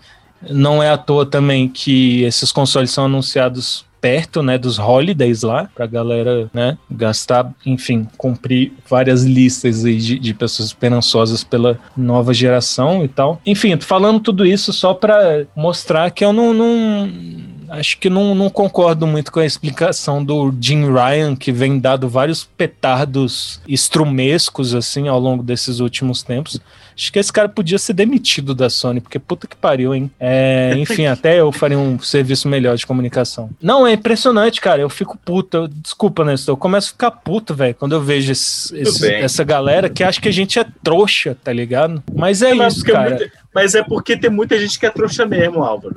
Não 0.50 0.82
é 0.82 0.90
à 0.90 0.98
toa 0.98 1.26
também 1.26 1.68
que 1.68 2.24
esses 2.24 2.52
consoles 2.52 2.92
são 2.92 3.06
anunciados 3.06 3.86
perto, 4.06 4.44
né, 4.44 4.56
dos 4.56 4.78
holidays 4.78 5.42
lá, 5.42 5.68
pra 5.74 5.88
galera, 5.88 6.48
né, 6.54 6.78
gastar, 6.92 7.52
enfim, 7.66 8.08
cumprir 8.16 8.72
várias 8.88 9.24
listas 9.24 9.84
aí 9.84 9.98
de, 9.98 10.20
de 10.20 10.32
pessoas 10.32 10.68
esperançosas 10.68 11.44
pela 11.44 11.80
nova 11.98 12.32
geração 12.32 13.04
e 13.04 13.08
tal. 13.08 13.42
Enfim, 13.44 13.76
falando 13.80 14.20
tudo 14.20 14.46
isso 14.46 14.72
só 14.72 14.94
pra 14.94 15.46
mostrar 15.56 16.12
que 16.12 16.24
eu 16.24 16.32
não, 16.32 16.54
não 16.54 17.12
acho 17.80 17.98
que 17.98 18.10
não, 18.10 18.34
não 18.34 18.50
concordo 18.50 19.06
muito 19.06 19.32
com 19.32 19.40
a 19.40 19.46
explicação 19.46 20.24
do 20.24 20.54
Jim 20.60 20.86
Ryan, 20.92 21.36
que 21.36 21.52
vem 21.52 21.80
dado 21.80 22.08
vários 22.10 22.44
petardos 22.44 23.60
estrumescos, 23.68 24.74
assim, 24.74 25.08
ao 25.08 25.20
longo 25.20 25.44
desses 25.44 25.80
últimos 25.80 26.24
tempos. 26.24 26.60
Acho 26.98 27.12
que 27.12 27.20
esse 27.20 27.32
cara 27.34 27.50
podia 27.50 27.78
ser 27.78 27.94
demitido 27.94 28.56
da 28.56 28.70
Sony, 28.70 29.02
porque 29.02 29.20
puta 29.20 29.48
que 29.48 29.56
pariu, 29.56 29.94
hein? 29.94 30.10
É, 30.20 30.74
enfim, 30.78 31.06
até 31.08 31.40
eu 31.40 31.52
faria 31.52 31.78
um 31.78 32.00
serviço 32.00 32.48
melhor 32.48 32.78
de 32.78 32.86
comunicação. 32.88 33.50
Não, 33.62 33.86
é 33.86 33.94
impressionante, 33.94 34.62
cara. 34.62 34.82
Eu 34.82 34.90
fico 34.90 35.18
puta. 35.18 35.58
Eu- 35.58 35.68
desculpa, 35.68 36.24
Nestor. 36.24 36.54
Eu 36.54 36.58
começo 36.58 36.88
a 36.90 36.92
ficar 36.92 37.12
puto, 37.12 37.54
velho, 37.54 37.76
quando 37.76 37.94
eu 37.94 38.02
vejo 38.02 38.32
esse- 38.32 38.76
esse- 38.78 39.12
essa 39.14 39.44
galera 39.44 39.90
que 39.90 40.04
acha 40.04 40.22
que 40.22 40.30
a 40.30 40.34
gente 40.34 40.58
é 40.58 40.66
trouxa, 40.84 41.36
tá 41.44 41.52
ligado? 41.52 42.02
Mas 42.14 42.42
é, 42.42 42.54
Mas, 42.54 42.76
isso, 42.78 42.86
cara. 42.86 43.30
mas 43.54 43.76
é 43.76 43.84
porque 43.84 44.16
tem 44.18 44.30
muita 44.30 44.58
gente 44.60 44.80
que 44.80 44.86
é 44.86 44.90
trouxa 44.90 45.26
mesmo, 45.26 45.64
Álvaro. 45.64 45.96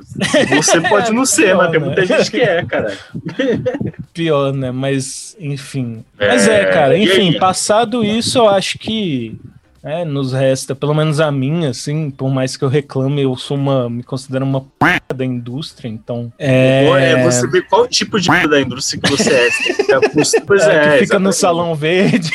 Você 0.55 0.81
pode 0.89 1.11
não 1.13 1.25
ser, 1.25 1.43
pior, 1.47 1.57
mas 1.57 1.71
tem 1.71 1.79
né? 1.79 1.85
muita 1.85 2.05
gente 2.05 2.31
que 2.31 2.41
é, 2.41 2.65
cara. 2.65 2.97
pior, 4.13 4.53
né? 4.53 4.71
Mas, 4.71 5.35
enfim. 5.39 6.03
É, 6.17 6.27
Mas 6.27 6.47
é, 6.47 6.65
cara, 6.65 6.97
enfim, 6.97 7.37
passado 7.39 8.03
isso, 8.03 8.37
eu 8.37 8.49
acho 8.49 8.77
que 8.77 9.39
é, 9.83 10.03
nos 10.05 10.33
resta, 10.33 10.75
pelo 10.75 10.93
menos 10.93 11.19
a 11.19 11.31
mim, 11.31 11.65
assim, 11.65 12.09
por 12.11 12.29
mais 12.29 12.57
que 12.57 12.63
eu 12.63 12.69
reclame, 12.69 13.21
eu 13.21 13.35
sou 13.37 13.55
uma, 13.57 13.89
me 13.89 14.03
considero 14.03 14.43
uma 14.45 14.61
p 14.61 14.99
da 15.15 15.25
indústria, 15.25 15.87
então. 15.89 16.31
É, 16.37 16.85
É... 17.13 17.23
você 17.23 17.47
vê 17.47 17.61
qual 17.61 17.87
tipo 17.87 18.19
de 18.19 18.27
da 18.47 18.61
indústria 18.61 19.01
que 19.01 19.09
você 19.11 19.33
é. 19.33 19.49
Você 19.51 19.73
fica 19.73 19.99
com- 20.01 20.21
Pois 20.47 20.63
é, 20.67 20.75
é, 20.75 20.97
que 20.97 21.05
fica 21.05 21.19
no 21.19 21.29
exatamente. 21.29 21.35
salão 21.35 21.75
verde. 21.75 22.31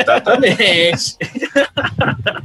Exatamente. 0.00 1.16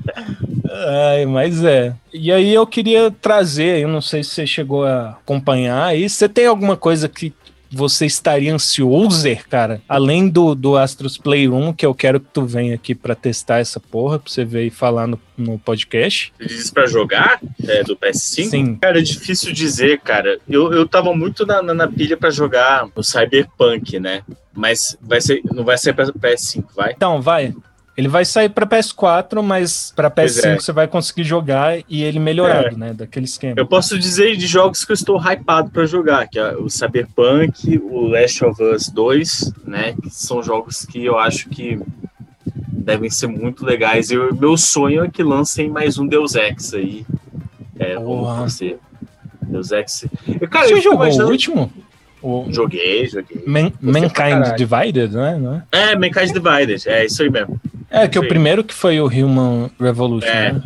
Ai, 1.12 1.26
mas 1.26 1.64
é. 1.64 1.94
E 2.14 2.32
aí 2.32 2.54
eu 2.54 2.66
queria 2.68 3.10
trazer, 3.12 3.80
eu 3.80 3.88
não 3.88 4.02
sei 4.02 4.24
se 4.24 4.32
você 4.32 4.48
chegou 4.48 4.86
a 4.86 5.12
acompanhar 5.12 5.86
aí, 5.86 6.10
você 6.10 6.28
tem 6.28 6.46
alguma 6.48 6.76
coisa 6.76 7.08
que 7.08 7.34
você 7.76 8.06
estaria 8.06 8.54
ansioso, 8.54 9.28
cara? 9.50 9.82
Além 9.88 10.30
do, 10.30 10.56
do 10.56 10.78
Astros 10.78 11.18
Playroom, 11.18 11.74
que 11.74 11.86
eu 11.86 11.94
quero 11.94 12.22
que 12.22 12.28
tu 12.32 12.46
venha 12.46 12.74
aqui 12.74 12.96
pra 12.96 13.14
testar 13.14 13.60
essa 13.60 13.80
porra, 13.80 14.18
pra 14.18 14.32
você 14.32 14.46
ver 14.46 14.66
e 14.66 14.70
falar 14.70 15.08
no, 15.08 15.20
no 15.38 15.60
podcast. 15.60 16.32
Você 16.40 16.48
diz 16.48 16.72
pra 16.72 16.86
jogar 16.86 17.40
é, 17.68 17.84
do 17.84 17.98
PS5? 17.98 18.50
Sim. 18.50 18.76
Cara, 18.78 19.00
é 19.00 19.02
difícil 19.02 19.52
dizer, 19.52 20.00
cara. 20.00 20.40
Eu, 20.48 20.72
eu 20.72 20.88
tava 20.88 21.14
muito 21.14 21.46
na, 21.46 21.62
na, 21.62 21.74
na 21.74 21.88
pilha 21.88 22.16
pra 22.16 22.30
jogar 22.30 22.88
o 22.96 23.04
Cyberpunk, 23.04 24.00
né? 24.00 24.24
Mas 24.54 24.98
vai 25.02 25.20
ser, 25.20 25.42
não 25.54 25.66
vai 25.66 25.78
ser 25.78 25.94
pra 25.94 26.06
PS5, 26.06 26.64
vai? 26.74 26.94
Então, 26.94 27.22
vai. 27.22 27.54
Ele 27.98 28.08
vai 28.10 28.26
sair 28.26 28.50
pra 28.50 28.66
PS4, 28.66 29.42
mas 29.42 29.94
Pois 29.96 30.12
PS5 30.38 30.46
é. 30.46 30.56
você 30.60 30.72
vai 30.74 30.86
conseguir 30.88 31.24
jogar 31.24 31.78
e 31.90 32.04
ele 32.04 32.20
melhorado, 32.20 32.78
né? 32.78 32.94
Daquele 32.94 33.26
esquema. 33.26 33.54
Eu 33.58 33.66
posso 33.66 33.98
dizer 33.98 34.36
de 34.36 34.46
jogos 34.48 34.84
que 34.84 34.92
eu 34.92 34.96
estou 34.96 35.18
hypado 35.18 35.70
pra 35.70 35.86
jogar, 35.86 36.28
que 36.28 36.38
é 36.38 36.56
o 36.58 36.70
Cyberpunk, 36.70 37.78
o 37.78 38.08
Last 38.08 38.44
of 38.44 38.62
Us 38.62 38.90
2, 38.90 39.54
né? 39.66 39.96
Que 40.02 40.10
são 40.10 40.44
jogos 40.44 40.86
que 40.86 41.06
eu 41.06 41.18
acho 41.18 41.48
que 41.48 41.80
devem 42.70 43.10
ser 43.10 43.28
muito 43.28 43.66
legais. 43.66 44.12
E 44.12 44.18
o 44.18 44.36
meu 44.36 44.58
sonho 44.58 45.06
é 45.06 45.10
que 45.10 45.24
lancem 45.24 45.70
mais 45.70 45.98
um 45.98 46.06
Deus 46.06 46.36
Ex 46.36 46.74
aí. 46.74 47.06
É. 47.80 47.96
Deus 49.42 49.72
Ex. 49.72 50.06
Eu, 50.42 50.50
Cara, 50.50 50.68
você 50.68 50.74
eu 50.74 50.82
jogou 50.82 51.00
o 51.00 51.04
imaginando- 51.04 51.32
último? 51.32 51.72
O 52.26 52.52
Joguei, 52.52 53.08
joguei. 53.08 53.44
Man- 53.46 53.72
Mankind. 53.80 54.56
Divided, 54.58 55.14
né? 55.14 55.38
Não 55.40 55.56
é? 55.72 55.92
É, 55.92 55.96
Mankind 55.96 56.32
Divided, 56.32 56.88
é 56.88 57.06
isso 57.06 57.22
aí 57.22 57.30
mesmo. 57.30 57.62
É, 57.88 58.08
que 58.08 58.18
o 58.18 58.28
primeiro 58.28 58.64
que 58.64 58.74
foi 58.74 59.00
o 59.00 59.06
Human 59.06 59.70
Revolution. 59.80 60.28
É. 60.28 60.54
Né? 60.54 60.64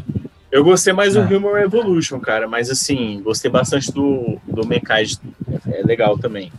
Eu 0.50 0.64
gostei 0.64 0.94
mais 0.94 1.16
do 1.16 1.20
é. 1.20 1.24
Human 1.26 1.54
Revolution, 1.54 2.18
cara, 2.20 2.48
mas 2.48 2.70
assim, 2.70 3.22
gostei 3.22 3.52
bastante 3.52 3.92
do, 3.92 4.40
do 4.48 4.66
Mekai, 4.66 5.04
é 5.68 5.84
legal 5.84 6.18
também. 6.18 6.50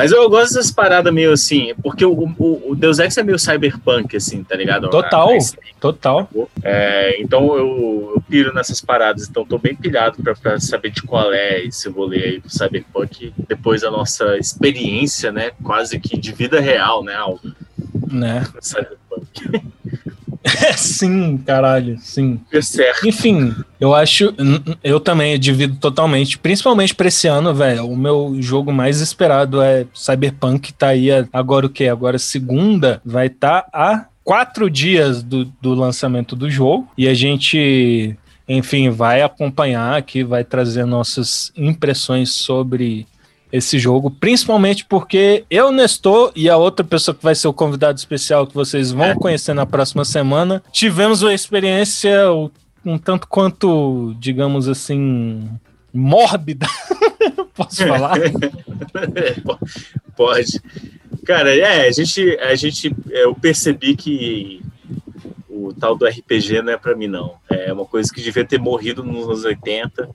Mas 0.00 0.12
eu 0.12 0.30
gosto 0.30 0.54
dessas 0.54 0.70
paradas 0.70 1.12
meio 1.12 1.30
assim, 1.30 1.74
porque 1.82 2.02
o, 2.06 2.12
o, 2.12 2.70
o, 2.70 2.74
Deus 2.74 2.98
Ex 2.98 3.18
é 3.18 3.22
meio 3.22 3.38
cyberpunk, 3.38 4.16
assim, 4.16 4.42
tá 4.42 4.56
ligado? 4.56 4.88
Total, 4.88 5.28
total. 5.78 6.26
É, 6.62 7.20
então 7.20 7.54
eu, 7.54 8.12
eu, 8.14 8.22
piro 8.26 8.54
nessas 8.54 8.80
paradas, 8.80 9.28
então 9.28 9.44
tô 9.44 9.58
bem 9.58 9.76
pilhado 9.76 10.22
pra, 10.22 10.34
pra, 10.34 10.58
saber 10.58 10.88
de 10.88 11.02
qual 11.02 11.34
é 11.34 11.62
esse 11.66 11.86
rolê 11.90 12.24
aí 12.24 12.40
do 12.40 12.48
cyberpunk, 12.48 13.34
depois 13.46 13.82
da 13.82 13.90
nossa 13.90 14.38
experiência, 14.38 15.30
né, 15.30 15.50
quase 15.62 16.00
que 16.00 16.18
de 16.18 16.32
vida 16.32 16.60
real, 16.60 17.04
né, 17.04 17.14
Aldo? 17.14 17.54
Né? 18.10 18.42
Cyberpunk. 18.58 19.70
sim, 20.76 21.38
caralho, 21.38 21.98
sim. 21.98 22.40
É 22.52 22.60
certo. 22.60 23.06
Enfim, 23.06 23.54
eu 23.80 23.94
acho. 23.94 24.34
Eu 24.82 25.00
também 25.00 25.38
divido 25.38 25.76
totalmente. 25.76 26.38
Principalmente 26.38 26.94
pra 26.94 27.08
esse 27.08 27.26
ano, 27.26 27.54
velho. 27.54 27.86
O 27.86 27.96
meu 27.96 28.36
jogo 28.40 28.72
mais 28.72 29.00
esperado 29.00 29.60
é 29.62 29.86
Cyberpunk. 29.94 30.72
Tá 30.72 30.88
aí 30.88 31.08
agora 31.32 31.66
o 31.66 31.70
quê? 31.70 31.88
Agora 31.88 32.18
segunda 32.18 33.00
vai 33.04 33.26
estar 33.26 33.62
tá 33.62 33.68
a 33.72 34.06
quatro 34.22 34.70
dias 34.70 35.22
do, 35.22 35.44
do 35.60 35.74
lançamento 35.74 36.36
do 36.36 36.50
jogo. 36.50 36.88
E 36.96 37.08
a 37.08 37.14
gente 37.14 38.16
enfim, 38.52 38.90
vai 38.90 39.22
acompanhar 39.22 39.96
aqui, 39.96 40.24
vai 40.24 40.42
trazer 40.42 40.84
nossas 40.84 41.52
impressões 41.56 42.32
sobre 42.32 43.06
esse 43.52 43.78
jogo, 43.78 44.10
principalmente 44.10 44.84
porque 44.84 45.44
eu, 45.50 45.72
Nestor, 45.72 46.32
e 46.36 46.48
a 46.48 46.56
outra 46.56 46.84
pessoa 46.84 47.14
que 47.14 47.22
vai 47.22 47.34
ser 47.34 47.48
o 47.48 47.52
convidado 47.52 47.98
especial 47.98 48.46
que 48.46 48.54
vocês 48.54 48.92
vão 48.92 49.06
é. 49.06 49.14
conhecer 49.14 49.54
na 49.54 49.66
próxima 49.66 50.04
semana, 50.04 50.62
tivemos 50.72 51.22
uma 51.22 51.34
experiência 51.34 52.30
um 52.84 52.98
tanto 52.98 53.28
quanto, 53.28 54.14
digamos 54.18 54.68
assim, 54.68 55.48
mórbida. 55.92 56.66
Posso 57.54 57.86
falar? 57.86 58.16
Pode. 60.16 60.60
Cara, 61.26 61.54
é, 61.54 61.88
a 61.88 61.92
gente, 61.92 62.38
a 62.38 62.54
gente, 62.54 62.94
eu 63.10 63.34
percebi 63.34 63.94
que 63.94 64.62
o 65.48 65.74
tal 65.74 65.96
do 65.96 66.06
RPG 66.06 66.62
não 66.62 66.72
é 66.72 66.76
para 66.78 66.96
mim, 66.96 67.06
não. 67.06 67.34
É 67.50 67.72
uma 67.72 67.84
coisa 67.84 68.10
que 68.12 68.22
devia 68.22 68.44
ter 68.44 68.58
morrido 68.58 69.04
nos 69.04 69.24
anos 69.26 69.44
80 69.44 70.08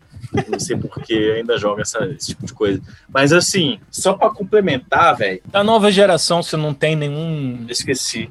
não 0.49 0.59
sei 0.59 0.77
por 0.77 1.01
que 1.01 1.31
ainda 1.31 1.57
joga 1.57 1.81
essa, 1.81 2.05
esse 2.05 2.27
tipo 2.27 2.45
de 2.45 2.53
coisa. 2.53 2.81
Mas 3.09 3.31
assim, 3.31 3.79
só 3.89 4.13
para 4.13 4.29
complementar, 4.29 5.15
velho. 5.15 5.41
Da 5.45 5.63
nova 5.63 5.91
geração, 5.91 6.43
você 6.43 6.57
não 6.57 6.73
tem 6.73 6.95
nenhum. 6.95 7.65
Esqueci. 7.69 8.29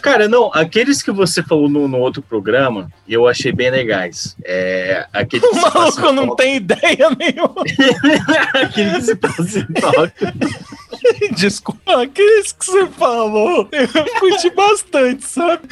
Cara, 0.00 0.28
não, 0.28 0.50
aqueles 0.52 1.00
que 1.00 1.12
você 1.12 1.42
falou 1.42 1.68
no, 1.68 1.86
no 1.86 1.98
outro 1.98 2.22
programa, 2.22 2.90
eu 3.08 3.28
achei 3.28 3.52
bem 3.52 3.70
legais. 3.70 4.36
É, 4.44 5.06
aqueles 5.12 5.46
o 5.50 5.60
maluco 5.60 6.12
não 6.12 6.34
tem 6.34 6.56
ideia 6.56 7.08
nenhuma. 7.16 7.62
aqueles 8.54 8.94
que 8.94 9.02
se 9.02 9.14
passa 9.14 9.58
em 9.60 9.72
toca. 9.80 10.34
Desculpa, 11.36 12.02
aqueles 12.02 12.52
que 12.52 12.66
você 12.66 12.86
falou, 12.88 13.68
eu 13.72 14.20
curti 14.20 14.50
bastante, 14.50 15.24
sabe? 15.24 15.62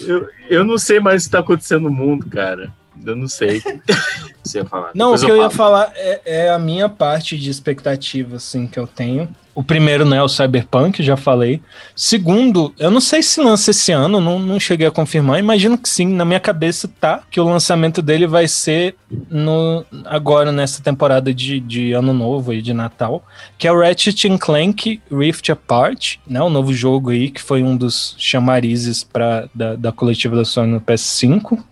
Eu, 0.00 0.28
eu 0.48 0.64
não 0.64 0.78
sei 0.78 1.00
mais 1.00 1.22
o 1.22 1.24
que 1.24 1.28
está 1.28 1.38
acontecendo 1.40 1.82
no 1.82 1.90
mundo, 1.90 2.26
cara. 2.28 2.72
Eu 3.04 3.16
não 3.16 3.28
sei 3.28 3.62
você 4.42 4.58
ia 4.58 4.64
falar. 4.64 4.90
Não, 4.94 5.12
Depois 5.12 5.22
o 5.22 5.26
que 5.26 5.32
eu, 5.32 5.36
eu 5.36 5.42
ia 5.42 5.50
falar 5.50 5.92
é, 5.94 6.20
é, 6.24 6.50
a 6.50 6.58
minha 6.58 6.88
parte 6.88 7.38
de 7.38 7.50
expectativa, 7.50 8.36
assim, 8.36 8.66
que 8.66 8.78
eu 8.78 8.86
tenho. 8.86 9.28
O 9.54 9.62
primeiro, 9.62 10.06
né, 10.06 10.16
é 10.16 10.22
o 10.22 10.28
Cyberpunk, 10.28 11.02
já 11.02 11.14
falei. 11.14 11.60
Segundo, 11.94 12.72
eu 12.78 12.90
não 12.90 13.02
sei 13.02 13.22
se 13.22 13.38
lança 13.38 13.70
esse 13.70 13.92
ano, 13.92 14.18
não, 14.18 14.38
não 14.38 14.58
cheguei 14.58 14.86
a 14.86 14.90
confirmar. 14.90 15.38
Imagino 15.38 15.76
que 15.76 15.88
sim, 15.88 16.06
na 16.08 16.24
minha 16.24 16.40
cabeça 16.40 16.88
tá 16.88 17.22
que 17.30 17.38
o 17.38 17.44
lançamento 17.44 18.00
dele 18.00 18.26
vai 18.26 18.48
ser 18.48 18.96
no 19.30 19.84
agora 20.06 20.50
nessa 20.50 20.82
temporada 20.82 21.34
de, 21.34 21.60
de 21.60 21.92
Ano 21.92 22.14
Novo 22.14 22.54
e 22.54 22.62
de 22.62 22.72
Natal, 22.72 23.22
que 23.58 23.68
é 23.68 23.72
o 23.72 23.78
Ratchet 23.78 24.38
Clank 24.38 25.02
Rift 25.10 25.52
Apart, 25.52 26.16
né, 26.26 26.40
o 26.40 26.48
novo 26.48 26.72
jogo 26.72 27.10
aí 27.10 27.30
que 27.30 27.42
foi 27.42 27.62
um 27.62 27.76
dos 27.76 28.14
chamarizes 28.16 29.04
pra, 29.04 29.50
da, 29.54 29.76
da 29.76 29.92
coletiva 29.92 30.34
da 30.34 30.46
Sony 30.46 30.72
no 30.72 30.80
PS5. 30.80 31.62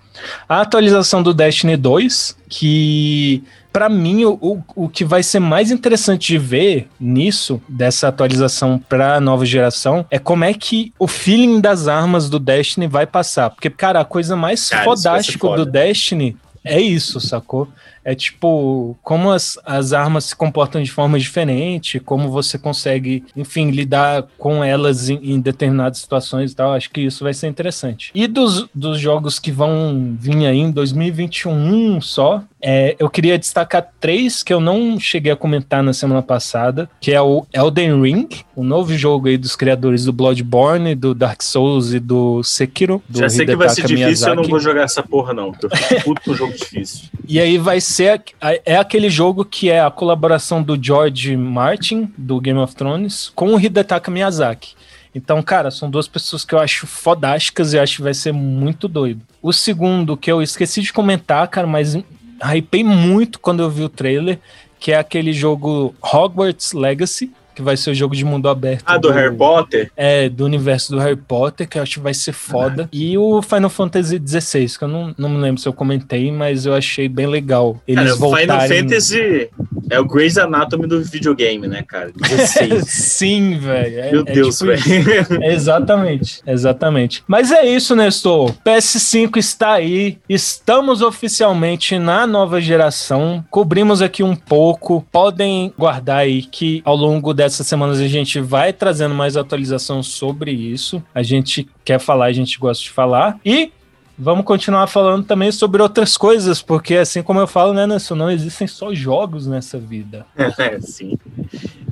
A 0.49 0.61
atualização 0.61 1.23
do 1.23 1.33
Destiny 1.33 1.77
2, 1.77 2.37
que 2.49 3.43
para 3.73 3.89
mim 3.89 4.25
o, 4.25 4.63
o 4.75 4.89
que 4.89 5.05
vai 5.05 5.23
ser 5.23 5.39
mais 5.39 5.71
interessante 5.71 6.27
de 6.29 6.39
ver 6.39 6.89
nisso, 6.99 7.63
dessa 7.69 8.09
atualização 8.09 8.79
para 8.79 9.17
a 9.17 9.21
nova 9.21 9.47
geração, 9.47 10.05
é 10.11 10.19
como 10.19 10.45
é 10.45 10.53
que 10.53 10.93
o 10.99 11.07
feeling 11.07 11.61
das 11.61 11.87
armas 11.87 12.29
do 12.29 12.39
Destiny 12.39 12.87
vai 12.87 13.07
passar. 13.07 13.51
Porque, 13.51 13.71
cara, 13.71 14.01
a 14.01 14.05
coisa 14.05 14.35
mais 14.35 14.69
cara, 14.69 14.85
fodástica 14.85 15.49
do 15.51 15.65
Destiny 15.65 16.37
é 16.65 16.81
isso, 16.81 17.21
sacou? 17.21 17.69
É 18.11 18.15
tipo, 18.17 18.99
como 19.05 19.31
as, 19.31 19.57
as 19.65 19.93
armas 19.93 20.25
se 20.25 20.35
comportam 20.35 20.83
de 20.83 20.91
forma 20.91 21.17
diferente, 21.17 22.01
como 22.01 22.29
você 22.29 22.59
consegue, 22.59 23.23
enfim, 23.37 23.71
lidar 23.71 24.27
com 24.37 24.65
elas 24.65 25.09
em, 25.09 25.35
em, 25.35 25.41
determinadas 25.41 25.99
situações 25.99 26.51
e 26.51 26.57
tal. 26.57 26.73
Acho 26.73 26.91
que 26.91 27.03
isso 27.03 27.23
vai 27.23 27.33
ser 27.33 27.47
interessante. 27.47 28.11
E 28.13 28.27
dos, 28.27 28.69
dos 28.75 28.99
jogos 28.99 29.39
que 29.39 29.53
vão 29.53 30.17
vir 30.19 30.45
aí 30.45 30.59
em 30.59 30.73
2021 30.73 32.01
só, 32.01 32.43
é, 32.63 32.95
eu 32.99 33.09
queria 33.09 33.39
destacar 33.39 33.91
três 33.99 34.43
que 34.43 34.53
eu 34.53 34.61
não 34.61 35.01
cheguei 35.01 35.33
a 35.33 35.37
comentar 35.37 35.83
na 35.83 35.93
semana 35.93 36.23
passada, 36.23 36.91
que 37.01 37.13
é 37.13 37.21
o 37.21 37.47
Elden 37.53 38.03
Ring, 38.03 38.29
o 38.55 38.63
novo 38.63 38.97
jogo 38.97 39.29
aí 39.29 39.39
dos 39.39 39.57
criadores 39.57 40.05
do 40.05 40.13
Bloodborne, 40.13 40.95
do 40.95 41.15
Dark 41.15 41.43
Souls 41.43 41.93
e 41.93 41.99
do 41.99 42.43
Sekiro. 42.43 43.03
Do 43.09 43.21
Já 43.21 43.29
sei 43.29 43.45
Hidetaka 43.45 43.59
que 43.59 43.67
vai 43.67 43.75
ser 43.75 43.83
difícil, 43.83 43.97
Miyazaki. 43.97 44.31
eu 44.31 44.43
não 44.43 44.51
vou 44.51 44.61
jogar 44.61 44.83
essa 44.83 45.03
porra 45.03 45.33
não, 45.33 45.53
porque 45.53 45.67
eu 45.67 45.71
fico 45.71 46.05
puto 46.05 46.21
com 46.23 46.35
jogo 46.35 46.53
difícil. 46.53 47.09
E 47.27 47.41
aí 47.41 47.57
vai 47.57 47.81
ser 47.81 48.23
é 48.65 48.77
aquele 48.77 49.09
jogo 49.09 49.45
que 49.45 49.71
é 49.71 49.81
a 49.81 49.91
colaboração 49.91 50.63
do 50.63 50.79
George 50.81 51.37
Martin 51.37 52.13
do 52.17 52.41
Game 52.41 52.59
of 52.59 52.75
Thrones 52.75 53.33
com 53.35 53.55
o 53.55 53.61
Hidetaka 53.61 54.11
Miyazaki. 54.11 54.75
Então, 55.15 55.43
cara, 55.43 55.71
são 55.71 55.91
duas 55.91 56.07
pessoas 56.07 56.45
que 56.45 56.55
eu 56.55 56.59
acho 56.59 56.87
fodásticas 56.87 57.73
e 57.73 57.79
acho 57.79 57.97
que 57.97 58.03
vai 58.03 58.15
ser 58.15 58.33
muito 58.33 58.87
doido. 58.87 59.23
O 59.43 59.53
segundo, 59.53 60.17
que 60.17 60.31
eu 60.31 60.41
esqueci 60.41 60.83
de 60.83 60.93
comentar, 60.93 61.49
cara, 61.49 61.67
mas 61.67 61.97
hypei 62.43 62.85
muito 62.85 63.39
quando 63.39 63.63
eu 63.63 63.71
vi 63.71 63.83
o 63.83 63.89
trailer, 63.89 64.39
que 64.79 64.93
é 64.93 64.99
aquele 64.99 65.33
jogo 65.33 65.95
Hogwarts 66.03 66.73
Legacy, 66.73 67.31
que 67.55 67.63
vai 67.63 67.77
ser 67.77 67.91
o 67.91 67.95
jogo 67.95 68.17
de 68.17 68.25
mundo 68.25 68.49
aberto. 68.49 68.85
Ah, 68.87 68.97
do, 68.97 69.09
do, 69.09 69.15
Harry 69.15 69.37
Potter? 69.37 69.93
É, 69.97 70.29
do 70.29 70.45
universo 70.45 70.93
do 70.93 70.99
Harry 70.99 71.17
Potter, 71.17 71.69
que 71.69 71.79
eu 71.79 71.83
acho 71.83 71.95
que 71.95 72.01
vai 72.01 72.15
ser 72.15 72.33
foda. 72.33 72.89
E 72.93 73.17
o 73.19 73.43
Final 73.43 73.69
Fantasy 73.69 74.21
XVI, 74.25 74.79
que 74.79 74.85
eu 74.85 74.89
não, 74.89 75.15
não 75.19 75.29
me 75.29 75.39
lembro 75.39 75.61
se 75.61 75.69
eu 75.69 75.73
comentei, 75.73 76.33
mas 76.33 76.65
eu 76.65 76.75
achei 76.75 77.09
bem 77.09 77.27
legal. 77.27 77.81
Eles 77.87 78.05
cara, 78.05 78.17
voltarem... 78.17 78.47
Final 78.47 78.69
Fantasy 78.69 79.51
é 79.91 80.01
o 80.01 80.05
Grey's 80.05 80.39
Anatomy 80.39 80.87
do 80.87 81.03
videogame, 81.03 81.67
né, 81.67 81.83
cara? 81.83 82.13
16. 82.17 82.85
Sim, 82.89 83.59
velho. 83.59 84.01
É, 84.01 84.13
Meu 84.13 84.21
é 84.21 84.33
Deus, 84.33 84.59
tipo 84.59 84.71
velho. 84.71 85.45
exatamente, 85.45 86.41
exatamente. 86.47 87.23
Mas 87.27 87.51
é 87.51 87.67
isso, 87.67 87.95
Nestor. 87.95 88.55
PS5 88.65 89.37
está 89.37 89.73
aí. 89.73 90.19
Estamos 90.29 91.03
oficialmente 91.03 91.99
na 91.99 92.27
nova 92.27 92.61
geração. 92.61 93.45
Cobrimos 93.51 94.01
aqui 94.01 94.23
um 94.23 94.37
pouco. 94.37 95.05
Podem 95.11 95.73
guardar 95.77 96.19
aí 96.19 96.43
que 96.43 96.81
ao 96.85 96.97
longo 96.97 97.35
dessas 97.35 97.67
semanas 97.67 98.01
a 98.01 98.09
gente 98.09 98.41
vai 98.41 98.73
trazendo 98.73 99.15
mais 99.15 99.37
atualização 99.37 100.03
sobre 100.03 100.53
isso. 100.53 101.03
A 101.15 101.23
gente 101.23 101.69
quer 101.85 101.99
falar, 101.99 102.27
a 102.27 102.33
gente 102.33 102.59
gosta 102.59 102.83
de 102.83 102.91
falar. 102.91 103.39
E 103.45 103.73
vamos 104.21 104.45
continuar 104.45 104.87
falando 104.87 105.25
também 105.25 105.51
sobre 105.51 105.81
outras 105.83 106.17
coisas, 106.17 106.61
porque 106.61 106.97
assim 106.97 107.23
como 107.23 107.41
eu 107.41 107.47
falo, 107.47 107.73
né, 107.73 107.87
Nelson, 107.87 108.15
não 108.15 108.31
existem 108.31 108.67
só 108.67 108.95
jogos 108.95 109.47
nessa 109.47 109.79
vida. 109.79 110.27
É, 110.37 110.79
sim. 110.81 111.19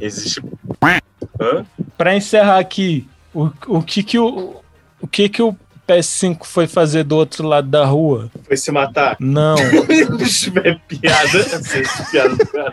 Existe. 0.01 0.43
Para 1.97 2.17
encerrar 2.17 2.59
aqui, 2.59 3.09
o, 3.35 3.51
o 3.67 3.83
que 3.83 4.03
que 4.03 4.19
o, 4.19 4.57
o 5.01 5.07
que 5.07 5.29
que 5.29 5.43
o 5.43 5.57
PS5 5.89 6.45
foi 6.45 6.67
fazer 6.67 7.03
do 7.05 7.17
outro 7.17 7.47
lado 7.49 7.69
da 7.69 7.85
rua? 7.87 8.31
Foi 8.45 8.57
se 8.57 8.71
matar? 8.71 9.17
Não. 9.19 9.57
Tiver 10.29 10.79
piada, 10.87 11.45
piada 12.11 12.37
do 12.37 12.47
cara. 12.47 12.73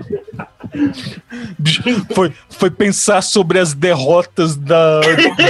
Foi, 2.14 2.34
foi 2.50 2.70
pensar 2.70 3.22
sobre 3.22 3.60
as 3.60 3.74
derrotas 3.74 4.56
da, 4.56 5.00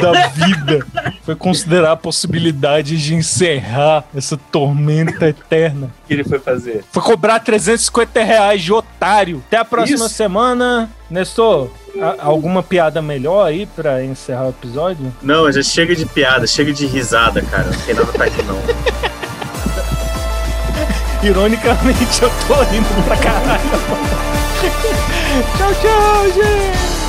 da 0.02 0.28
vida. 0.28 0.86
Foi 1.24 1.36
considerar 1.36 1.94
a 1.94 1.98
possibilidade 1.98 3.02
de 3.02 3.16
encerrar 3.16 4.06
essa 4.16 4.38
tormenta 4.38 5.28
eterna. 5.28 5.88
O 6.04 6.08
que 6.08 6.14
ele 6.14 6.24
foi 6.24 6.40
fazer? 6.40 6.84
Foi 6.92 7.02
cobrar 7.02 7.40
350 7.40 8.24
reais 8.24 8.62
de 8.62 8.72
otário. 8.74 9.44
Até 9.48 9.58
a 9.58 9.66
próxima 9.66 10.06
Isso. 10.06 10.16
semana. 10.16 10.90
Nestor, 11.10 11.70
alguma 12.20 12.64
piada 12.64 13.02
melhor 13.02 13.46
aí 13.46 13.68
pra 13.68 14.04
encerrar 14.04 14.48
o 14.48 14.50
episódio? 14.50 15.14
Não, 15.22 15.52
já 15.52 15.62
chega 15.62 15.96
de 15.96 16.06
piada, 16.06 16.48
chega 16.48 16.74
de 16.74 16.86
risada, 16.88 17.42
cara. 17.44 17.66
Não 17.66 17.80
tem 17.82 17.94
nada 17.94 18.12
pra 18.12 18.26
aqui, 18.26 18.42
não. 18.44 18.60
Ironicamente, 21.24 22.22
eu 22.22 22.30
tô 22.48 22.62
rindo 22.64 23.04
pra 23.06 23.18
caralho. 23.18 24.35
tchau, 25.58 25.74
tchau, 25.74 26.32
gente! 26.34 27.05